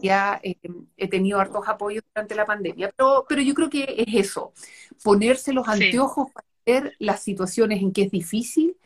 ya 0.01 0.41
eh, 0.43 0.57
he 0.97 1.09
tenido 1.09 1.41
hartos 1.41 1.67
apoyos 1.67 2.05
durante 2.15 2.35
la 2.35 2.45
pandemia, 2.45 2.93
pero, 2.97 3.25
pero 3.29 3.43
yo 3.43 3.55
creo 3.55 3.71
que 3.71 3.95
es 4.07 4.27
eso, 4.27 4.53
ponerse 5.03 5.53
los 5.53 5.67
anteojos 5.69 6.31
para 6.33 6.47
ver 6.65 6.95
las 6.99 7.23
situaciones 7.23 7.83
en 7.83 7.93
que 7.93 8.03
es 8.03 8.11
difícil, 8.11 8.77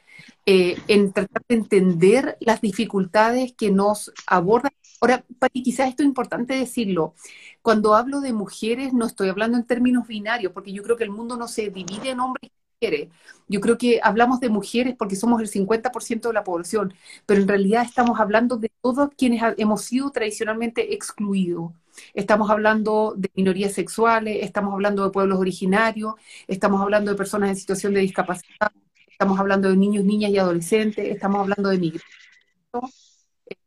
en 0.46 1.12
tratar 1.12 1.42
de 1.48 1.56
entender 1.56 2.36
las 2.40 2.60
dificultades 2.60 3.52
que 3.52 3.70
nos 3.70 4.12
abordan 4.26 4.72
Ahora, 5.00 5.24
Pati, 5.38 5.62
quizás 5.62 5.88
esto 5.90 6.02
es 6.02 6.08
importante 6.08 6.54
decirlo. 6.54 7.14
Cuando 7.62 7.94
hablo 7.94 8.20
de 8.20 8.32
mujeres, 8.32 8.92
no 8.94 9.06
estoy 9.06 9.28
hablando 9.28 9.58
en 9.58 9.66
términos 9.66 10.06
binarios, 10.06 10.52
porque 10.52 10.72
yo 10.72 10.82
creo 10.82 10.96
que 10.96 11.04
el 11.04 11.10
mundo 11.10 11.36
no 11.36 11.48
se 11.48 11.70
divide 11.70 12.10
en 12.10 12.20
hombres 12.20 12.50
y 12.50 12.86
mujeres. 12.86 13.08
Yo 13.48 13.60
creo 13.60 13.76
que 13.78 14.00
hablamos 14.02 14.40
de 14.40 14.48
mujeres 14.48 14.94
porque 14.98 15.16
somos 15.16 15.40
el 15.40 15.48
50% 15.48 16.28
de 16.28 16.34
la 16.34 16.44
población, 16.44 16.94
pero 17.26 17.40
en 17.40 17.48
realidad 17.48 17.84
estamos 17.84 18.18
hablando 18.20 18.56
de 18.56 18.70
todos 18.80 19.10
quienes 19.16 19.42
hemos 19.58 19.82
sido 19.82 20.10
tradicionalmente 20.10 20.94
excluidos. 20.94 21.72
Estamos 22.14 22.50
hablando 22.50 23.14
de 23.16 23.30
minorías 23.34 23.72
sexuales, 23.72 24.38
estamos 24.42 24.72
hablando 24.74 25.04
de 25.04 25.10
pueblos 25.10 25.38
originarios, 25.38 26.14
estamos 26.46 26.80
hablando 26.80 27.10
de 27.10 27.16
personas 27.16 27.50
en 27.50 27.56
situación 27.56 27.94
de 27.94 28.00
discapacidad, 28.00 28.72
estamos 29.16 29.38
hablando 29.38 29.68
de 29.68 29.76
niños, 29.76 30.04
niñas 30.04 30.30
y 30.30 30.38
adolescentes, 30.38 31.08
estamos 31.08 31.40
hablando 31.40 31.70
de 31.70 31.78
migrantes 31.78 32.16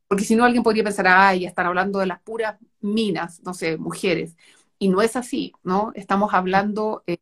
porque 0.08 0.24
si 0.24 0.36
no, 0.36 0.44
alguien 0.44 0.64
podría 0.64 0.84
pensar, 0.84 1.06
ay, 1.08 1.42
ya 1.42 1.50
están 1.50 1.68
hablando 1.68 2.00
de 2.00 2.08
las 2.08 2.20
puras 2.22 2.58
minas, 2.82 3.42
no 3.44 3.54
sé, 3.54 3.78
mujeres. 3.78 4.36
Y 4.80 4.90
no 4.90 5.04
es 5.04 5.16
así, 5.16 5.54
¿no? 5.64 5.92
Estamos 5.94 6.34
hablando 6.34 7.04
eh, 7.06 7.20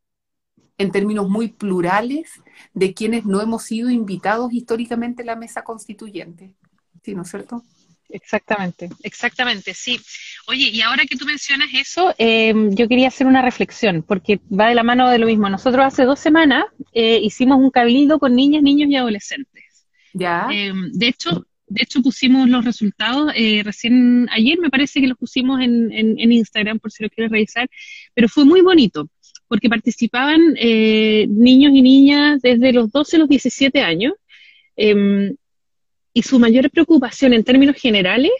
en 0.78 0.92
términos 0.92 1.28
muy 1.28 1.50
plurales 1.50 2.32
de 2.74 2.94
quienes 2.94 3.26
no 3.26 3.42
hemos 3.42 3.63
sido 3.63 3.90
invitados 3.90 4.54
históricamente 4.54 5.24
a 5.24 5.26
la 5.26 5.36
mesa 5.36 5.63
constituyente. 5.66 6.56
¿Sí, 7.04 7.13
no 7.13 7.24
es 7.24 7.30
cierto? 7.30 7.63
Exactamente, 8.10 8.89
exactamente, 9.04 9.74
sí. 9.74 10.00
Oye, 10.48 10.70
y 10.70 10.82
ahora 10.82 11.06
que 11.06 11.17
tú 11.17 11.26
mencionas 11.26 11.67
eso, 11.74 12.13
em, 12.17 12.74
yo 12.74 12.88
quería 12.88 13.10
hacer 13.10 13.28
una 13.28 13.41
reflexión, 13.41 14.02
porque 14.02 14.39
va 14.50 14.70
de 14.70 14.76
la 14.76 14.84
mano 14.84 15.10
de 15.10 15.17
lo 15.17 15.26
mismo. 15.26 15.50
Nosotros 15.50 15.86
hace 15.86 16.04
dos 16.04 16.20
semanas 16.20 16.65
eh, 16.93 17.20
hicimos 17.22 17.60
un 17.60 17.70
cabildo 17.70 18.20
con 18.20 18.36
niñas, 18.36 18.63
niños 18.63 18.89
y 18.89 18.96
adolescentes. 18.96 19.88
Ya. 20.13 20.48
Em, 20.52 20.91
de 20.93 21.08
hecho, 21.10 21.46
de 21.67 21.84
hecho, 21.84 22.02
pusimos 22.02 22.48
los 22.48 22.63
resultados 22.63 23.34
eh, 23.36 23.62
recién 23.63 24.30
ayer, 24.32 24.58
me 24.58 24.70
parece 24.70 25.02
que 25.02 25.08
los 25.08 25.17
pusimos 25.17 25.60
en, 25.60 25.91
en, 25.91 26.32
Instagram 26.32 26.80
por 26.80 26.93
si 26.93 27.04
lo 27.04 27.10
quieres 27.10 27.30
revisar, 27.30 27.70
pero 28.13 28.30
fue 28.30 28.46
muy 28.46 28.62
bonito 28.62 29.10
porque 29.50 29.69
participaban 29.69 30.56
eh, 30.58 31.27
niños 31.29 31.73
y 31.73 31.81
niñas 31.81 32.42
desde 32.42 32.71
los 32.71 32.92
12 32.92 33.17
a 33.17 33.19
los 33.19 33.29
17 33.29 33.81
años 33.81 34.13
em, 34.77 35.36
y 36.18 36.24
su 36.24 36.40
mayor 36.40 36.70
preocupación 36.70 37.34
en 37.34 37.44
términos 37.44 37.76
generales 37.76 38.32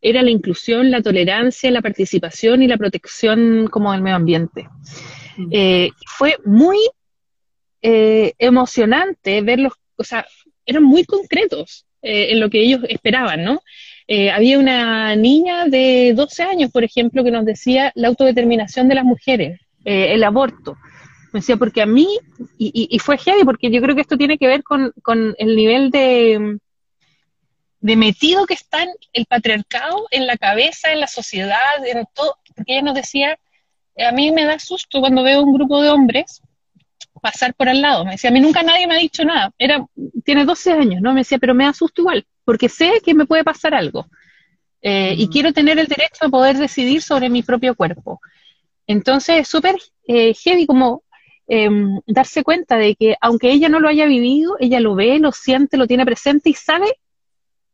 era 0.00 0.22
la 0.22 0.30
inclusión, 0.30 0.90
la 0.90 1.02
tolerancia, 1.02 1.70
la 1.70 1.82
participación 1.82 2.62
y 2.62 2.68
la 2.68 2.76
protección 2.76 3.68
como 3.70 3.92
del 3.92 4.02
medio 4.02 4.16
ambiente. 4.16 4.68
Mm. 5.36 5.48
Eh, 5.50 5.90
fue 6.06 6.36
muy 6.44 6.78
emocionante 7.80 9.40
verlos, 9.40 9.72
o 9.96 10.02
sea, 10.02 10.26
eran 10.66 10.82
muy 10.82 11.04
concretos 11.04 11.86
eh, 12.02 12.30
en 12.30 12.40
lo 12.40 12.48
que 12.48 12.60
ellos 12.60 12.80
esperaban, 12.88 13.42
¿no? 13.42 13.60
Eh, 14.06 14.30
había 14.30 14.58
una 14.58 15.16
niña 15.16 15.66
de 15.66 16.12
12 16.14 16.42
años, 16.44 16.70
por 16.70 16.84
ejemplo, 16.84 17.24
que 17.24 17.30
nos 17.32 17.44
decía 17.44 17.90
la 17.96 18.08
autodeterminación 18.08 18.88
de 18.88 18.94
las 18.94 19.04
mujeres, 19.04 19.60
eh, 19.84 20.14
el 20.14 20.22
aborto. 20.22 20.76
Me 21.32 21.40
decía, 21.40 21.56
porque 21.56 21.82
a 21.82 21.86
mí, 21.86 22.06
y, 22.56 22.88
y, 22.90 22.98
fue 23.00 23.18
heavy, 23.18 23.44
porque 23.44 23.70
yo 23.70 23.82
creo 23.82 23.94
que 23.94 24.00
esto 24.00 24.16
tiene 24.16 24.38
que 24.38 24.46
ver 24.46 24.62
con, 24.62 24.92
con 25.02 25.34
el 25.38 25.56
nivel 25.56 25.90
de, 25.90 26.58
de 27.80 27.96
metido 27.96 28.46
que 28.46 28.54
está 28.54 28.84
el 29.12 29.26
patriarcado 29.26 30.06
en 30.10 30.26
la 30.26 30.36
cabeza, 30.36 30.92
en 30.92 31.00
la 31.00 31.06
sociedad, 31.06 31.86
en 31.86 32.04
todo, 32.14 32.36
porque 32.54 32.72
ella 32.72 32.82
nos 32.82 32.94
decía, 32.94 33.38
a 33.96 34.12
mí 34.12 34.32
me 34.32 34.44
da 34.44 34.58
susto 34.58 35.00
cuando 35.00 35.22
veo 35.22 35.42
un 35.42 35.54
grupo 35.54 35.80
de 35.82 35.90
hombres 35.90 36.42
pasar 37.20 37.54
por 37.54 37.68
al 37.68 37.80
lado. 37.80 38.04
Me 38.04 38.12
decía, 38.12 38.30
a 38.30 38.32
mí 38.32 38.40
nunca 38.40 38.62
nadie 38.62 38.86
me 38.86 38.94
ha 38.94 38.98
dicho 38.98 39.24
nada. 39.24 39.52
Era, 39.58 39.84
tiene 40.24 40.44
12 40.44 40.72
años, 40.72 41.02
¿no? 41.02 41.12
Me 41.12 41.20
decía, 41.20 41.38
pero 41.38 41.54
me 41.54 41.66
asusto 41.66 42.02
igual, 42.02 42.26
porque 42.44 42.68
sé 42.68 43.00
que 43.04 43.14
me 43.14 43.26
puede 43.26 43.44
pasar 43.44 43.74
algo. 43.74 44.06
Eh, 44.80 45.14
y 45.16 45.28
quiero 45.28 45.52
tener 45.52 45.78
el 45.78 45.86
derecho 45.86 46.26
a 46.26 46.28
poder 46.28 46.56
decidir 46.56 47.02
sobre 47.02 47.28
mi 47.28 47.42
propio 47.42 47.74
cuerpo. 47.74 48.20
Entonces, 48.86 49.40
es 49.40 49.48
súper 49.48 49.76
eh, 50.06 50.34
heavy 50.34 50.66
como 50.66 51.02
em, 51.46 52.00
darse 52.06 52.44
cuenta 52.44 52.76
de 52.76 52.94
que 52.94 53.16
aunque 53.20 53.50
ella 53.50 53.68
no 53.68 53.80
lo 53.80 53.88
haya 53.88 54.06
vivido, 54.06 54.56
ella 54.60 54.80
lo 54.80 54.94
ve, 54.94 55.18
lo 55.18 55.32
siente, 55.32 55.76
lo 55.76 55.86
tiene 55.86 56.04
presente 56.04 56.50
y 56.50 56.54
sabe 56.54 56.94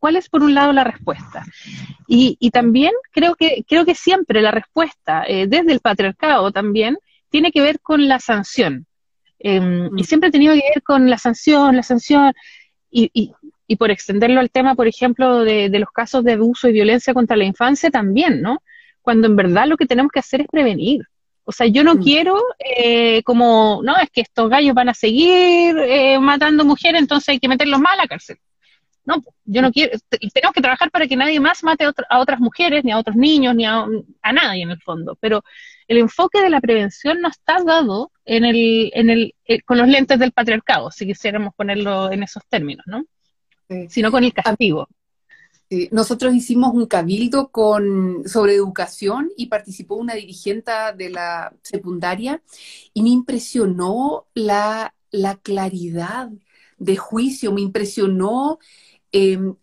cuál 0.05 0.17
es 0.17 0.29
por 0.29 0.43
un 0.43 0.55
lado 0.55 0.71
la 0.75 0.85
respuesta. 0.85 1.47
Y, 2.07 2.37
y 2.39 2.51
también 2.51 2.93
creo 3.11 3.37
que, 3.37 3.65
creo 3.67 3.87
que 3.87 3.95
siempre 3.95 4.43
la 4.43 4.51
respuesta, 4.51 5.25
eh, 5.27 5.47
desde 5.47 5.73
el 5.73 5.81
patriarcado 5.81 6.53
también, 6.53 6.99
tiene 7.31 7.51
que 7.51 7.63
ver 7.63 7.81
con 7.81 8.07
la 8.07 8.21
sanción. 8.21 8.85
Em, 9.39 9.87
y 9.97 10.03
mm. 10.03 10.05
siempre 10.05 10.29
ha 10.29 10.31
tenido 10.31 10.53
que 10.53 10.61
ver 10.75 10.83
con 10.83 11.09
la 11.09 11.17
sanción, 11.17 11.75
la 11.75 11.83
sanción, 11.83 12.35
y, 12.91 13.11
y, 13.67 13.77
por 13.77 13.91
extenderlo 13.91 14.41
al 14.41 14.51
tema, 14.51 14.75
por 14.75 14.87
ejemplo, 14.87 15.39
de, 15.43 15.71
los 15.71 15.91
casos 15.91 16.23
de 16.23 16.35
abuso 16.35 16.69
y 16.69 16.73
violencia 16.73 17.15
contra 17.15 17.39
la 17.39 17.45
infancia 17.45 17.91
también, 17.91 18.43
¿no? 18.43 18.59
Cuando 19.01 19.27
en 19.27 19.37
verdad 19.37 19.67
lo 19.67 19.79
que 19.79 19.87
tenemos 19.87 20.13
que 20.13 20.21
hacer 20.21 20.43
es 20.43 20.49
prevenir. 20.49 21.01
O 21.45 21.53
sea, 21.53 21.67
yo 21.67 21.83
no 21.83 21.95
mm. 21.95 22.03
quiero 22.03 22.43
eh, 22.59 23.23
como, 23.23 23.81
no, 23.83 23.97
es 23.97 24.11
que 24.11 24.21
estos 24.21 24.51
gallos 24.51 24.75
van 24.75 24.91
a 24.91 24.95
seguir 24.95 25.79
eh, 25.79 26.19
matando 26.19 26.63
mujeres, 26.67 27.01
entonces 27.01 27.31
hay 27.31 27.41
que 27.41 27.49
meterlos 27.49 27.81
más 27.81 27.95
a 27.95 28.03
la 28.03 28.07
cárcel. 28.07 28.37
No, 29.05 29.23
yo 29.45 29.61
no 29.61 29.71
quiero, 29.71 29.99
tenemos 30.09 30.55
que 30.55 30.63
trabajar 30.63 30.91
para 30.91 31.07
que 31.07 31.17
nadie 31.17 31.39
más 31.39 31.63
mate 31.63 31.85
a, 31.85 32.19
otras 32.19 32.41
mujeres, 32.41 32.85
ni 32.85 32.91
a 32.93 32.99
otros 32.99 33.17
niños, 33.17 33.55
ni 33.55 33.67
a, 33.67 33.87
a 34.23 34.33
nadie 34.33 34.63
en 34.63 34.71
el 34.71 34.81
fondo. 34.81 35.17
Pero 35.21 35.45
el 35.89 35.99
enfoque 35.99 36.41
de 36.41 36.51
la 36.51 36.61
prevención 36.61 37.21
no 37.21 37.29
está 37.29 37.63
dado 37.63 38.11
en 38.25 38.45
el, 38.45 38.91
en 38.95 39.11
el, 39.11 39.35
eh, 39.45 39.61
con 39.63 39.79
los 39.79 39.89
lentes 39.89 40.19
del 40.19 40.33
patriarcado, 40.33 40.91
si 40.91 41.07
quisiéramos 41.07 41.55
ponerlo 41.55 42.11
en 42.11 42.23
esos 42.23 42.43
términos, 42.49 42.85
¿no? 42.87 43.05
Sino 43.89 44.11
con 44.11 44.25
el 44.25 44.33
castigo. 44.33 44.89
Nosotros 45.91 46.35
hicimos 46.35 46.73
un 46.75 46.87
cabildo 46.87 47.49
con, 47.49 48.29
sobre 48.29 48.55
educación 48.55 49.31
y 49.37 49.47
participó 49.47 49.97
una 49.97 50.15
dirigente 50.15 50.71
de 50.97 51.11
la 51.11 51.53
secundaria 51.63 52.43
y 52.93 53.03
me 53.03 53.09
impresionó 53.09 54.27
la, 54.35 54.95
la 55.11 55.37
claridad 55.37 56.31
de 56.79 56.97
juicio, 56.97 57.53
me 57.53 57.63
impresionó 57.63 58.59
em, 59.15 59.55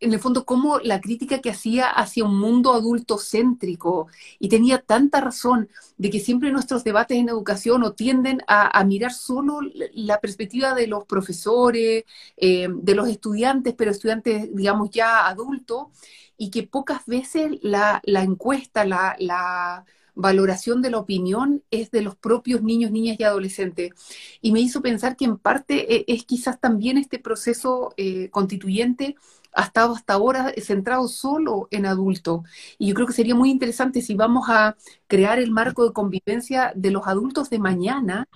en 0.00 0.12
el 0.12 0.20
fondo, 0.20 0.44
como 0.44 0.78
la 0.80 1.00
crítica 1.00 1.40
que 1.40 1.50
hacía 1.50 1.88
hacia 1.88 2.24
un 2.24 2.38
mundo 2.38 2.74
adulto 2.74 3.18
céntrico, 3.18 4.08
y 4.38 4.48
tenía 4.48 4.78
tanta 4.82 5.20
razón 5.20 5.68
de 5.96 6.10
que 6.10 6.20
siempre 6.20 6.52
nuestros 6.52 6.84
debates 6.84 7.16
en 7.18 7.28
educación 7.28 7.82
o 7.82 7.92
tienden 7.94 8.42
a, 8.46 8.84
mirar 8.84 9.12
solo 9.12 9.60
la 9.94 10.20
perspectiva 10.20 10.74
de 10.74 10.86
los 10.86 11.06
profesores, 11.06 12.04
eh, 12.36 12.68
de 12.70 12.94
los 12.94 13.08
estudiantes, 13.08 13.74
pero 13.76 13.90
estudiantes, 13.90 14.54
digamos, 14.54 14.90
ya 14.90 15.26
adultos, 15.28 15.88
y 16.36 16.50
que 16.50 16.64
pocas 16.64 17.06
veces 17.06 17.58
la, 17.62 18.02
encuesta, 18.04 18.84
la, 18.84 19.84
valoración 20.16 20.82
de 20.82 20.90
la 20.90 20.98
opinión 20.98 21.62
es 21.70 21.90
de 21.92 22.02
los 22.02 22.16
propios 22.16 22.62
niños, 22.62 22.90
niñas 22.90 23.16
y 23.20 23.24
adolescentes. 23.24 23.92
Y 24.40 24.50
me 24.52 24.60
hizo 24.60 24.82
pensar 24.82 25.16
que 25.16 25.26
en 25.26 25.38
parte 25.38 25.94
eh, 25.94 26.04
es, 26.08 26.24
quizás 26.24 26.58
también 26.60 26.98
este 26.98 27.20
proceso 27.20 27.94
eh, 27.96 28.30
constituyente 28.30 29.16
ha 29.52 29.62
estado 29.64 29.94
hasta 29.94 30.14
ahora 30.14 30.52
centrado 30.62 31.08
solo 31.08 31.68
en 31.70 31.86
adultos. 31.86 32.42
Y 32.78 32.88
yo 32.88 32.94
creo 32.94 33.06
que 33.06 33.12
sería 33.14 33.34
muy 33.34 33.50
interesante 33.50 34.02
si 34.02 34.14
vamos 34.14 34.46
a 34.48 34.76
crear 35.06 35.38
el 35.38 35.50
marco 35.50 35.86
de 35.86 35.92
convivencia 35.94 36.72
de 36.76 36.90
los 36.90 37.06
adultos 37.06 37.48
de 37.50 37.58
mañana, 37.58 38.28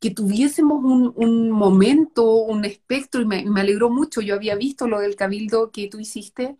que 0.00 0.10
tuviésemos 0.10 0.84
un, 0.84 1.50
momento, 1.50 2.34
un 2.36 2.64
espectro, 2.66 3.22
y 3.22 3.26
me, 3.26 3.44
alegró 3.56 3.90
mucho, 3.90 4.20
yo 4.20 4.34
había 4.34 4.54
visto 4.54 4.86
lo 4.86 5.00
del 5.00 5.16
cabildo 5.16 5.70
que 5.70 5.88
tú 5.88 5.98
hiciste, 5.98 6.56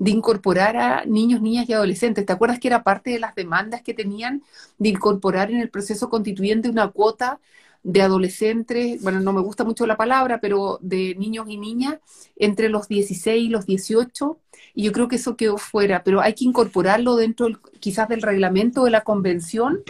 de 0.00 0.10
incorporar 0.10 0.78
a 0.78 1.04
niños, 1.04 1.42
niñas 1.42 1.68
y 1.68 1.74
adolescentes. 1.74 2.24
¿Te 2.24 2.32
acuerdas 2.32 2.58
que 2.58 2.68
era 2.68 2.82
parte 2.82 3.10
de 3.10 3.20
las 3.20 3.34
demandas 3.34 3.82
que 3.82 3.92
tenían 3.92 4.42
de 4.78 4.88
incorporar 4.88 5.50
en 5.50 5.60
el 5.60 5.68
proceso 5.68 6.08
constituyente 6.08 6.70
una 6.70 6.88
cuota 6.88 7.38
de 7.82 8.02
adolescentes, 8.02 9.02
bueno, 9.02 9.20
no 9.20 9.32
me 9.32 9.40
gusta 9.42 9.62
mucho 9.64 9.86
la 9.86 9.96
palabra, 9.96 10.38
pero 10.40 10.78
de 10.82 11.14
niños 11.16 11.46
y 11.48 11.58
niñas 11.58 11.98
entre 12.36 12.70
los 12.70 12.88
16 12.88 13.44
y 13.44 13.48
los 13.48 13.66
18, 13.66 14.38
y 14.74 14.84
yo 14.84 14.92
creo 14.92 15.08
que 15.08 15.16
eso 15.16 15.36
quedó 15.36 15.58
fuera, 15.58 16.02
pero 16.02 16.20
hay 16.20 16.34
que 16.34 16.44
incorporarlo 16.44 17.16
dentro 17.16 17.48
quizás 17.78 18.08
del 18.08 18.22
reglamento 18.22 18.84
de 18.84 18.90
la 18.90 19.02
convención 19.02 19.82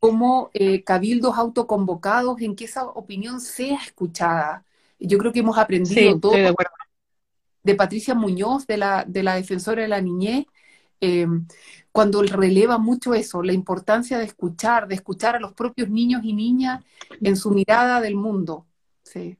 como 0.00 0.50
eh, 0.52 0.82
cabildos 0.82 1.36
autoconvocados 1.36 2.40
en 2.40 2.56
que 2.56 2.64
esa 2.64 2.84
opinión 2.84 3.40
sea 3.40 3.78
escuchada. 3.82 4.64
Yo 4.98 5.18
creo 5.18 5.32
que 5.32 5.40
hemos 5.40 5.58
aprendido 5.58 6.18
todo 6.18 6.32
de, 6.32 6.54
de, 7.66 7.74
Patricia 7.74 8.14
Muñoz, 8.14 8.66
de 8.66 8.76
la, 8.76 9.04
de 9.06 9.22
la 9.22 9.34
defensora 9.34 9.82
de 9.82 9.88
la 9.88 10.00
niñez, 10.00 10.46
eh, 11.00 11.26
cuando 11.92 12.22
releva 12.22 12.78
mucho 12.78 13.14
eso, 13.14 13.42
la 13.42 13.52
importancia 13.52 14.18
de 14.18 14.24
escuchar, 14.24 14.88
de 14.88 14.94
escuchar 14.94 15.36
a 15.36 15.40
los 15.40 15.52
propios 15.52 15.88
niños 15.88 16.22
y 16.24 16.32
niñas 16.32 16.84
en 17.20 17.36
su 17.36 17.50
mirada 17.50 18.00
del 18.00 18.16
mundo. 18.16 18.66
Sí. 19.02 19.36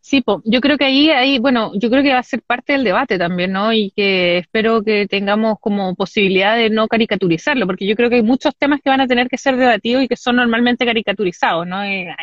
Sí, 0.00 0.24
yo 0.44 0.60
creo 0.60 0.76
que 0.76 0.84
ahí, 0.84 1.10
ahí, 1.10 1.38
bueno, 1.38 1.72
yo 1.74 1.90
creo 1.90 2.02
que 2.02 2.12
va 2.12 2.18
a 2.18 2.22
ser 2.22 2.42
parte 2.42 2.72
del 2.72 2.84
debate 2.84 3.18
también, 3.18 3.52
¿no? 3.52 3.72
Y 3.72 3.90
que 3.90 4.38
espero 4.38 4.82
que 4.82 5.06
tengamos 5.06 5.58
como 5.60 5.94
posibilidad 5.94 6.56
de 6.56 6.70
no 6.70 6.88
caricaturizarlo, 6.88 7.66
porque 7.66 7.86
yo 7.86 7.94
creo 7.94 8.10
que 8.10 8.16
hay 8.16 8.22
muchos 8.22 8.56
temas 8.56 8.80
que 8.82 8.90
van 8.90 9.00
a 9.00 9.06
tener 9.06 9.28
que 9.28 9.38
ser 9.38 9.56
debatidos 9.56 10.02
y 10.02 10.08
que 10.08 10.16
son 10.16 10.36
normalmente 10.36 10.84
caricaturizados, 10.84 11.66
¿no? 11.66 11.82
Eh, 11.84 12.14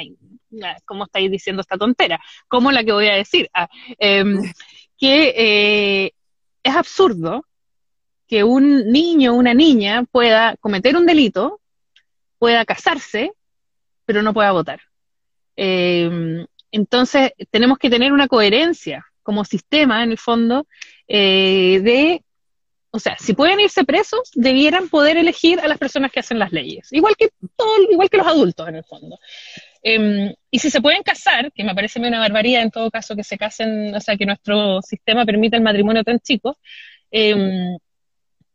¿Cómo 0.86 1.06
estáis 1.06 1.30
diciendo 1.30 1.62
esta 1.62 1.78
tontera? 1.78 2.20
¿Cómo 2.48 2.72
la 2.72 2.84
que 2.84 2.92
voy 2.92 3.08
a 3.08 3.16
decir? 3.16 3.50
Ah, 3.54 3.70
em, 4.00 4.42
que 4.98 5.34
eh, 5.38 6.12
es 6.64 6.76
absurdo 6.76 7.46
que 8.28 8.44
un 8.44 8.92
niño 8.92 9.34
o 9.34 9.36
una 9.36 9.54
niña 9.54 10.04
pueda 10.12 10.56
cometer 10.58 10.98
un 10.98 11.06
delito, 11.06 11.62
pueda 12.40 12.66
casarse, 12.66 13.32
pero 14.06 14.22
no 14.22 14.34
pueda 14.34 14.52
votar. 14.52 14.82
Eh, 15.56 16.46
entonces, 16.72 17.32
tenemos 17.50 17.78
que 17.78 17.90
tener 17.90 18.12
una 18.12 18.28
coherencia 18.28 19.06
como 19.24 19.46
sistema, 19.46 20.04
en 20.04 20.12
el 20.12 20.18
fondo, 20.18 20.68
eh, 21.08 21.82
de, 21.84 22.24
o 22.92 23.00
sea, 23.00 23.18
si 23.20 23.34
pueden 23.34 23.60
irse 23.60 23.84
presos, 23.84 24.32
debieran 24.34 24.90
poder 24.90 25.18
elegir 25.18 25.60
a 25.60 25.68
las 25.68 25.78
personas 25.78 26.12
que 26.12 26.20
hacen 26.20 26.40
las 26.40 26.52
leyes, 26.52 26.92
igual 26.94 27.16
que 27.18 27.30
todo, 27.56 27.92
igual 27.92 28.10
que 28.10 28.18
los 28.18 28.28
adultos, 28.28 28.68
en 28.68 28.76
el 28.76 28.84
fondo. 28.84 29.20
Em, 29.90 30.34
y 30.52 30.60
si 30.60 30.70
se 30.70 30.82
pueden 30.82 31.02
casar, 31.02 31.50
que 31.54 31.64
me 31.64 31.74
parece 31.74 31.98
una 32.00 32.20
barbaridad 32.20 32.62
en 32.62 32.72
todo 32.72 32.92
caso 32.92 33.16
que 33.16 33.24
se 33.24 33.38
casen, 33.38 33.96
o 33.96 34.02
sea, 34.02 34.18
que 34.18 34.26
nuestro 34.26 34.82
sistema 34.82 35.26
permita 35.26 35.56
el 35.56 35.64
matrimonio 35.64 36.04
tan 36.04 36.20
chico, 36.20 36.58
eh, 37.10 37.78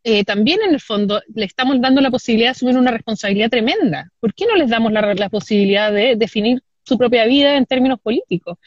eh, 0.04 0.24
también 0.24 0.60
en 0.60 0.74
el 0.74 0.80
fondo 0.80 1.22
le 1.34 1.46
estamos 1.46 1.80
dando 1.80 2.02
la 2.02 2.10
posibilidad 2.10 2.48
de 2.48 2.50
asumir 2.50 2.76
una 2.76 2.90
responsabilidad 2.90 3.48
tremenda. 3.48 4.10
¿Por 4.20 4.34
qué 4.34 4.44
no 4.46 4.56
les 4.56 4.68
damos 4.68 4.92
la, 4.92 5.30
posibilidad 5.30 5.90
de 5.90 6.16
definir 6.16 6.62
su 6.82 6.98
propia 6.98 7.24
vida 7.24 7.56
en 7.56 7.64
términos 7.64 7.98
políticos? 8.00 8.58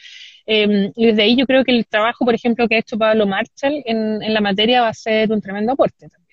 Em, 0.48 0.92
y 0.96 1.06
desde 1.06 1.22
ahí 1.22 1.36
yo 1.36 1.46
creo 1.46 1.64
que 1.64 1.72
el 1.72 1.86
trabajo, 1.86 2.26
por 2.26 2.34
ejemplo, 2.34 2.68
que 2.68 2.78
ha 2.78 2.80
hecho 2.80 2.98
Pablo 2.98 3.28
Marshall 3.28 3.84
en, 3.86 4.34
la 4.34 4.42
materia 4.42 4.82
va 4.82 4.90
a 4.90 4.94
ser 4.96 5.32
un 5.32 5.40
tremendo 5.40 5.74
aporte 5.74 6.10
también. 6.10 6.25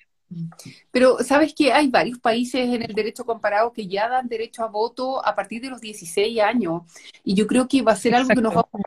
Pero 0.90 1.18
sabes 1.24 1.54
que 1.54 1.72
hay 1.72 1.88
varios 1.88 2.18
países 2.18 2.68
en 2.68 2.82
el 2.82 2.94
derecho 2.94 3.24
comparado 3.24 3.72
que 3.72 3.86
ya 3.86 4.08
dan 4.08 4.28
derecho 4.28 4.62
a 4.62 4.68
voto 4.68 5.24
a 5.24 5.34
partir 5.34 5.62
de 5.62 5.70
los 5.70 5.80
16 5.80 6.40
años. 6.40 6.82
Y 7.24 7.34
yo 7.34 7.46
creo 7.46 7.68
que 7.68 7.82
va 7.82 7.92
a 7.92 7.96
ser 7.96 8.14
algo 8.14 8.28
que 8.28 8.42
nos 8.42 8.56
va 8.56 8.60
a 8.60 8.78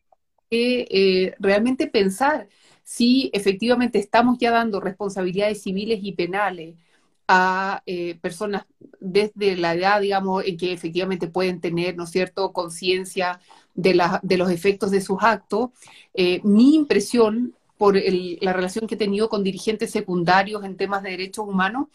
eh, 0.52 1.36
realmente 1.40 1.88
pensar 1.88 2.48
si 2.84 3.32
efectivamente 3.34 3.98
estamos 4.00 4.38
ya 4.38 4.52
dando 4.52 4.80
responsabilidades 4.80 5.64
civiles 5.64 6.00
y 6.04 6.12
penales 6.14 6.76
a 7.28 7.82
eh, 7.88 8.16
personas 8.22 8.66
desde 9.00 9.56
la 9.56 9.74
edad, 9.74 10.02
digamos, 10.02 10.46
en 10.46 10.58
que 10.58 10.72
efectivamente 10.72 11.28
pueden 11.28 11.60
tener, 11.60 11.98
¿no 11.98 12.04
es 12.04 12.12
cierto?, 12.12 12.54
conciencia 12.54 13.40
de, 13.74 14.00
de 14.22 14.38
los 14.38 14.52
efectos 14.52 14.92
de 14.92 15.02
sus 15.02 15.18
actos, 15.22 15.72
eh, 16.14 16.42
mi 16.44 16.76
impresión 16.76 17.56
por 17.78 17.98
el, 17.98 18.38
la 18.42 18.54
relación 18.54 18.88
que 18.88 18.96
he 18.96 18.98
tenido 18.98 19.30
con 19.30 19.44
dirigentes 19.44 19.92
secundarios 19.92 20.64
en 20.64 20.78
temas 20.78 21.04
de 21.04 21.12
derechos 21.12 21.48
humanos, 21.48 21.88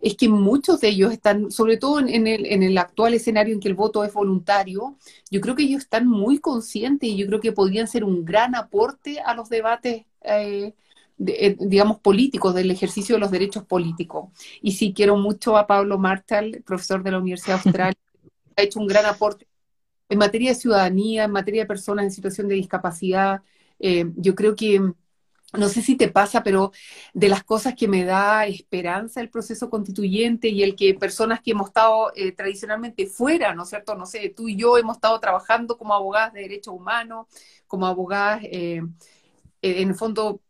es 0.00 0.16
que 0.16 0.28
muchos 0.28 0.80
de 0.80 0.88
ellos 0.88 1.12
están, 1.12 1.50
sobre 1.50 1.76
todo 1.76 2.00
en, 2.00 2.26
el, 2.26 2.46
en 2.46 2.62
el 2.62 2.76
actual 2.78 3.14
escenario 3.14 3.54
en 3.54 3.60
que 3.60 3.68
el 3.68 3.74
voto 3.74 4.04
es 4.04 4.12
voluntario, 4.12 4.96
yo 5.30 5.40
creo 5.40 5.54
que 5.54 5.64
ellos 5.64 5.82
están 5.82 6.06
muy 6.06 6.38
conscientes 6.38 7.08
y 7.08 7.16
yo 7.16 7.26
creo 7.26 7.40
que 7.40 7.52
podrían 7.52 7.88
ser 7.88 8.04
un 8.04 8.24
gran 8.24 8.54
aporte 8.54 9.20
a 9.20 9.34
los 9.34 9.48
debates. 9.48 10.04
Eh, 10.22 10.74
de, 11.18 11.32
eh, 11.32 11.56
digamos, 11.58 11.98
políticos, 11.98 12.54
del 12.54 12.70
ejercicio 12.70 13.16
de 13.16 13.20
los 13.20 13.32
derechos 13.32 13.64
políticos. 13.64 14.30
Y 14.62 14.72
sí 14.72 14.92
quiero 14.92 15.16
mucho 15.16 15.56
a 15.56 15.66
Pablo 15.66 15.98
Marshall, 15.98 16.62
profesor 16.64 17.02
de 17.02 17.10
la 17.10 17.18
Universidad 17.18 17.60
Austral, 17.64 17.94
ha 18.56 18.62
hecho 18.62 18.78
un 18.78 18.86
gran 18.86 19.04
aporte 19.04 19.48
en 20.08 20.18
materia 20.18 20.50
de 20.50 20.54
ciudadanía, 20.54 21.24
en 21.24 21.30
materia 21.32 21.62
de 21.62 21.66
personas 21.66 22.04
en 22.04 22.10
situación 22.10 22.48
de 22.48 22.54
discapacidad. 22.54 23.42
Eh, 23.78 24.10
yo 24.16 24.34
creo 24.34 24.54
que, 24.56 24.92
no 25.54 25.68
sé 25.68 25.80
si 25.80 25.96
te 25.96 26.08
pasa, 26.08 26.42
pero 26.42 26.72
de 27.14 27.28
las 27.28 27.42
cosas 27.42 27.74
que 27.74 27.88
me 27.88 28.04
da 28.04 28.46
esperanza 28.46 29.20
el 29.20 29.30
proceso 29.30 29.70
constituyente 29.70 30.48
y 30.48 30.62
el 30.62 30.76
que 30.76 30.94
personas 30.94 31.40
que 31.40 31.52
hemos 31.52 31.68
estado 31.68 32.12
eh, 32.14 32.32
tradicionalmente 32.32 33.06
fuera, 33.06 33.54
¿no 33.54 33.62
es 33.62 33.70
cierto? 33.70 33.94
No 33.94 34.04
sé, 34.04 34.28
tú 34.36 34.48
y 34.48 34.56
yo 34.56 34.76
hemos 34.76 34.96
estado 34.96 35.18
trabajando 35.20 35.78
como 35.78 35.94
abogadas 35.94 36.34
de 36.34 36.42
derechos 36.42 36.74
humanos, 36.74 37.26
como 37.66 37.86
abogadas, 37.86 38.42
eh, 38.44 38.82
en 39.62 39.88
el 39.88 39.94
fondo 39.94 40.40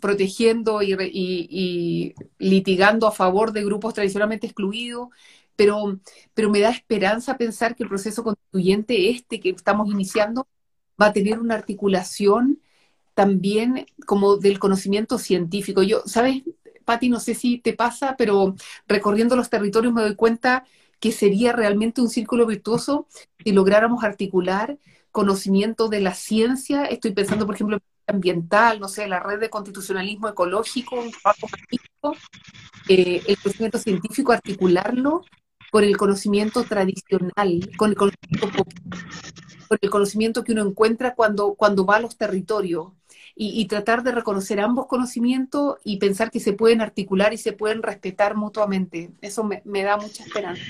protegiendo 0.00 0.82
y, 0.82 0.92
y, 0.92 1.48
y, 1.50 2.14
litigando 2.38 3.06
a 3.06 3.12
favor 3.12 3.52
de 3.52 3.64
grupos 3.64 3.94
tradicionalmente 3.94 4.46
excluidos, 4.46 5.08
pero, 5.56 5.98
pero 6.34 6.50
me 6.50 6.60
da 6.60 6.70
esperanza 6.70 7.36
pensar 7.36 7.74
que 7.74 7.82
el 7.82 7.88
proceso 7.88 8.22
constituyente 8.22 9.10
este 9.10 9.40
que 9.40 9.50
estamos 9.50 9.90
iniciando 9.90 10.46
va 11.00 11.06
a 11.06 11.12
tener 11.12 11.40
una 11.40 11.54
articulación 11.54 12.60
también 13.18 13.84
como 14.06 14.36
del 14.36 14.60
conocimiento 14.60 15.18
científico. 15.18 15.82
Yo, 15.82 16.02
¿sabes, 16.06 16.44
Patti? 16.84 17.08
No 17.08 17.18
sé 17.18 17.34
si 17.34 17.58
te 17.58 17.72
pasa, 17.72 18.14
pero 18.16 18.54
recorriendo 18.86 19.34
los 19.34 19.50
territorios 19.50 19.92
me 19.92 20.02
doy 20.02 20.14
cuenta 20.14 20.64
que 21.00 21.10
sería 21.10 21.50
realmente 21.50 22.00
un 22.00 22.10
círculo 22.10 22.46
virtuoso 22.46 23.08
si 23.42 23.50
lográramos 23.50 24.04
articular 24.04 24.78
conocimiento 25.10 25.88
de 25.88 26.00
la 26.00 26.14
ciencia. 26.14 26.84
Estoy 26.84 27.10
pensando, 27.10 27.44
por 27.44 27.56
ejemplo, 27.56 27.78
ambiental, 28.06 28.78
no 28.78 28.86
sé, 28.86 29.08
la 29.08 29.18
red 29.18 29.40
de 29.40 29.50
constitucionalismo 29.50 30.28
ecológico, 30.28 30.94
un 30.94 31.10
trabajo 31.10 31.48
magnífico, 31.50 32.14
eh, 32.88 33.20
el 33.26 33.36
conocimiento 33.38 33.78
científico, 33.78 34.30
articularlo 34.30 35.24
con 35.72 35.82
el 35.82 35.96
conocimiento 35.96 36.62
tradicional, 36.62 37.68
con 37.76 37.90
el 37.90 37.96
conocimiento, 37.96 38.48
con 39.68 39.78
el 39.80 39.90
conocimiento 39.90 40.44
que 40.44 40.52
uno 40.52 40.66
encuentra 40.66 41.14
cuando, 41.14 41.54
cuando 41.54 41.84
va 41.86 41.96
a 41.96 42.00
los 42.00 42.16
territorios. 42.16 42.92
Y, 43.40 43.60
y, 43.60 43.66
tratar 43.66 44.02
de 44.02 44.10
reconocer 44.10 44.58
ambos 44.58 44.88
conocimientos 44.88 45.76
y 45.84 45.98
pensar 45.98 46.28
que 46.32 46.40
se 46.40 46.54
pueden 46.54 46.80
articular 46.80 47.32
y 47.32 47.38
se 47.38 47.52
pueden 47.52 47.84
respetar 47.84 48.34
mutuamente. 48.34 49.10
Eso 49.20 49.44
me, 49.44 49.82
da 49.84 49.96
mucha 49.96 50.24
esperanza. 50.24 50.64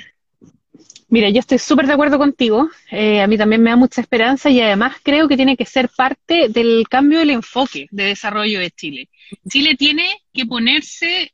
Mira, 1.08 1.30
yo 1.30 1.40
estoy 1.40 1.58
súper 1.58 1.86
de 1.86 1.94
acuerdo 1.94 2.18
contigo. 2.18 2.68
Eh, 2.90 3.22
a 3.22 3.26
mí 3.26 3.38
también 3.38 3.62
me 3.62 3.70
da 3.70 3.76
mucha 3.76 4.02
esperanza 4.02 4.50
y 4.50 4.60
además 4.60 4.96
creo 5.02 5.28
que 5.28 5.36
tiene 5.36 5.56
que 5.56 5.64
ser 5.64 5.88
parte 5.88 6.50
del 6.50 6.86
cambio 6.90 7.20
del 7.20 7.30
enfoque 7.30 7.86
de 7.90 8.04
desarrollo 8.04 8.60
de 8.60 8.70
Chile. 8.70 9.08
Chile 9.48 9.74
tiene 9.74 10.22
que 10.34 10.44
ponerse, 10.44 11.32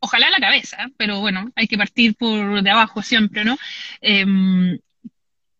ojalá 0.00 0.26
a 0.26 0.30
la 0.30 0.40
cabeza, 0.40 0.90
pero 0.96 1.20
bueno, 1.20 1.52
hay 1.54 1.68
que 1.68 1.78
partir 1.78 2.16
por 2.16 2.60
de 2.60 2.70
abajo 2.70 3.02
siempre, 3.02 3.44
¿no? 3.44 3.56
Eh, 4.00 4.26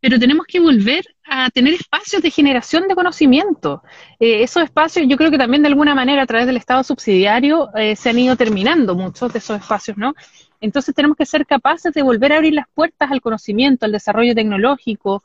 pero 0.01 0.19
tenemos 0.19 0.47
que 0.47 0.61
volver 0.61 1.05
a 1.25 1.51
tener 1.51 1.75
espacios 1.75 2.23
de 2.23 2.31
generación 2.31 2.87
de 2.89 2.95
conocimiento. 2.95 3.83
Eh, 4.21 4.43
esos 4.43 4.63
espacios, 4.63 5.07
yo 5.09 5.17
creo 5.17 5.31
que 5.31 5.39
también 5.39 5.63
de 5.63 5.69
alguna 5.69 5.95
manera 5.95 6.23
a 6.23 6.27
través 6.27 6.47
del 6.47 6.57
Estado 6.57 6.85
subsidiario 6.85 7.71
eh, 7.75 7.97
se 7.97 8.11
han 8.11 8.19
ido 8.19 8.37
terminando 8.37 8.95
muchos 8.95 9.33
de 9.33 9.41
esos 9.41 9.61
espacios, 9.61 9.97
¿no? 9.97 10.15
Entonces 10.61 10.95
tenemos 10.95 11.17
que 11.17 11.27
ser 11.27 11.47
capaces 11.47 11.93
de 11.93 12.03
volver 12.03 12.33
a 12.33 12.37
abrir 12.37 12.55
las 12.55 12.67
puertas 12.75 13.11
al 13.11 13.21
conocimiento, 13.21 13.87
al 13.87 13.93
desarrollo 13.93 14.35
tecnológico, 14.35 15.23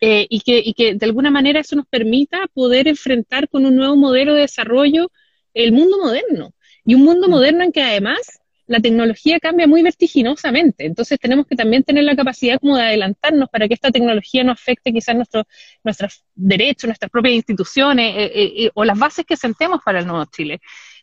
eh, 0.00 0.26
y, 0.28 0.40
que, 0.40 0.60
y 0.64 0.74
que 0.74 0.94
de 0.94 1.06
alguna 1.06 1.30
manera 1.30 1.60
eso 1.60 1.74
nos 1.74 1.86
permita 1.86 2.46
poder 2.52 2.86
enfrentar 2.86 3.48
con 3.48 3.64
un 3.64 3.74
nuevo 3.76 3.96
modelo 3.96 4.34
de 4.34 4.42
desarrollo 4.42 5.10
el 5.54 5.72
mundo 5.72 5.98
moderno. 5.98 6.52
Y 6.84 6.94
un 6.94 7.02
mundo 7.02 7.28
moderno 7.28 7.64
en 7.64 7.72
que 7.72 7.82
además 7.82 8.40
la 8.66 8.80
tecnología 8.80 9.38
cambia 9.38 9.66
muy 9.66 9.82
vertiginosamente. 9.82 10.86
Entonces 10.86 11.18
tenemos 11.20 11.46
que 11.46 11.56
también 11.56 11.84
tener 11.84 12.04
la 12.04 12.16
capacidad 12.16 12.58
como 12.58 12.76
de 12.76 12.82
adelantarnos 12.82 13.48
para 13.48 13.68
que 13.68 13.74
esta 13.74 13.90
tecnología 13.90 14.44
no 14.44 14.52
afecte 14.52 14.92
quizás 14.92 15.14
nuestro, 15.14 15.44
nuestros 15.84 16.24
derechos, 16.34 16.88
nuestras 16.88 17.10
propias 17.10 17.34
instituciones 17.34 18.14
eh, 18.16 18.30
eh, 18.34 18.70
o 18.74 18.84
las 18.84 18.98
bases 18.98 19.24
que 19.24 19.36
sentemos 19.36 19.80
para 19.84 20.00
el 20.00 20.06
nuevo 20.06 20.24
Chile. 20.26 20.60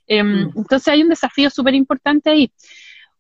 Eh, 0.08 0.24
mm. 0.24 0.52
Entonces 0.58 0.88
hay 0.90 1.02
un 1.02 1.10
desafío 1.10 1.50
súper 1.50 1.76
importante 1.76 2.30
ahí. 2.30 2.52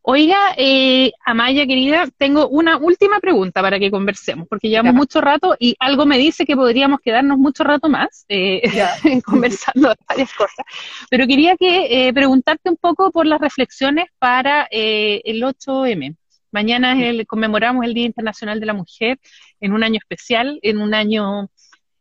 Oiga, 0.05 0.53
eh, 0.57 1.13
Amaya 1.25 1.65
querida, 1.65 2.09
tengo 2.17 2.49
una 2.49 2.75
última 2.75 3.21
pregunta 3.21 3.61
para 3.61 3.79
que 3.79 3.89
conversemos, 3.89 4.49
porque 4.49 4.67
llevamos 4.67 4.93
mucho 4.95 5.21
rato 5.21 5.55
y 5.57 5.77
algo 5.79 6.05
me 6.05 6.17
dice 6.17 6.45
que 6.45 6.57
podríamos 6.57 6.99
quedarnos 6.99 7.37
mucho 7.37 7.63
rato 7.63 7.87
más 7.87 8.25
eh, 8.27 8.61
conversando 9.25 9.95
varias 10.09 10.33
cosas. 10.33 10.65
Pero 11.09 11.25
quería 11.25 11.55
que 11.55 12.09
eh, 12.09 12.13
preguntarte 12.13 12.69
un 12.69 12.75
poco 12.75 13.11
por 13.11 13.25
las 13.25 13.39
reflexiones 13.39 14.07
para 14.19 14.67
eh, 14.71 15.21
el 15.23 15.41
8M. 15.41 16.17
Mañana 16.51 16.99
es 16.99 17.05
el, 17.05 17.25
conmemoramos 17.25 17.85
el 17.85 17.93
Día 17.93 18.05
Internacional 18.05 18.59
de 18.59 18.65
la 18.65 18.73
Mujer 18.73 19.19
en 19.61 19.71
un 19.71 19.83
año 19.83 19.99
especial, 19.99 20.59
en 20.63 20.81
un 20.81 20.93
año 20.93 21.49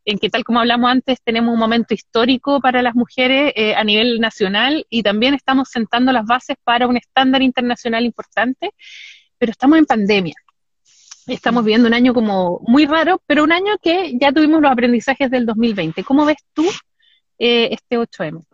en 0.04 0.18
que 0.18 0.30
tal 0.30 0.44
como 0.44 0.60
hablamos 0.60 0.90
antes, 0.90 1.20
tenemos 1.22 1.52
un 1.52 1.60
momento 1.60 1.94
histórico 1.94 2.60
para 2.60 2.82
las 2.82 2.94
mujeres 2.94 3.52
eh, 3.56 3.74
a 3.74 3.84
nivel 3.84 4.20
nacional 4.20 4.86
y 4.90 5.02
también 5.02 5.34
estamos 5.34 5.68
sentando 5.70 6.12
las 6.12 6.24
bases 6.24 6.56
para 6.64 6.86
un 6.86 6.96
estándar 6.96 7.42
internacional 7.42 8.04
importante, 8.04 8.70
pero 9.38 9.52
estamos 9.52 9.78
en 9.78 9.86
pandemia. 9.86 10.34
Estamos 11.26 11.64
viviendo 11.64 11.86
un 11.86 11.94
año 11.94 12.14
como 12.14 12.60
muy 12.66 12.84
raro, 12.84 13.22
pero 13.26 13.44
un 13.44 13.52
año 13.52 13.78
que 13.80 14.12
ya 14.20 14.32
tuvimos 14.32 14.60
los 14.60 14.72
aprendizajes 14.72 15.30
del 15.30 15.46
2020. 15.46 16.02
¿Cómo 16.02 16.24
ves 16.24 16.38
tú 16.52 16.64
eh, 17.38 17.68
este 17.70 17.96
8M? 17.96 18.44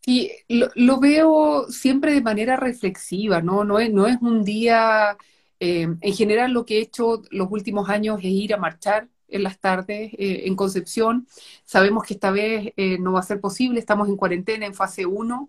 Sí, 0.00 0.30
lo, 0.48 0.68
lo, 0.74 1.00
veo 1.00 1.66
siempre 1.70 2.12
de 2.12 2.20
manera 2.20 2.56
reflexiva, 2.56 3.40
¿no? 3.40 3.64
No 3.64 3.78
es, 3.78 3.90
no 3.90 4.06
es 4.06 4.18
un 4.20 4.44
día, 4.44 5.16
eh, 5.58 5.88
en 5.98 6.14
general 6.14 6.52
lo 6.52 6.66
que 6.66 6.76
he 6.76 6.82
hecho 6.82 7.22
los 7.30 7.50
últimos 7.50 7.88
años 7.88 8.18
es 8.18 8.26
ir 8.26 8.54
a 8.54 8.58
marchar 8.58 9.08
en 9.28 9.42
las 9.42 9.58
tardes 9.58 10.12
eh, 10.14 10.42
en 10.46 10.56
Concepción. 10.56 11.26
Sabemos 11.64 12.04
que 12.04 12.14
esta 12.14 12.30
vez 12.30 12.72
eh, 12.76 12.98
no 12.98 13.12
va 13.12 13.20
a 13.20 13.22
ser 13.24 13.40
posible, 13.40 13.80
estamos 13.80 14.08
en 14.08 14.16
cuarentena, 14.16 14.66
en 14.66 14.74
fase 14.74 15.06
1, 15.06 15.48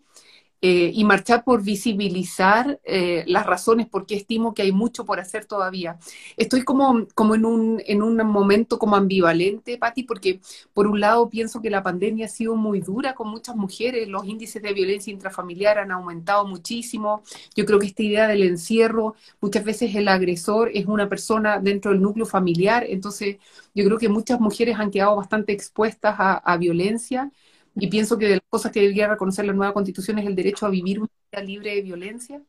eh, 0.67 0.89
y 0.95 1.03
marchar 1.03 1.43
por 1.43 1.61
visibilizar 1.61 2.79
eh, 2.83 3.23
las 3.27 3.45
razones 3.45 3.85
porque 3.87 4.15
estimo 4.15 4.55
que 4.55 4.63
hay 4.63 4.71
mucho 4.71 5.05
por 5.05 5.19
hacer 5.19 5.45
todavía. 5.45 5.99
Estoy 6.37 6.63
como, 6.63 7.05
como 7.13 7.35
en, 7.35 7.45
un, 7.45 7.83
en 7.85 8.01
un 8.01 8.17
momento 8.25 8.79
como 8.79 8.95
ambivalente, 8.95 9.77
Patti, 9.77 10.01
porque 10.01 10.39
por 10.73 10.87
un 10.87 10.99
lado 10.99 11.29
pienso 11.29 11.61
que 11.61 11.69
la 11.69 11.83
pandemia 11.83 12.25
ha 12.25 12.29
sido 12.29 12.55
muy 12.55 12.79
dura 12.79 13.13
con 13.13 13.27
muchas 13.27 13.55
mujeres, 13.55 14.07
los 14.07 14.25
índices 14.25 14.59
de 14.63 14.73
violencia 14.73 15.13
intrafamiliar 15.13 15.77
han 15.77 15.91
aumentado 15.91 16.47
muchísimo. 16.47 17.21
Yo 17.55 17.63
creo 17.65 17.77
que 17.77 17.85
esta 17.85 18.01
idea 18.01 18.27
del 18.27 18.41
encierro, 18.41 19.13
muchas 19.41 19.63
veces 19.63 19.93
el 19.93 20.07
agresor 20.07 20.71
es 20.73 20.87
una 20.87 21.07
persona 21.07 21.59
dentro 21.59 21.91
del 21.91 22.01
núcleo 22.01 22.25
familiar, 22.25 22.83
entonces 22.89 23.37
yo 23.75 23.85
creo 23.85 23.99
que 23.99 24.09
muchas 24.09 24.39
mujeres 24.39 24.79
han 24.79 24.89
quedado 24.89 25.15
bastante 25.15 25.53
expuestas 25.53 26.15
a 26.17 26.57
violencia 26.57 27.31
y 27.75 27.87
pienso 27.87 28.17
que 28.17 28.27
de 28.27 28.35
las 28.35 28.45
cosas 28.49 28.71
que 28.71 28.81
debería 28.81 29.07
reconocer 29.07 29.45
la 29.45 29.53
nueva 29.53 29.73
constitución 29.73 30.19
es 30.19 30.25
el 30.25 30.35
derecho 30.35 30.65
a 30.65 30.69
vivir 30.69 30.99
una 30.99 31.09
vida 31.31 31.43
libre 31.43 31.75
de 31.75 31.81
violencia. 31.81 32.41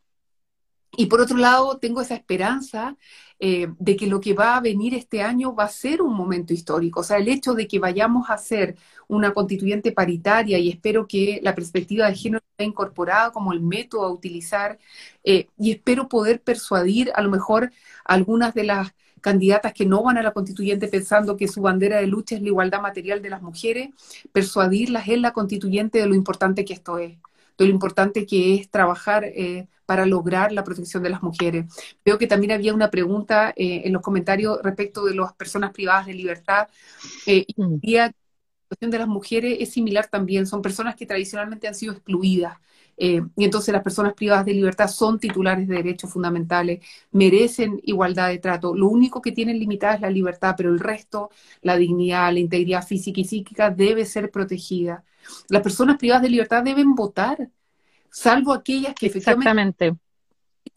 Y 0.98 1.06
por 1.06 1.20
otro 1.20 1.36
lado, 1.36 1.78
tengo 1.78 2.00
esa 2.00 2.14
esperanza 2.14 2.96
eh, 3.38 3.68
de 3.78 3.96
que 3.96 4.06
lo 4.06 4.20
que 4.20 4.32
va 4.32 4.56
a 4.56 4.60
venir 4.60 4.94
este 4.94 5.20
año 5.22 5.54
va 5.54 5.64
a 5.64 5.68
ser 5.68 6.00
un 6.00 6.14
momento 6.14 6.54
histórico. 6.54 7.00
O 7.00 7.02
sea, 7.02 7.18
el 7.18 7.28
hecho 7.28 7.54
de 7.54 7.68
que 7.68 7.78
vayamos 7.78 8.30
a 8.30 8.34
hacer 8.34 8.76
una 9.08 9.34
constituyente 9.34 9.92
paritaria 9.92 10.58
y 10.58 10.70
espero 10.70 11.06
que 11.06 11.40
la 11.42 11.54
perspectiva 11.54 12.08
de 12.08 12.14
género 12.14 12.42
esté 12.50 12.64
incorporada 12.64 13.32
como 13.32 13.52
el 13.52 13.60
método 13.60 14.06
a 14.06 14.10
utilizar 14.10 14.78
eh, 15.24 15.48
y 15.58 15.72
espero 15.72 16.08
poder 16.08 16.40
persuadir 16.42 17.12
a 17.14 17.22
lo 17.22 17.30
mejor 17.30 17.72
algunas 18.04 18.54
de 18.54 18.64
las 18.64 18.94
candidatas 19.26 19.72
que 19.72 19.84
no 19.84 20.04
van 20.04 20.18
a 20.18 20.22
la 20.22 20.30
constituyente 20.30 20.86
pensando 20.86 21.36
que 21.36 21.48
su 21.48 21.60
bandera 21.60 21.98
de 21.98 22.06
lucha 22.06 22.36
es 22.36 22.42
la 22.42 22.46
igualdad 22.46 22.80
material 22.80 23.20
de 23.20 23.28
las 23.28 23.42
mujeres, 23.42 23.88
persuadirlas 24.30 25.08
en 25.08 25.20
la 25.20 25.32
constituyente 25.32 25.98
de 25.98 26.06
lo 26.06 26.14
importante 26.14 26.64
que 26.64 26.74
esto 26.74 26.98
es, 26.98 27.18
de 27.58 27.64
lo 27.64 27.72
importante 27.72 28.24
que 28.24 28.54
es 28.54 28.70
trabajar 28.70 29.24
eh, 29.24 29.66
para 29.84 30.06
lograr 30.06 30.52
la 30.52 30.62
protección 30.62 31.02
de 31.02 31.10
las 31.10 31.24
mujeres. 31.24 31.64
Veo 32.04 32.18
que 32.18 32.28
también 32.28 32.52
había 32.52 32.72
una 32.72 32.88
pregunta 32.88 33.52
eh, 33.56 33.82
en 33.84 33.92
los 33.94 34.00
comentarios 34.00 34.60
respecto 34.62 35.04
de 35.04 35.16
las 35.16 35.32
personas 35.32 35.72
privadas 35.72 36.06
de 36.06 36.14
libertad. 36.14 36.68
Eh, 37.26 37.44
y 37.48 37.96
situación 38.76 38.90
de 38.90 38.98
las 38.98 39.08
mujeres 39.08 39.56
es 39.60 39.72
similar 39.72 40.06
también. 40.08 40.46
Son 40.46 40.62
personas 40.62 40.94
que 40.96 41.06
tradicionalmente 41.06 41.66
han 41.66 41.74
sido 41.74 41.94
excluidas. 41.94 42.58
Eh, 42.98 43.22
y 43.36 43.44
entonces 43.44 43.72
las 43.72 43.82
personas 43.82 44.14
privadas 44.14 44.46
de 44.46 44.54
libertad 44.54 44.88
son 44.88 45.18
titulares 45.18 45.68
de 45.68 45.76
derechos 45.76 46.10
fundamentales, 46.10 46.80
merecen 47.12 47.80
igualdad 47.84 48.28
de 48.28 48.38
trato. 48.38 48.74
Lo 48.74 48.88
único 48.88 49.20
que 49.20 49.32
tienen 49.32 49.58
limitada 49.58 49.96
es 49.96 50.00
la 50.00 50.10
libertad, 50.10 50.54
pero 50.56 50.70
el 50.70 50.80
resto, 50.80 51.30
la 51.60 51.76
dignidad, 51.76 52.32
la 52.32 52.38
integridad 52.38 52.86
física 52.86 53.20
y 53.20 53.24
psíquica 53.24 53.70
debe 53.70 54.06
ser 54.06 54.30
protegida. 54.30 55.04
Las 55.48 55.62
personas 55.62 55.98
privadas 55.98 56.22
de 56.22 56.30
libertad 56.30 56.62
deben 56.62 56.94
votar, 56.94 57.50
salvo 58.10 58.54
aquellas 58.54 58.94
que 58.94 59.06
efectivamente 59.06 59.94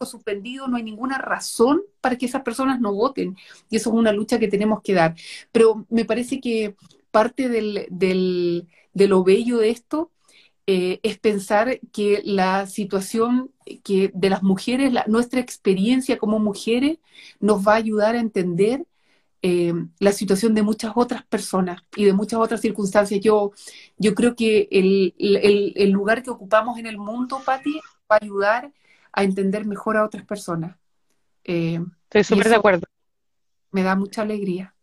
suspendido, 0.06 0.66
no 0.68 0.76
hay 0.76 0.82
ninguna 0.82 1.18
razón 1.18 1.82
para 2.00 2.16
que 2.16 2.26
esas 2.26 2.42
personas 2.42 2.80
no 2.80 2.92
voten. 2.94 3.36
Y 3.68 3.76
eso 3.76 3.90
es 3.90 3.96
una 3.96 4.12
lucha 4.12 4.38
que 4.38 4.48
tenemos 4.48 4.80
que 4.82 4.94
dar. 4.94 5.14
Pero 5.52 5.86
me 5.90 6.04
parece 6.04 6.40
que 6.40 6.74
parte 7.10 7.48
del, 7.48 7.86
del, 7.90 8.68
de 8.94 9.08
lo 9.08 9.24
bello 9.24 9.58
de 9.58 9.70
esto 9.70 10.10
eh, 10.66 11.00
es 11.02 11.18
pensar 11.18 11.80
que 11.92 12.22
la 12.24 12.66
situación 12.66 13.50
que 13.82 14.10
de 14.14 14.30
las 14.30 14.42
mujeres, 14.42 14.92
la, 14.92 15.04
nuestra 15.08 15.40
experiencia 15.40 16.18
como 16.18 16.38
mujeres, 16.38 16.98
nos 17.40 17.66
va 17.66 17.72
a 17.72 17.76
ayudar 17.76 18.14
a 18.14 18.20
entender 18.20 18.86
eh, 19.42 19.72
la 19.98 20.12
situación 20.12 20.54
de 20.54 20.62
muchas 20.62 20.92
otras 20.94 21.24
personas 21.24 21.82
y 21.96 22.04
de 22.04 22.12
muchas 22.12 22.38
otras 22.40 22.60
circunstancias. 22.60 23.20
Yo, 23.20 23.52
yo 23.96 24.14
creo 24.14 24.36
que 24.36 24.68
el, 24.70 25.14
el, 25.18 25.72
el 25.76 25.90
lugar 25.90 26.22
que 26.22 26.30
ocupamos 26.30 26.78
en 26.78 26.86
el 26.86 26.98
mundo, 26.98 27.40
Patti, 27.44 27.80
va 28.10 28.16
a 28.16 28.24
ayudar 28.24 28.72
a 29.12 29.24
entender 29.24 29.66
mejor 29.66 29.96
a 29.96 30.04
otras 30.04 30.24
personas. 30.24 30.76
Eh, 31.44 31.80
Estoy 32.04 32.24
súper 32.24 32.48
de 32.48 32.56
acuerdo. 32.56 32.86
Me 33.72 33.82
da 33.82 33.96
mucha 33.96 34.22
alegría. 34.22 34.74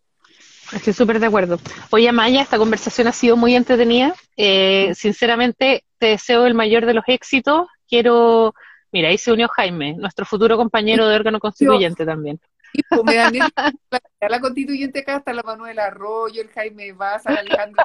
Estoy 0.74 0.94
súper 0.94 1.20
de 1.20 1.28
acuerdo. 1.28 1.60
Oye, 1.92 2.12
Maya, 2.12 2.42
esta 2.42 2.58
conversación 2.58 3.08
ha 3.08 3.12
sido 3.12 3.38
muy 3.38 3.56
entretenida. 3.56 4.14
Eh, 4.36 4.94
sinceramente, 4.96 5.84
te 5.98 6.08
deseo 6.08 6.46
el 6.46 6.54
mayor 6.54 6.86
de 6.86 6.94
los 6.94 7.04
éxitos. 7.08 7.68
Quiero, 7.88 8.54
mira, 8.92 9.10
ahí 9.10 9.18
se 9.18 9.32
unió 9.32 9.48
Jaime, 9.48 9.96
nuestro 9.96 10.26
futuro 10.26 10.58
compañero 10.58 11.08
de 11.08 11.16
órgano 11.16 11.40
constituyente 11.40 12.06
también. 12.06 12.40
Sí, 12.74 12.82
pues, 12.90 13.02
me 13.06 13.16
da 13.16 13.32
nervios. 13.32 13.50
la, 13.90 14.02
la 14.30 14.40
constituyente 14.42 15.00
acá 15.00 15.18
está 15.18 15.34
la 15.34 15.44
Manuela 15.44 15.86
Arroyo, 15.86 16.42
el 16.42 16.50
Jaime 16.50 16.88
el 16.90 16.98
Alejandro. 17.02 17.84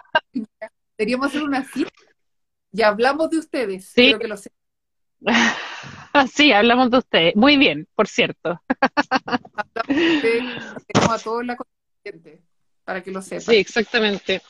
Deberíamos 0.99 1.29
hacer 1.29 1.43
una 1.45 1.63
cita. 1.65 1.91
Ya 2.73 2.89
hablamos 2.89 3.31
de 3.31 3.39
ustedes, 3.39 3.87
Sí. 3.87 4.15
que 4.19 4.27
lo 4.29 4.37
sí, 6.35 6.53
hablamos 6.53 6.91
de 6.91 6.99
ustedes. 6.99 7.37
Muy 7.37 7.57
bien, 7.57 7.87
por 7.95 8.09
cierto. 8.09 8.61
Hablamos 8.81 9.87
de 9.87 10.17
ustedes, 10.17 10.45
tenemos 10.89 11.21
a 11.21 11.23
todos 11.23 11.47
la 11.47 11.57
constituyente, 11.57 12.43
para 12.85 13.03
que 13.03 13.11
lo 13.11 13.23
sepan. 13.23 13.43
Sí, 13.43 13.57
exactamente. 13.57 14.43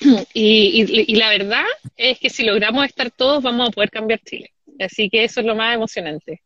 Y, 0.34 0.82
y- 0.82 1.04
y 1.12 1.16
la 1.16 1.28
verdad 1.30 1.64
es 1.96 2.18
que 2.18 2.30
si 2.30 2.44
logramos 2.44 2.84
estar 2.86 3.10
todos, 3.10 3.42
vamos 3.42 3.68
a 3.68 3.72
poder 3.72 3.90
cambiar 3.90 4.20
Chile. 4.20 4.52
Así 4.80 5.08
que 5.08 5.24
eso 5.24 5.40
es 5.40 5.46
lo 5.46 5.54
más 5.54 5.74
emocionante. 5.74 6.42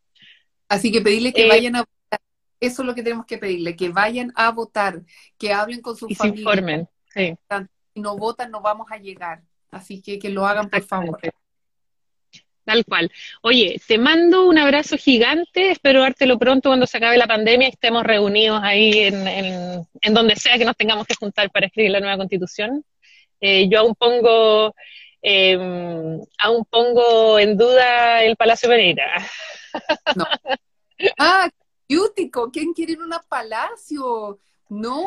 Así 0.67 0.91
que 0.91 1.01
pedirle 1.01 1.33
que 1.33 1.45
Eh, 1.45 1.47
vayan 1.49 1.75
a 1.75 1.79
votar. 1.79 2.19
Eso 2.59 2.81
es 2.81 2.85
lo 2.85 2.93
que 2.95 3.03
tenemos 3.03 3.25
que 3.25 3.37
pedirle, 3.37 3.75
que 3.75 3.89
vayan 3.89 4.31
a 4.35 4.51
votar, 4.51 5.01
que 5.37 5.53
hablen 5.53 5.81
con 5.81 5.95
sus 5.95 6.11
Y 6.11 6.15
se 6.15 6.19
familias. 6.19 6.39
informen. 6.39 6.87
Sí, 7.13 7.35
Si 7.95 8.01
no 8.01 8.17
votan, 8.17 8.51
no 8.51 8.61
vamos 8.61 8.87
a 8.91 8.97
llegar. 8.97 9.41
Así 9.71 10.01
que 10.01 10.19
que 10.19 10.29
lo 10.29 10.45
hagan, 10.45 10.69
por 10.69 10.83
favor. 10.83 11.19
Tal 12.65 12.85
cual. 12.85 13.11
Oye, 13.41 13.81
te 13.87 13.97
mando 13.97 14.45
un 14.47 14.57
abrazo 14.59 14.95
gigante. 14.97 15.71
Espero 15.71 16.01
dártelo 16.01 16.37
pronto 16.37 16.69
cuando 16.69 16.85
se 16.85 16.97
acabe 16.97 17.17
la 17.17 17.25
pandemia 17.27 17.67
y 17.67 17.71
estemos 17.71 18.03
reunidos 18.03 18.59
ahí 18.63 18.99
en, 18.99 19.27
en- 19.27 19.87
en 20.01 20.13
donde 20.13 20.35
sea 20.35 20.57
que 20.57 20.65
nos 20.65 20.75
tengamos 20.77 21.07
que 21.07 21.15
juntar 21.15 21.49
para 21.51 21.65
escribir 21.67 21.91
la 21.91 21.99
nueva 21.99 22.17
constitución. 22.17 22.83
Eh, 23.41 23.67
yo 23.69 23.79
aún 23.79 23.95
pongo, 23.95 24.75
eh, 25.21 25.55
aún 26.37 26.65
pongo 26.69 27.39
en 27.39 27.57
duda 27.57 28.23
el 28.23 28.35
Palacio 28.35 28.69
Pereira. 28.69 29.25
Ah, 31.17 31.49
Yútico, 31.87 32.51
¿quién 32.51 32.73
quiere 32.73 32.91
ir 32.93 32.99
a 32.99 33.03
un 33.05 33.11
palacio? 33.29 34.39
No, 34.69 35.05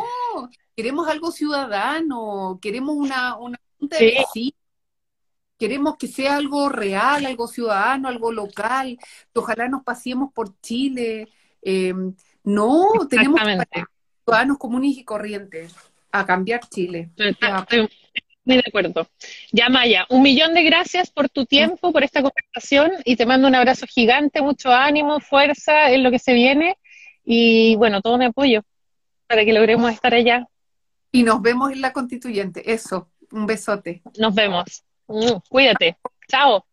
queremos 0.75 1.07
algo 1.07 1.31
ciudadano, 1.31 2.59
queremos 2.61 2.97
una, 2.97 3.37
una 3.37 3.61
junta 3.79 3.99
de 3.99 4.11
Sí. 4.11 4.17
vecinos, 4.19 4.55
queremos 5.59 5.97
que 5.97 6.09
sea 6.09 6.37
algo 6.37 6.69
real, 6.69 7.25
algo 7.27 7.47
ciudadano, 7.47 8.09
algo 8.09 8.33
local, 8.33 8.99
ojalá 9.35 9.69
nos 9.69 9.83
paseemos 9.83 10.33
por 10.33 10.61
Chile. 10.61 11.29
Eh, 11.63 11.95
no, 12.45 12.89
tenemos 13.09 13.41
que 13.41 13.85
ciudadanos 14.25 14.59
comunes 14.59 14.97
y 14.97 15.05
corrientes 15.05 15.75
a 16.11 16.27
cambiar 16.27 16.61
Chile. 16.69 17.11
Estoy 17.17 17.89
muy 18.45 18.57
de 18.57 18.65
acuerdo. 18.67 19.09
Ya, 19.53 19.69
Maya, 19.69 20.07
un 20.11 20.23
millón 20.23 20.55
de 20.55 20.65
gracias 20.65 21.11
por 21.11 21.29
tu 21.29 21.47
tiempo, 21.47 21.93
por 21.93 22.03
esta 22.03 22.23
conversación 22.23 22.91
y 23.05 23.17
te 23.17 23.27
mando 23.27 23.47
un 23.47 23.55
abrazo 23.55 23.87
gigante, 23.87 24.43
mucho 24.43 24.73
ánimo, 24.73 25.21
fuerza 25.21 25.91
en 25.91 26.03
lo 26.03 26.11
que 26.11 26.19
se 26.19 26.33
viene 26.33 26.77
y 27.25 27.77
bueno, 27.77 28.01
todo 28.01 28.19
mi 28.19 28.25
apoyo 28.25 28.63
para 29.29 29.45
que 29.45 29.53
logremos 29.53 29.93
estar 29.93 30.13
allá. 30.13 30.47
Y 31.13 31.23
nos 31.23 31.41
vemos 31.41 31.73
en 31.73 31.81
la 31.81 31.93
constituyente. 31.93 32.73
Eso, 32.73 33.11
un 33.31 33.47
besote. 33.47 34.03
Nos 34.19 34.35
vemos. 34.35 34.85
Cuídate. 35.49 35.97
Chao. 36.29 36.65